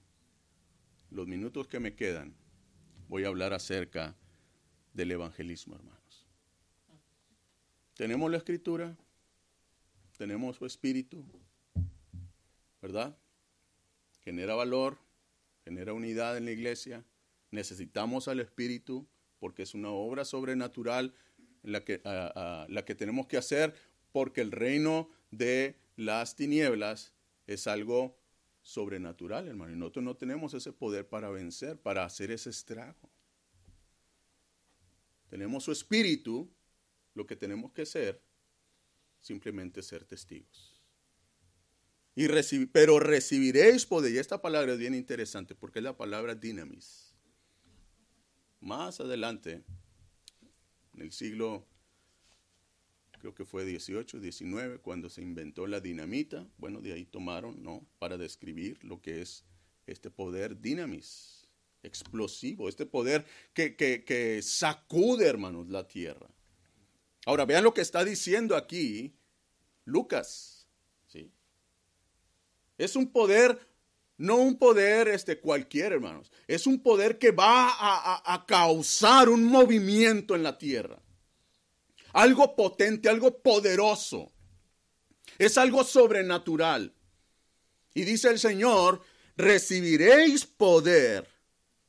los 1.11 1.27
minutos 1.27 1.69
que 1.69 1.79
me 1.79 1.95
quedan, 1.95 2.35
voy 3.09 3.25
a 3.25 3.29
hablar 3.29 3.53
acerca 3.53 4.17
del 4.95 5.11
evangelismo, 5.11 5.75
hermanos. 5.75 6.27
Tenemos 7.95 8.31
la 8.31 8.39
escritura, 8.39 8.97
tenemos 10.17 10.57
su 10.57 10.67
espíritu, 10.67 11.25
¿verdad? 12.81 13.17
Genera 14.23 14.55
valor, 14.55 14.99
genera 15.65 15.93
unidad 15.93 16.37
en 16.37 16.47
la 16.47 16.53
iglesia. 16.53 17.05
Necesitamos 17.51 18.27
al 18.29 18.41
espíritu 18.41 19.07
porque 19.39 19.63
es 19.63 19.75
una 19.75 19.91
obra 19.91 20.25
sobrenatural 20.25 21.15
la 21.63 21.85
que, 21.85 22.01
la 22.05 22.85
que 22.85 22.95
tenemos 22.95 23.27
que 23.27 23.37
hacer 23.37 23.75
porque 24.13 24.41
el 24.41 24.53
reino 24.53 25.11
de 25.31 25.77
las 25.97 26.37
tinieblas 26.37 27.13
es 27.47 27.67
algo 27.67 28.17
sobrenatural, 28.63 29.49
hermano. 29.49 29.73
Y 29.73 29.77
nosotros 29.77 30.05
no 30.05 30.17
tenemos 30.17 30.55
ese 30.55 30.73
poder 30.73 31.07
para 31.09 31.31
vencer, 31.31 31.77
para 31.79 32.05
hacer 32.05 32.31
ese 32.31 32.51
estrago. 32.51 33.14
Tenemos 35.35 35.64
su 35.64 35.72
espíritu, 35.72 36.49
lo 37.12 37.26
que 37.26 37.35
tenemos 37.35 37.72
que 37.72 37.85
ser, 37.85 38.22
simplemente 39.20 39.82
ser 39.82 40.05
testigos. 40.05 40.80
Y 42.14 42.28
pero 42.66 43.01
recibiréis 43.01 43.85
poder. 43.85 44.12
Y 44.14 44.18
esta 44.18 44.41
palabra 44.41 44.74
es 44.74 44.78
bien 44.78 44.95
interesante 44.95 45.57
porque 45.57 45.80
es 45.80 45.82
la 45.82 45.97
palabra 45.97 46.37
dinamis. 46.37 47.16
Más 48.61 49.01
adelante, 49.01 49.64
en 50.93 51.03
el 51.03 51.11
siglo, 51.11 51.66
creo 53.18 53.35
que 53.35 53.45
fue 53.45 53.64
18, 53.64 54.20
19, 54.20 54.78
cuando 54.78 55.11
se 55.11 55.20
inventó 55.20 55.66
la 55.66 55.80
dinamita, 55.80 56.47
bueno, 56.59 56.80
de 56.80 56.93
ahí 56.93 57.07
tomaron, 57.07 57.61
¿no? 57.61 57.85
Para 57.99 58.18
describir 58.18 58.78
lo 58.85 59.03
que 59.03 59.20
es 59.20 59.43
este 59.89 60.12
poder 60.12 60.61
dinamis, 60.61 61.44
explosivo, 61.85 62.68
este 62.68 62.87
poder 62.87 63.24
que, 63.53 63.76
que, 63.76 64.05
que 64.05 64.43
sacude, 64.43 65.26
hermanos, 65.26 65.68
la 65.68 65.87
tierra. 65.87 66.28
Ahora, 67.26 67.45
vean 67.45 67.64
lo 67.64 67.72
que 67.72 67.80
está 67.80 68.05
diciendo 68.05 68.57
aquí 68.57 69.14
Lucas, 69.85 70.66
¿sí? 71.07 71.30
Es 72.76 72.97
un 72.97 73.12
poder 73.12 73.59
no 74.16 74.37
un 74.37 74.57
poder 74.59 75.09
este, 75.09 75.41
cualquier, 75.41 75.93
hermanos. 75.93 76.30
Es 76.47 76.66
un 76.66 76.80
poder 76.80 77.18
que 77.18 77.32
va 77.32 77.68
a, 78.24 78.45
causar 78.47 79.28
un 79.28 79.45
movimiento 79.45 80.37
en 80.37 80.43
la 80.43 80.57
tierra. 80.57 81.01
Algo 82.12 82.55
potente, 82.55 83.09
algo 83.09 83.43
poderoso. 83.43 84.30
Es 85.39 85.59
algo 85.59 85.82
sobrenatural. 85.82 86.95
Y 87.93 88.05
dice 88.05 88.28
el 88.28 88.39
Señor, 88.39 89.03
recibiréis 89.37 90.47
poder 90.47 91.28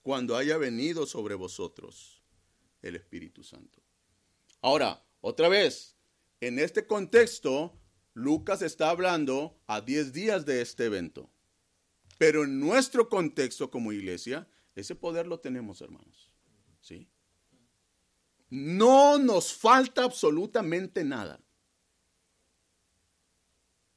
cuando 0.06 0.38
haya 0.38 0.60
venido 0.60 1.08
sobre 1.08 1.34
vosotros 1.34 2.22
el 2.84 2.96
Espíritu 2.96 3.44
Santo. 3.44 3.82
Ahora, 4.62 5.04
otra 5.20 5.50
vez, 5.50 5.98
en 6.42 6.60
este 6.60 6.86
contexto, 6.86 7.76
Lucas 8.14 8.62
está 8.62 8.92
hablando 8.92 9.60
a 9.66 9.82
10 9.82 10.14
días 10.14 10.46
de 10.46 10.62
este 10.62 10.86
evento. 10.86 11.32
Pero 12.20 12.44
en 12.44 12.60
nuestro 12.60 13.10
contexto 13.10 13.72
como 13.72 13.92
iglesia, 13.92 14.48
ese 14.76 14.94
poder 14.94 15.26
lo 15.26 15.40
tenemos, 15.40 15.82
hermanos. 15.82 16.32
¿Sí? 16.82 17.10
No 18.52 19.18
nos 19.18 19.54
falta 19.54 20.04
absolutamente 20.04 21.04
nada. 21.04 21.42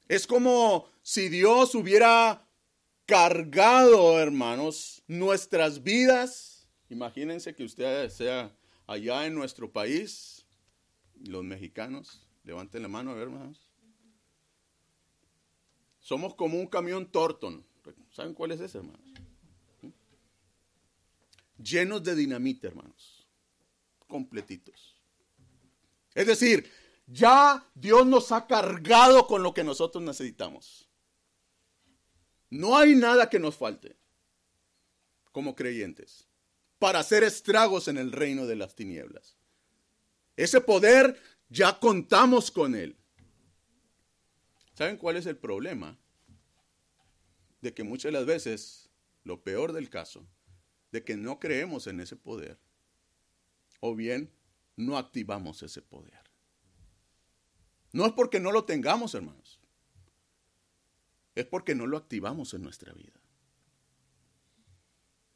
Es 0.09 0.27
como 0.27 0.89
si 1.03 1.29
Dios 1.29 1.75
hubiera 1.75 2.48
cargado, 3.09 4.21
hermanos, 4.21 5.03
nuestras 5.09 5.83
vidas. 5.83 6.69
Imagínense 6.91 7.55
que 7.55 7.65
usted 7.65 8.11
sea 8.11 8.55
allá 8.87 9.25
en 9.25 9.35
nuestro 9.35 9.73
país, 9.73 10.45
los 11.25 11.43
mexicanos, 11.43 12.27
levanten 12.45 12.83
la 12.83 12.89
mano 12.89 13.11
a 13.11 13.15
ver, 13.15 13.25
hermanos. 13.25 13.73
Somos 16.01 16.35
como 16.35 16.59
un 16.59 16.67
camión 16.67 17.11
Torton. 17.11 17.65
¿Saben 18.13 18.35
cuál 18.35 18.53
es 18.53 18.61
ese, 18.61 18.79
hermanos? 18.79 19.01
Llenos 21.57 22.05
de 22.05 22.15
dinamita, 22.15 22.69
hermanos. 22.69 23.27
Completitos. 24.07 25.01
Es 26.15 26.27
decir, 26.27 26.71
ya 27.07 27.67
Dios 27.75 28.07
nos 28.07 28.33
ha 28.33 28.47
cargado 28.47 29.27
con 29.27 29.43
lo 29.43 29.55
que 29.55 29.65
nosotros 29.65 30.05
necesitamos. 30.05 30.88
No 32.51 32.77
hay 32.77 32.95
nada 32.95 33.29
que 33.29 33.39
nos 33.39 33.57
falte 33.57 33.97
como 35.33 35.55
creyentes 35.55 36.27
para 36.79 37.01
hacer 37.01 37.25
estragos 37.25 37.89
en 37.89 37.99
el 37.99 38.13
reino 38.13 38.47
de 38.47 38.57
las 38.57 38.75
tinieblas. 38.75 39.37
Ese 40.37 40.61
poder 40.61 41.21
ya 41.49 41.79
contamos 41.79 42.51
con 42.51 42.75
él. 42.75 42.97
¿Saben 44.75 44.97
cuál 44.97 45.17
es 45.17 45.27
el 45.27 45.37
problema? 45.37 45.99
de 47.61 47.75
que 47.75 47.85
muchas 47.85 48.13
de 48.13 48.19
las 48.19 48.27
veces, 48.27 48.91
lo 49.25 49.43
peor 49.43 49.73
del 49.73 49.91
caso, 49.91 50.27
de 50.93 51.05
que 51.05 51.17
no 51.17 51.39
creemos 51.39 51.87
en 51.87 52.01
ese 52.01 52.17
poder, 52.17 52.59
o 53.81 53.95
bien 53.95 54.33
no 54.77 54.97
activamos 54.97 55.63
ese 55.63 55.83
poder. 55.83 56.19
No 57.93 58.07
es 58.07 58.13
porque 58.13 58.39
no 58.39 58.53
lo 58.53 58.65
tengamos, 58.65 59.15
hermanos. 59.15 59.58
Es 61.39 61.47
porque 61.47 61.73
no 61.73 61.87
lo 61.87 61.97
activamos 61.97 62.53
en 62.53 62.63
nuestra 62.63 62.93
vida. 62.93 63.13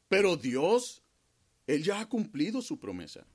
Pero 0.09 0.35
Dios, 0.35 1.01
Él 1.65 1.81
ya 1.81 2.01
ha 2.01 2.09
cumplido 2.09 2.61
su 2.61 2.77
promesa. 2.77 3.25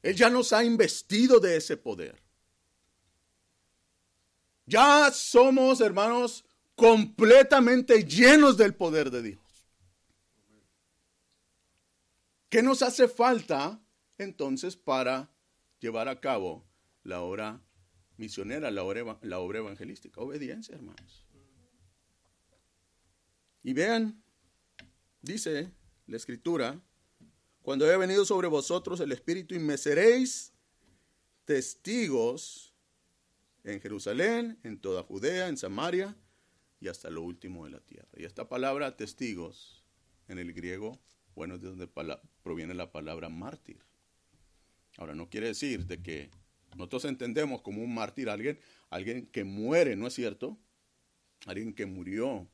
Él 0.00 0.14
ya 0.14 0.30
nos 0.30 0.52
ha 0.52 0.62
investido 0.62 1.40
de 1.40 1.56
ese 1.56 1.76
poder. 1.76 2.22
Ya 4.64 5.10
somos, 5.10 5.80
hermanos, 5.80 6.44
completamente 6.76 8.04
llenos 8.04 8.56
del 8.56 8.72
poder 8.72 9.10
de 9.10 9.22
Dios. 9.22 9.66
¿Qué 12.48 12.62
nos 12.62 12.82
hace 12.82 13.08
falta 13.08 13.82
entonces 14.18 14.76
para 14.76 15.32
llevar 15.80 16.06
a 16.06 16.20
cabo 16.20 16.64
la 17.02 17.22
obra 17.22 17.60
misionera, 18.20 18.70
la 18.70 18.84
obra, 18.84 19.18
la 19.22 19.38
obra 19.40 19.58
evangelística? 19.58 20.20
Obediencia, 20.20 20.74
hermanos. 20.76 21.24
Y 23.62 23.72
vean, 23.72 24.22
dice 25.22 25.72
la 26.06 26.16
escritura, 26.16 26.80
cuando 27.62 27.84
haya 27.84 27.96
venido 27.96 28.24
sobre 28.24 28.48
vosotros 28.48 29.00
el 29.00 29.12
Espíritu 29.12 29.54
y 29.54 29.58
me 29.58 29.76
seréis 29.76 30.52
testigos 31.44 32.74
en 33.64 33.80
Jerusalén, 33.80 34.58
en 34.62 34.78
toda 34.78 35.02
Judea, 35.02 35.48
en 35.48 35.56
Samaria 35.56 36.16
y 36.80 36.88
hasta 36.88 37.10
lo 37.10 37.22
último 37.22 37.64
de 37.64 37.70
la 37.70 37.80
tierra. 37.80 38.08
Y 38.16 38.24
esta 38.24 38.48
palabra 38.48 38.96
testigos 38.96 39.84
en 40.28 40.38
el 40.38 40.52
griego, 40.52 40.98
bueno, 41.34 41.56
es 41.56 41.62
de 41.62 41.68
donde 41.68 41.88
proviene 42.42 42.74
la 42.74 42.92
palabra 42.92 43.28
mártir. 43.28 43.82
Ahora, 44.96 45.14
no 45.14 45.28
quiere 45.28 45.48
decir 45.48 45.86
de 45.86 46.02
que 46.02 46.30
nosotros 46.76 47.04
entendemos 47.04 47.62
como 47.62 47.82
un 47.82 47.94
mártir 47.94 48.28
alguien, 48.28 48.58
alguien 48.88 49.26
que 49.26 49.44
muere, 49.44 49.96
¿no 49.96 50.06
es 50.06 50.14
cierto? 50.14 50.58
Alguien 51.46 51.74
que 51.74 51.86
murió, 51.86 52.48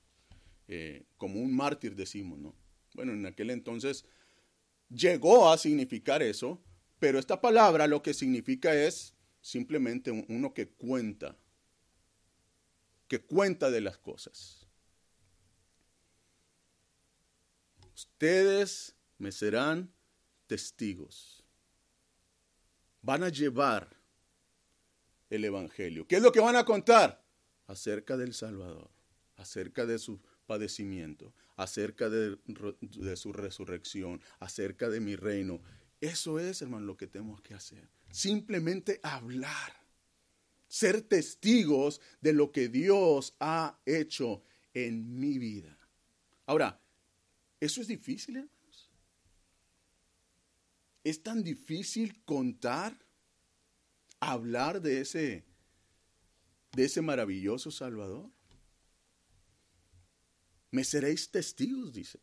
eh, 0.68 1.04
como 1.16 1.40
un 1.40 1.54
mártir 1.54 1.94
decimos, 1.94 2.38
¿no? 2.38 2.54
Bueno, 2.94 3.12
en 3.12 3.26
aquel 3.26 3.50
entonces 3.50 4.04
llegó 4.88 5.50
a 5.50 5.58
significar 5.58 6.22
eso, 6.22 6.62
pero 6.98 7.18
esta 7.18 7.40
palabra 7.40 7.86
lo 7.86 8.02
que 8.02 8.14
significa 8.14 8.74
es 8.74 9.14
simplemente 9.40 10.10
uno 10.10 10.54
que 10.54 10.68
cuenta, 10.68 11.36
que 13.06 13.20
cuenta 13.20 13.70
de 13.70 13.80
las 13.80 13.98
cosas. 13.98 14.66
Ustedes 17.94 18.94
me 19.18 19.30
serán 19.30 19.92
testigos. 20.46 21.44
Van 23.02 23.22
a 23.22 23.28
llevar 23.28 23.96
el 25.30 25.44
Evangelio. 25.44 26.06
¿Qué 26.06 26.16
es 26.16 26.22
lo 26.22 26.32
que 26.32 26.40
van 26.40 26.56
a 26.56 26.64
contar? 26.64 27.24
Acerca 27.66 28.16
del 28.16 28.34
Salvador, 28.34 28.90
acerca 29.36 29.86
de 29.86 29.98
su 29.98 30.20
padecimiento, 30.46 31.34
acerca 31.56 32.08
de, 32.08 32.38
de, 32.80 33.16
su 33.16 33.32
resurrección, 33.32 34.20
acerca 34.38 34.88
de 34.88 35.00
mi 35.00 35.16
reino. 35.16 35.60
Eso 36.00 36.38
es, 36.38 36.62
hermano, 36.62 36.86
lo 36.86 36.96
que 36.96 37.06
tenemos 37.06 37.40
que 37.40 37.54
hacer. 37.54 37.88
Simplemente 38.10 39.00
hablar 39.02 39.86
ser 40.68 41.02
testigos 41.02 42.00
de 42.20 42.32
lo 42.32 42.52
que 42.52 42.68
Dios 42.68 43.34
ha 43.40 43.78
hecho 43.86 44.42
en 44.74 45.18
mi 45.18 45.38
vida. 45.38 45.76
Ahora, 46.46 46.80
Eso 47.58 47.80
es 47.80 47.88
difícil, 47.88 48.36
hermanos. 48.36 48.90
Es 51.02 51.22
tan 51.22 51.42
difícil 51.42 52.22
contar, 52.26 52.94
hablar 54.20 54.80
de 54.80 55.00
ese, 55.00 55.44
de 56.72 56.84
ese 56.84 57.02
maravilloso 57.02 57.70
Salvador. 57.70 58.30
Me 60.70 60.84
seréis 60.84 61.30
testigos, 61.30 61.92
dice. 61.92 62.20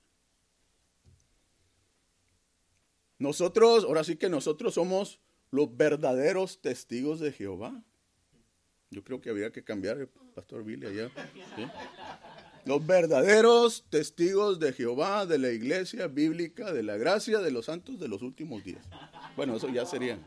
Nosotros, 3.17 3.85
ahora 3.85 4.03
sí 4.03 4.17
que 4.17 4.29
nosotros 4.29 4.73
somos 4.73 5.19
los 5.49 5.75
verdaderos 5.75 6.61
testigos 6.61 7.19
de 7.19 7.31
Jehová. 7.31 7.83
Yo 8.89 9.03
creo 9.03 9.21
que 9.21 9.29
había 9.29 9.51
que 9.51 9.63
cambiar 9.63 9.97
el 9.97 10.07
pastor 10.07 10.63
Billy 10.63 10.85
allá. 10.85 11.11
Los 12.65 12.85
verdaderos 12.85 13.85
testigos 13.89 14.59
de 14.59 14.71
Jehová, 14.71 15.25
de 15.25 15.37
la 15.37 15.51
iglesia 15.51 16.07
bíblica, 16.07 16.71
de 16.71 16.83
la 16.83 16.97
gracia 16.97 17.39
de 17.39 17.51
los 17.51 17.65
santos 17.65 17.99
de 17.99 18.07
los 18.07 18.21
últimos 18.21 18.63
días. 18.63 18.85
Bueno, 19.35 19.55
eso 19.55 19.67
ya 19.69 19.85
sería. 19.85 20.17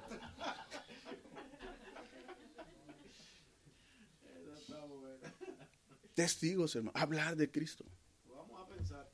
Testigos, 6.17 6.75
hermano. 6.75 6.99
Hablar 6.99 7.37
de 7.37 7.51
Cristo. 7.51 7.85
Vamos 8.27 8.63
a 8.63 8.67
pensar. 8.75 9.07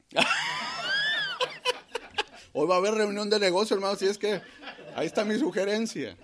Hoy 2.52 2.68
va 2.68 2.76
a 2.76 2.78
haber 2.78 2.94
reunión 2.94 3.28
de 3.28 3.40
negocio, 3.40 3.74
hermano, 3.74 3.96
si 3.96 4.06
es 4.06 4.16
que 4.16 4.40
ahí 4.94 5.08
está 5.08 5.24
mi 5.24 5.36
sugerencia. 5.36 6.16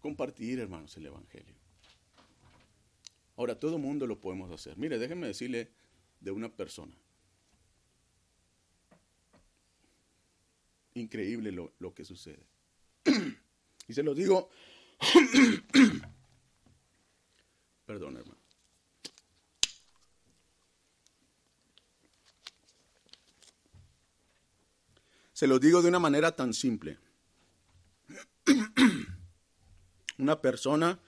Compartir, 0.00 0.58
hermanos, 0.58 0.96
el 0.96 1.04
Evangelio. 1.04 1.54
Ahora, 3.36 3.60
todo 3.60 3.76
el 3.76 3.82
mundo 3.82 4.06
lo 4.06 4.18
podemos 4.18 4.50
hacer. 4.50 4.78
Mire, 4.78 4.98
déjenme 4.98 5.26
decirle 5.26 5.70
de 6.20 6.30
una 6.30 6.48
persona. 6.48 6.96
Increíble 10.94 11.52
lo, 11.52 11.74
lo 11.78 11.92
que 11.92 12.06
sucede. 12.06 12.46
y 13.86 13.92
se 13.92 14.02
lo 14.02 14.14
digo, 14.14 14.48
perdón, 17.98 18.16
hermano. 18.16 18.40
Se 25.32 25.48
lo 25.48 25.58
digo 25.58 25.82
de 25.82 25.88
una 25.88 25.98
manera 25.98 26.30
tan 26.36 26.54
simple. 26.54 26.96
Una 30.18 30.40
persona 30.40 31.00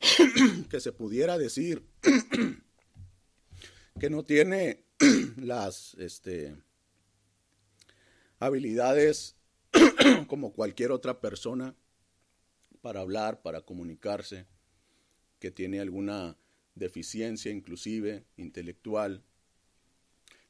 que 0.70 0.80
se 0.80 0.90
pudiera 0.92 1.38
decir 1.38 1.86
que 4.00 4.10
no 4.10 4.24
tiene 4.24 4.84
las 5.36 5.94
este, 5.94 6.56
habilidades 8.40 9.36
como 10.26 10.52
cualquier 10.52 10.90
otra 10.90 11.20
persona 11.20 11.76
para 12.80 13.00
hablar, 13.00 13.40
para 13.42 13.60
comunicarse, 13.60 14.46
que 15.44 15.50
tiene 15.50 15.78
alguna 15.78 16.38
deficiencia 16.74 17.52
inclusive 17.52 18.24
intelectual, 18.38 19.22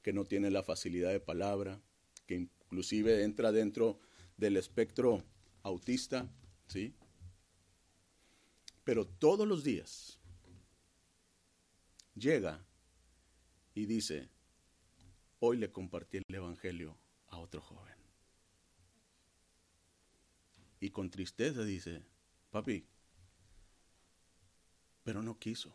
que 0.03 0.13
no 0.13 0.25
tiene 0.25 0.53
la 0.53 0.63
facilidad 0.63 1.11
de 1.11 1.19
palabra, 1.19 1.81
que 2.29 2.37
inclusive 2.37 3.25
entra 3.25 3.51
dentro 3.51 3.99
del 4.37 4.57
espectro 4.57 5.25
autista, 5.65 6.31
¿sí? 6.69 6.95
Pero 8.85 9.05
todos 9.05 9.49
los 9.49 9.65
días 9.65 10.21
llega 12.15 12.65
y 13.75 13.87
dice, 13.87 14.29
hoy 15.41 15.57
le 15.57 15.73
compartí 15.73 16.19
el 16.19 16.35
Evangelio 16.37 16.97
a 17.27 17.39
otro 17.39 17.61
joven. 17.61 17.97
Y 20.79 20.91
con 20.91 21.11
tristeza 21.11 21.65
dice, 21.65 22.05
papi, 22.53 22.87
pero 25.05 25.23
no 25.23 25.39
quiso. 25.39 25.73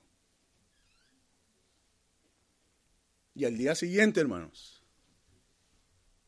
Y 3.36 3.46
al 3.46 3.58
día 3.58 3.74
siguiente, 3.76 4.20
hermanos, 4.20 4.84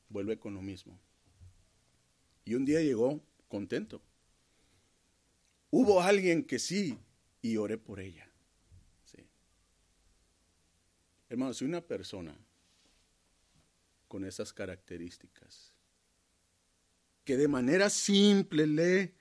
vuelve 0.07 0.39
con 0.39 0.53
lo 0.53 0.61
mismo. 0.61 0.97
Y 2.45 2.53
un 2.53 2.63
día 2.63 2.79
llegó 2.79 3.21
contento. 3.49 4.01
Hubo 5.71 6.01
alguien 6.01 6.45
que 6.45 6.59
sí 6.59 6.97
y 7.41 7.57
oré 7.57 7.77
por 7.77 7.99
ella. 7.99 8.29
Sí. 9.05 9.25
Hermano, 11.29 11.53
si 11.53 11.65
una 11.65 11.81
persona 11.81 12.37
con 14.07 14.25
esas 14.25 14.53
características, 14.53 15.73
que 17.23 17.37
de 17.37 17.47
manera 17.47 17.89
simple 17.89 18.67
lee, 18.67 19.13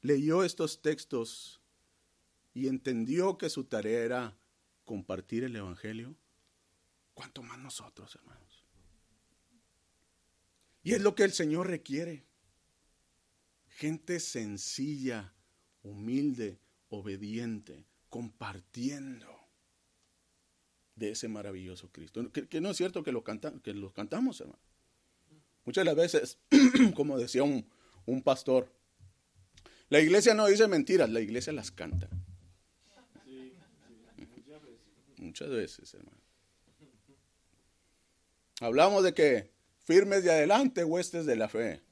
leyó 0.00 0.44
estos 0.44 0.80
textos 0.80 1.57
y 2.58 2.66
entendió 2.66 3.38
que 3.38 3.50
su 3.50 3.64
tarea 3.64 4.02
era 4.02 4.36
compartir 4.84 5.44
el 5.44 5.54
Evangelio, 5.54 6.16
¿cuánto 7.14 7.42
más 7.44 7.58
nosotros, 7.58 8.16
hermano? 8.16 8.40
Y 10.82 10.94
es 10.94 11.00
lo 11.00 11.14
que 11.14 11.22
el 11.22 11.32
Señor 11.32 11.68
requiere. 11.68 12.24
Gente 13.68 14.18
sencilla, 14.18 15.34
humilde, 15.82 16.58
obediente, 16.88 17.84
compartiendo 18.08 19.28
de 20.96 21.10
ese 21.10 21.28
maravilloso 21.28 21.92
Cristo. 21.92 22.32
Que, 22.32 22.60
no 22.60 22.70
es 22.70 22.76
cierto 22.76 23.04
que 23.04 23.12
lo, 23.12 23.22
que 23.22 23.74
lo 23.74 23.92
cantamos, 23.92 24.40
hermano. 24.40 24.58
Muchas 25.64 25.82
de 25.82 25.84
las 25.84 25.96
veces, 25.96 26.38
como 26.96 27.18
decía 27.18 27.44
un, 27.44 27.68
un 28.06 28.22
pastor, 28.22 28.72
la 29.90 30.00
iglesia 30.00 30.34
no 30.34 30.46
dice 30.46 30.66
mentiras, 30.66 31.10
la 31.10 31.20
iglesia 31.20 31.52
las 31.52 31.70
canta. 31.70 32.08
Muchas 35.28 35.50
veces, 35.50 35.92
hermano. 35.92 36.16
Hablamos 38.60 39.04
de 39.04 39.12
que 39.12 39.50
firmes 39.84 40.24
de 40.24 40.30
adelante, 40.30 40.84
huestes 40.84 41.26
de 41.26 41.36
la 41.36 41.50
fe. 41.50 41.82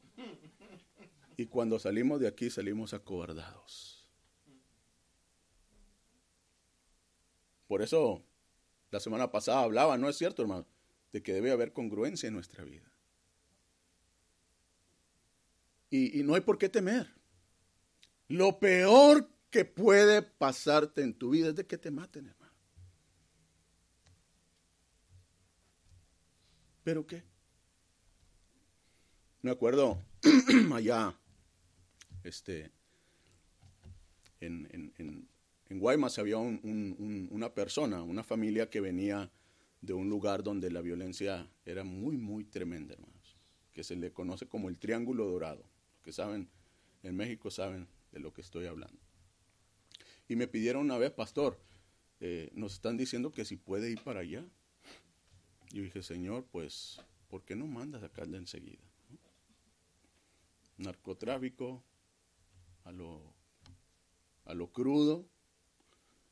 Y 1.37 1.45
cuando 1.45 1.79
salimos 1.79 2.19
de 2.19 2.29
aquí 2.29 2.49
salimos 2.49 2.95
acobardados. 2.95 4.09
Por 7.69 7.83
eso 7.83 8.25
la 8.91 9.01
semana 9.01 9.31
pasada 9.31 9.61
hablaba, 9.61 9.99
¿no 9.99 10.09
es 10.09 10.17
cierto, 10.17 10.41
hermano? 10.41 10.67
De 11.13 11.23
que 11.23 11.35
debe 11.35 11.51
haber 11.51 11.75
congruencia 11.75 12.29
en 12.29 12.33
nuestra 12.33 12.65
vida. 12.65 12.91
Y, 15.91 16.19
y 16.19 16.23
no 16.23 16.35
hay 16.35 16.41
por 16.41 16.57
qué 16.57 16.71
temer. 16.71 17.13
Lo 18.29 18.59
peor 18.59 19.29
que 19.51 19.67
puede 19.67 20.23
pasarte 20.23 21.03
en 21.03 21.13
tu 21.13 21.29
vida 21.31 21.49
es 21.49 21.55
de 21.55 21.67
que 21.67 21.77
te 21.77 21.91
maten, 21.91 22.29
hermano. 22.29 22.46
¿Pero 26.87 27.05
qué? 27.05 27.25
Me 29.43 29.51
acuerdo 29.51 30.01
allá, 30.73 31.19
este, 32.23 32.71
en, 34.39 34.93
en, 35.69 35.81
Guaymas 35.81 36.17
había 36.21 36.39
una 36.39 37.53
persona, 37.53 38.05
una 38.05 38.23
familia 38.23 38.71
que 38.71 38.81
venía 38.81 39.33
de 39.81 39.95
un 39.95 40.09
lugar 40.09 40.45
donde 40.45 40.71
la 40.71 40.81
violencia 40.81 41.51
era 41.65 41.83
muy, 41.83 42.17
muy 42.17 42.45
tremenda, 42.45 42.95
hermanos, 42.95 43.37
que 43.73 43.83
se 43.83 43.97
le 43.97 44.13
conoce 44.13 44.47
como 44.47 44.69
el 44.69 44.79
Triángulo 44.79 45.27
Dorado. 45.27 45.65
Los 45.95 46.03
que 46.05 46.13
saben, 46.13 46.49
en 47.03 47.17
México 47.17 47.51
saben 47.51 47.89
de 48.13 48.21
lo 48.21 48.33
que 48.33 48.43
estoy 48.43 48.67
hablando. 48.67 49.01
Y 50.29 50.37
me 50.37 50.47
pidieron 50.47 50.83
una 50.83 50.99
vez, 50.99 51.11
pastor, 51.11 51.59
eh, 52.21 52.53
nos 52.55 52.75
están 52.75 52.97
diciendo 52.97 53.33
que 53.33 53.45
si 53.45 53.57
puede 53.57 53.91
ir 53.91 54.05
para 54.05 54.21
allá. 54.21 54.45
Yo 55.73 55.83
dije, 55.83 56.03
Señor, 56.03 56.47
pues, 56.51 57.01
¿por 57.29 57.45
qué 57.45 57.57
no 57.57 57.67
mandas 57.67 58.03
acá 58.03 58.25
de 58.25 58.37
enseguida? 58.37 58.83
narcotráfico, 60.79 61.83
a 62.85 62.93
lo, 62.93 63.21
a 64.45 64.55
lo 64.55 64.71
crudo, 64.73 65.27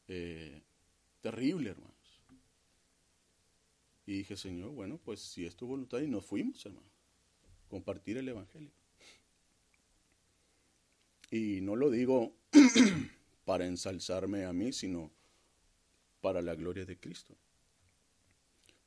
eh, 0.09 0.63
terrible, 1.21 1.71
hermanos. 1.71 1.95
Y 4.07 4.19
dije, 4.19 4.37
Señor, 4.37 4.71
bueno, 4.71 4.99
pues 5.03 5.21
si 5.21 5.47
es 5.47 5.57
tu 5.57 5.67
voluntad, 5.67 6.01
y 6.01 6.07
nos 6.07 6.25
fuimos, 6.25 6.65
hermano, 6.67 6.87
compartir 7.69 8.19
el 8.19 8.29
Evangelio. 8.29 8.71
Y 11.31 11.61
no 11.63 11.75
lo 11.75 11.91
digo 11.91 12.35
para 13.45 13.67
ensalzarme 13.67 14.45
a 14.45 14.53
mí, 14.53 14.73
sino 14.73 15.11
para 16.21 16.43
la 16.43 16.55
gloria 16.55 16.85
de 16.85 16.99
Cristo. 16.99 17.35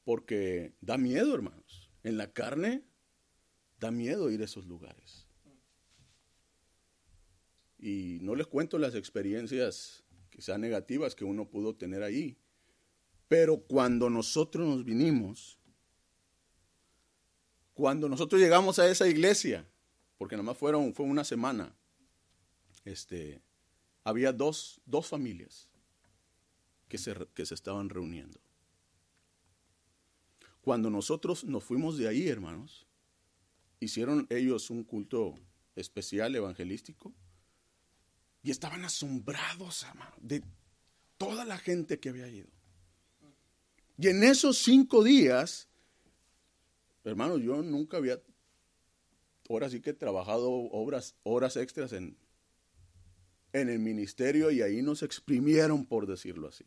Porque 0.08 0.74
da 0.80 0.98
miedo, 0.98 1.36
hermanos. 1.36 1.92
En 2.02 2.16
la 2.16 2.32
carne 2.32 2.86
da 3.78 3.92
miedo 3.92 4.32
ir 4.32 4.40
a 4.40 4.46
esos 4.46 4.66
lugares. 4.66 5.28
Y 7.78 8.20
no 8.22 8.34
les 8.34 8.48
cuento 8.48 8.80
las 8.80 8.96
experiencias 8.96 10.06
quizá 10.30 10.58
negativas 10.58 11.14
que 11.14 11.26
uno 11.26 11.50
pudo 11.50 11.76
tener 11.76 12.04
ahí, 12.04 12.38
Pero 13.28 13.64
cuando 13.68 14.10
nosotros 14.10 14.66
nos 14.66 14.86
vinimos, 14.86 15.60
cuando 17.74 18.08
nosotros 18.08 18.40
llegamos 18.40 18.80
a 18.80 18.88
esa 18.88 19.10
iglesia, 19.10 19.68
porque 20.18 20.38
nada 20.38 20.46
más 20.46 20.58
fueron, 20.58 20.94
fue 20.94 21.06
una 21.06 21.26
semana, 21.26 21.76
este, 22.86 23.42
había 24.06 24.32
dos, 24.32 24.80
dos 24.86 25.06
familias 25.06 25.70
que 26.88 26.98
se, 26.98 27.14
que 27.34 27.46
se 27.46 27.56
estaban 27.56 27.90
reuniendo. 27.90 28.47
Cuando 30.68 30.90
nosotros 30.90 31.46
nos 31.46 31.64
fuimos 31.64 31.98
de 31.98 32.10
ahí, 32.10 32.28
hermanos, 32.28 32.86
hicieron 33.80 34.28
ellos 34.30 34.70
un 34.70 34.84
culto 34.84 35.34
especial 35.78 36.36
evangelístico 36.36 37.14
y 38.44 38.52
estaban 38.52 38.84
asombrados, 38.84 39.84
hermano, 39.84 40.14
de 40.20 40.44
toda 41.18 41.46
la 41.46 41.58
gente 41.58 42.02
que 42.02 42.10
había 42.10 42.28
ido. 42.28 42.50
Y 43.98 44.10
en 44.10 44.26
esos 44.26 44.58
cinco 44.58 45.06
días, 45.06 45.70
hermano, 47.06 47.38
yo 47.38 47.62
nunca 47.62 47.96
había, 47.96 48.20
ahora 49.50 49.70
sí 49.70 49.80
que 49.80 49.92
he 49.92 49.94
trabajado 49.94 50.52
obras, 50.52 51.16
horas 51.24 51.56
extras 51.56 51.94
en, 51.94 52.18
en 53.54 53.70
el 53.70 53.80
ministerio 53.80 54.52
y 54.52 54.62
ahí 54.62 54.82
nos 54.82 55.02
exprimieron, 55.02 55.86
por 55.86 56.08
decirlo 56.08 56.50
así 56.50 56.66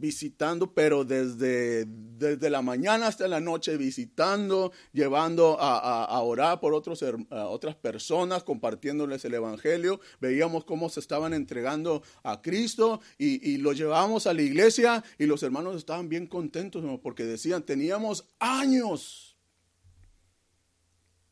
visitando, 0.00 0.72
pero 0.72 1.04
desde, 1.04 1.84
desde 1.86 2.48
la 2.48 2.62
mañana 2.62 3.06
hasta 3.06 3.28
la 3.28 3.38
noche, 3.38 3.76
visitando, 3.76 4.72
llevando 4.92 5.58
a, 5.60 6.20
orar 6.22 6.58
por 6.58 6.72
otros, 6.72 7.04
otras 7.30 7.76
personas, 7.76 8.42
compartiéndoles 8.42 9.24
el 9.26 9.34
Evangelio. 9.34 10.00
Veíamos 10.20 10.64
cómo 10.64 10.88
se 10.88 11.00
estaban 11.00 11.34
entregando 11.34 12.02
a 12.22 12.40
Cristo 12.40 13.00
y, 13.18 13.48
y 13.48 13.58
lo 13.58 13.72
llevábamos 13.72 14.26
a 14.26 14.32
la 14.32 14.42
iglesia 14.42 15.04
y 15.18 15.26
los 15.26 15.42
hermanos 15.42 15.76
estaban 15.76 16.08
bien 16.08 16.26
contentos 16.26 16.82
porque 17.02 17.24
decían, 17.24 17.62
teníamos 17.62 18.26
años 18.38 19.36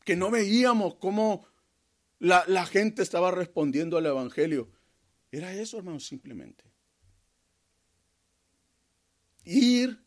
que 0.04 0.14
no 0.14 0.30
veíamos 0.30 0.96
cómo 0.96 1.46
la, 2.18 2.44
la 2.46 2.66
gente 2.66 3.02
estaba 3.02 3.30
respondiendo 3.30 3.96
al 3.96 4.06
Evangelio. 4.06 4.70
Era 5.30 5.54
eso, 5.54 5.78
hermanos, 5.78 6.06
simplemente 6.06 6.68
ir 9.48 10.04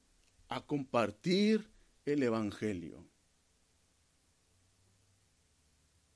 a 0.50 0.62
compartir 0.62 1.68
el 2.06 2.22
Evangelio 2.22 3.04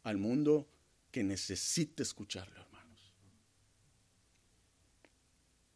al 0.03 0.17
mundo 0.17 0.67
que 1.11 1.23
necesite 1.23 2.03
escucharlo, 2.03 2.61
hermanos. 2.61 3.13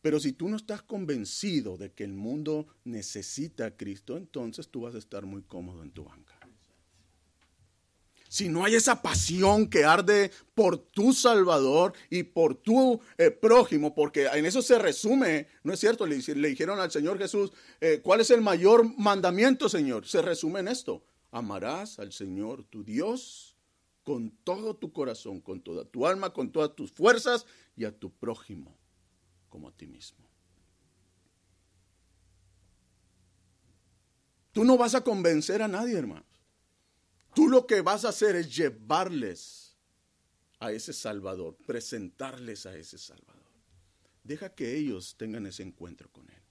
Pero 0.01 0.19
si 0.19 0.33
tú 0.33 0.47
no 0.47 0.57
estás 0.57 0.83
convencido 0.83 1.77
de 1.77 1.91
que 1.91 2.03
el 2.03 2.13
mundo 2.13 2.67
necesita 2.83 3.65
a 3.65 3.75
Cristo, 3.75 4.15
entonces 4.15 4.69
tú 4.69 4.81
vas 4.81 4.93
a 4.93 4.99
estar 4.99 5.25
muy 5.25 5.41
cómodo 5.41 5.81
en 5.81 5.91
tu 5.91 6.03
banca 6.03 6.38
si 8.29 8.47
no 8.47 8.63
hay 8.63 8.75
esa 8.75 9.01
pasión 9.01 9.67
que 9.69 9.83
arde 9.83 10.31
por 10.53 10.77
tu 10.77 11.13
Salvador 11.13 11.93
y 12.09 12.23
por 12.23 12.55
tu 12.55 13.01
eh, 13.17 13.31
prójimo, 13.31 13.93
porque 13.93 14.27
en 14.27 14.45
eso 14.45 14.61
se 14.61 14.77
resume, 14.77 15.47
¿no 15.63 15.73
es 15.73 15.79
cierto? 15.79 16.05
Le, 16.05 16.15
dijeron 16.17 16.79
al 16.79 16.91
Señor 16.91 17.17
Jesús, 17.17 17.51
eh, 17.81 17.99
¿cuál 18.01 18.21
es 18.21 18.29
el 18.29 18.41
mayor 18.41 18.95
mandamiento, 18.97 19.67
Señor? 19.67 20.07
Se 20.07 20.21
resume 20.21 20.59
en 20.59 20.67
esto, 20.67 21.03
amarás 21.31 21.97
al 21.97 22.13
Señor 22.13 22.63
tu 22.65 22.83
Dios 22.83 23.57
con 24.03 24.29
todo 24.43 24.75
tu 24.75 24.93
corazón, 24.93 25.41
con 25.41 25.61
toda 25.61 25.83
tu 25.83 26.05
alma, 26.05 26.31
con 26.31 26.51
todas 26.51 26.75
tus 26.75 26.91
fuerzas 26.91 27.47
y 27.75 27.85
a 27.85 27.91
tu 27.91 28.11
prójimo 28.11 28.77
como 29.49 29.67
a 29.69 29.71
ti 29.71 29.87
mismo. 29.87 30.29
Tú 34.51 34.63
no 34.63 34.77
vas 34.77 34.93
a 34.93 35.01
convencer 35.01 35.63
a 35.63 35.67
nadie, 35.67 35.97
hermano. 35.97 36.28
Tú 37.33 37.47
lo 37.47 37.65
que 37.67 37.81
vas 37.81 38.05
a 38.05 38.09
hacer 38.09 38.35
es 38.35 38.55
llevarles 38.55 39.75
a 40.59 40.71
ese 40.71 40.93
Salvador, 40.93 41.55
presentarles 41.65 42.65
a 42.65 42.75
ese 42.75 42.97
Salvador. 42.97 43.39
Deja 44.23 44.53
que 44.53 44.75
ellos 44.75 45.15
tengan 45.17 45.45
ese 45.45 45.63
encuentro 45.63 46.09
con 46.11 46.29
Él. 46.29 46.41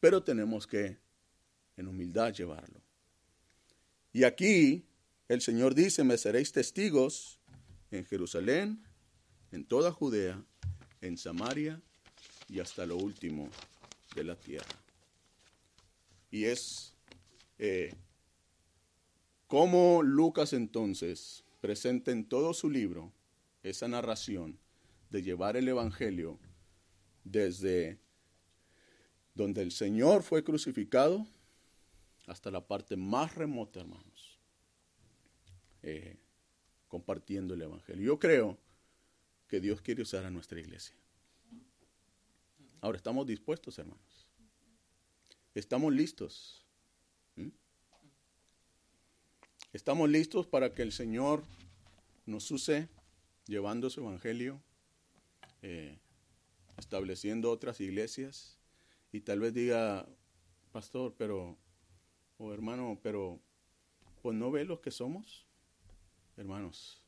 Pero 0.00 0.22
tenemos 0.22 0.66
que, 0.66 0.98
en 1.76 1.88
humildad, 1.88 2.32
llevarlo. 2.32 2.80
Y 4.12 4.24
aquí 4.24 4.86
el 5.28 5.40
Señor 5.40 5.74
dice, 5.74 6.04
me 6.04 6.16
seréis 6.18 6.52
testigos 6.52 7.40
en 7.90 8.04
Jerusalén, 8.04 8.82
en 9.50 9.64
toda 9.64 9.90
Judea, 9.90 10.44
en 11.00 11.18
Samaria 11.18 11.80
y 12.48 12.60
hasta 12.60 12.86
lo 12.86 12.96
último 12.96 13.48
de 14.14 14.24
la 14.24 14.36
tierra. 14.36 14.76
Y 16.30 16.44
es 16.44 16.94
eh, 17.58 17.94
cómo 19.54 20.02
Lucas 20.02 20.52
entonces 20.52 21.44
presenta 21.60 22.10
en 22.10 22.24
todo 22.24 22.54
su 22.54 22.68
libro 22.68 23.12
esa 23.62 23.86
narración 23.86 24.58
de 25.10 25.22
llevar 25.22 25.56
el 25.56 25.68
Evangelio 25.68 26.40
desde 27.22 28.00
donde 29.32 29.62
el 29.62 29.70
Señor 29.70 30.24
fue 30.24 30.42
crucificado 30.42 31.24
hasta 32.26 32.50
la 32.50 32.66
parte 32.66 32.96
más 32.96 33.36
remota, 33.36 33.78
hermanos, 33.78 34.40
eh, 35.82 36.16
compartiendo 36.88 37.54
el 37.54 37.62
Evangelio. 37.62 38.04
Yo 38.04 38.18
creo 38.18 38.58
que 39.46 39.60
Dios 39.60 39.80
quiere 39.80 40.02
usar 40.02 40.24
a 40.24 40.30
nuestra 40.30 40.58
iglesia. 40.58 40.96
Ahora, 42.80 42.96
¿estamos 42.96 43.24
dispuestos, 43.24 43.78
hermanos? 43.78 44.26
¿Estamos 45.54 45.92
listos? 45.92 46.63
Estamos 49.74 50.08
listos 50.08 50.46
para 50.46 50.72
que 50.72 50.82
el 50.82 50.92
Señor 50.92 51.42
nos 52.26 52.48
use 52.52 52.88
llevando 53.48 53.90
su 53.90 54.02
evangelio, 54.02 54.62
eh, 55.62 55.98
estableciendo 56.78 57.50
otras 57.50 57.80
iglesias 57.80 58.56
y 59.10 59.22
tal 59.22 59.40
vez 59.40 59.52
diga, 59.52 60.08
pastor, 60.70 61.16
pero, 61.18 61.58
o 62.38 62.52
hermano, 62.52 63.00
pero, 63.02 63.40
pues 64.22 64.36
no 64.36 64.52
ve 64.52 64.64
lo 64.64 64.80
que 64.80 64.92
somos, 64.92 65.44
hermanos. 66.36 67.02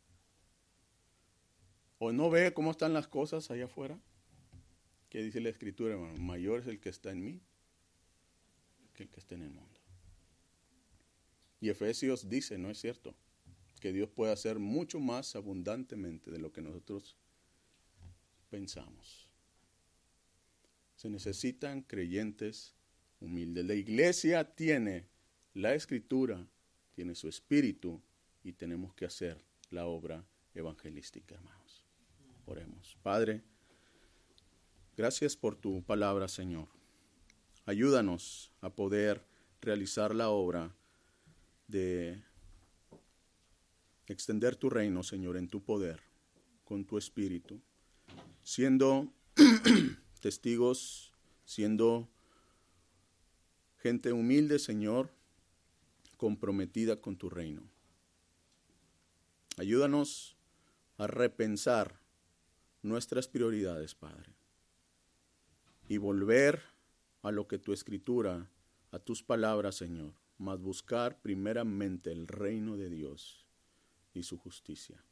O 2.00 2.10
no 2.10 2.30
ve 2.30 2.52
cómo 2.52 2.72
están 2.72 2.92
las 2.92 3.06
cosas 3.06 3.48
allá 3.52 3.66
afuera. 3.66 3.96
¿Qué 5.08 5.22
dice 5.22 5.40
la 5.40 5.50
escritura, 5.50 5.94
hermano? 5.94 6.18
Mayor 6.18 6.62
es 6.62 6.66
el 6.66 6.80
que 6.80 6.88
está 6.88 7.12
en 7.12 7.22
mí 7.22 7.40
que 8.92 9.04
el 9.04 9.08
que 9.08 9.20
está 9.20 9.36
en 9.36 9.42
el 9.42 9.50
mundo. 9.50 9.75
Y 11.60 11.70
Efesios 11.70 12.28
dice, 12.28 12.58
¿no 12.58 12.70
es 12.70 12.78
cierto? 12.78 13.14
Que 13.80 13.92
Dios 13.92 14.10
puede 14.10 14.32
hacer 14.32 14.58
mucho 14.58 15.00
más 15.00 15.36
abundantemente 15.36 16.30
de 16.30 16.38
lo 16.38 16.52
que 16.52 16.62
nosotros 16.62 17.16
pensamos. 18.50 19.28
Se 20.96 21.10
necesitan 21.10 21.82
creyentes 21.82 22.74
humildes. 23.20 23.64
La 23.64 23.74
iglesia 23.74 24.44
tiene 24.54 25.06
la 25.54 25.74
escritura, 25.74 26.46
tiene 26.94 27.14
su 27.14 27.28
espíritu 27.28 28.00
y 28.42 28.52
tenemos 28.52 28.94
que 28.94 29.04
hacer 29.04 29.44
la 29.70 29.86
obra 29.86 30.24
evangelística, 30.54 31.34
hermanos. 31.34 31.84
Oremos. 32.46 32.96
Padre, 33.02 33.42
gracias 34.96 35.36
por 35.36 35.56
tu 35.56 35.82
palabra, 35.82 36.28
Señor. 36.28 36.68
Ayúdanos 37.64 38.52
a 38.60 38.70
poder 38.70 39.24
realizar 39.60 40.14
la 40.14 40.28
obra 40.30 40.74
de 41.68 42.22
extender 44.06 44.56
tu 44.56 44.70
reino, 44.70 45.02
Señor, 45.02 45.36
en 45.36 45.48
tu 45.48 45.62
poder, 45.62 46.00
con 46.64 46.84
tu 46.84 46.98
espíritu, 46.98 47.60
siendo 48.42 49.12
testigos, 50.20 51.12
siendo 51.44 52.08
gente 53.78 54.12
humilde, 54.12 54.58
Señor, 54.58 55.10
comprometida 56.16 57.00
con 57.00 57.16
tu 57.16 57.28
reino. 57.28 57.62
Ayúdanos 59.58 60.36
a 60.98 61.06
repensar 61.06 62.00
nuestras 62.82 63.28
prioridades, 63.28 63.94
Padre, 63.94 64.34
y 65.88 65.98
volver 65.98 66.62
a 67.22 67.30
lo 67.30 67.48
que 67.48 67.58
tu 67.58 67.72
escritura, 67.72 68.50
a 68.92 68.98
tus 68.98 69.22
palabras, 69.22 69.76
Señor, 69.76 70.14
mas 70.38 70.60
buscar 70.60 71.20
primeramente 71.20 72.12
el 72.12 72.26
reino 72.28 72.76
de 72.76 72.90
Dios 72.90 73.46
y 74.12 74.22
su 74.22 74.38
justicia. 74.38 75.02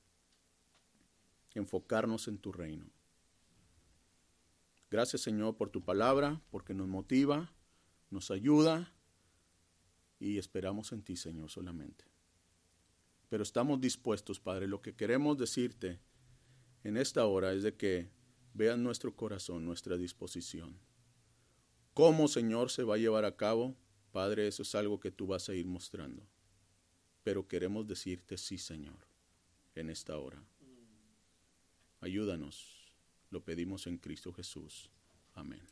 Enfocarnos 1.55 2.29
en 2.29 2.39
tu 2.39 2.53
reino. 2.53 2.87
Gracias 4.91 5.22
Señor 5.22 5.57
por 5.57 5.70
tu 5.70 5.83
palabra, 5.83 6.41
porque 6.51 6.75
nos 6.75 6.89
motiva, 6.89 7.53
nos 8.11 8.31
ayuda 8.31 8.93
y 10.18 10.39
esperamos 10.39 10.93
en 10.93 11.03
ti 11.03 11.16
Señor 11.16 11.51
solamente. 11.51 12.05
Pero 13.29 13.43
estamos 13.43 13.81
dispuestos, 13.81 14.39
Padre, 14.39 14.68
lo 14.68 14.81
que 14.81 14.95
queremos 14.95 15.39
decirte 15.39 16.01
en 16.85 16.97
esta 16.97 17.25
hora 17.27 17.53
es 17.53 17.62
de 17.62 17.75
que 17.75 18.11
vean 18.53 18.83
nuestro 18.83 19.16
corazón, 19.16 19.64
nuestra 19.64 19.97
disposición. 19.97 20.79
¿Cómo, 21.95 22.29
Señor, 22.29 22.70
se 22.70 22.85
va 22.85 22.95
a 22.95 22.99
llevar 22.99 23.25
a 23.25 23.37
cabo? 23.37 23.77
Padre, 24.15 24.47
eso 24.47 24.62
es 24.62 24.73
algo 24.77 25.01
que 25.01 25.11
tú 25.11 25.27
vas 25.27 25.49
a 25.49 25.55
ir 25.55 25.67
mostrando. 25.67 26.23
Pero 27.25 27.49
queremos 27.49 27.85
decirte 27.85 28.39
sí, 28.39 28.59
Señor, 28.59 29.01
en 29.75 29.91
esta 29.91 30.17
hora. 30.17 30.41
Ayúdanos. 32.01 32.93
Lo 33.31 33.45
pedimos 33.45 33.89
en 33.89 33.99
Cristo 33.99 34.33
Jesús. 34.33 34.89
Amén. 35.35 35.67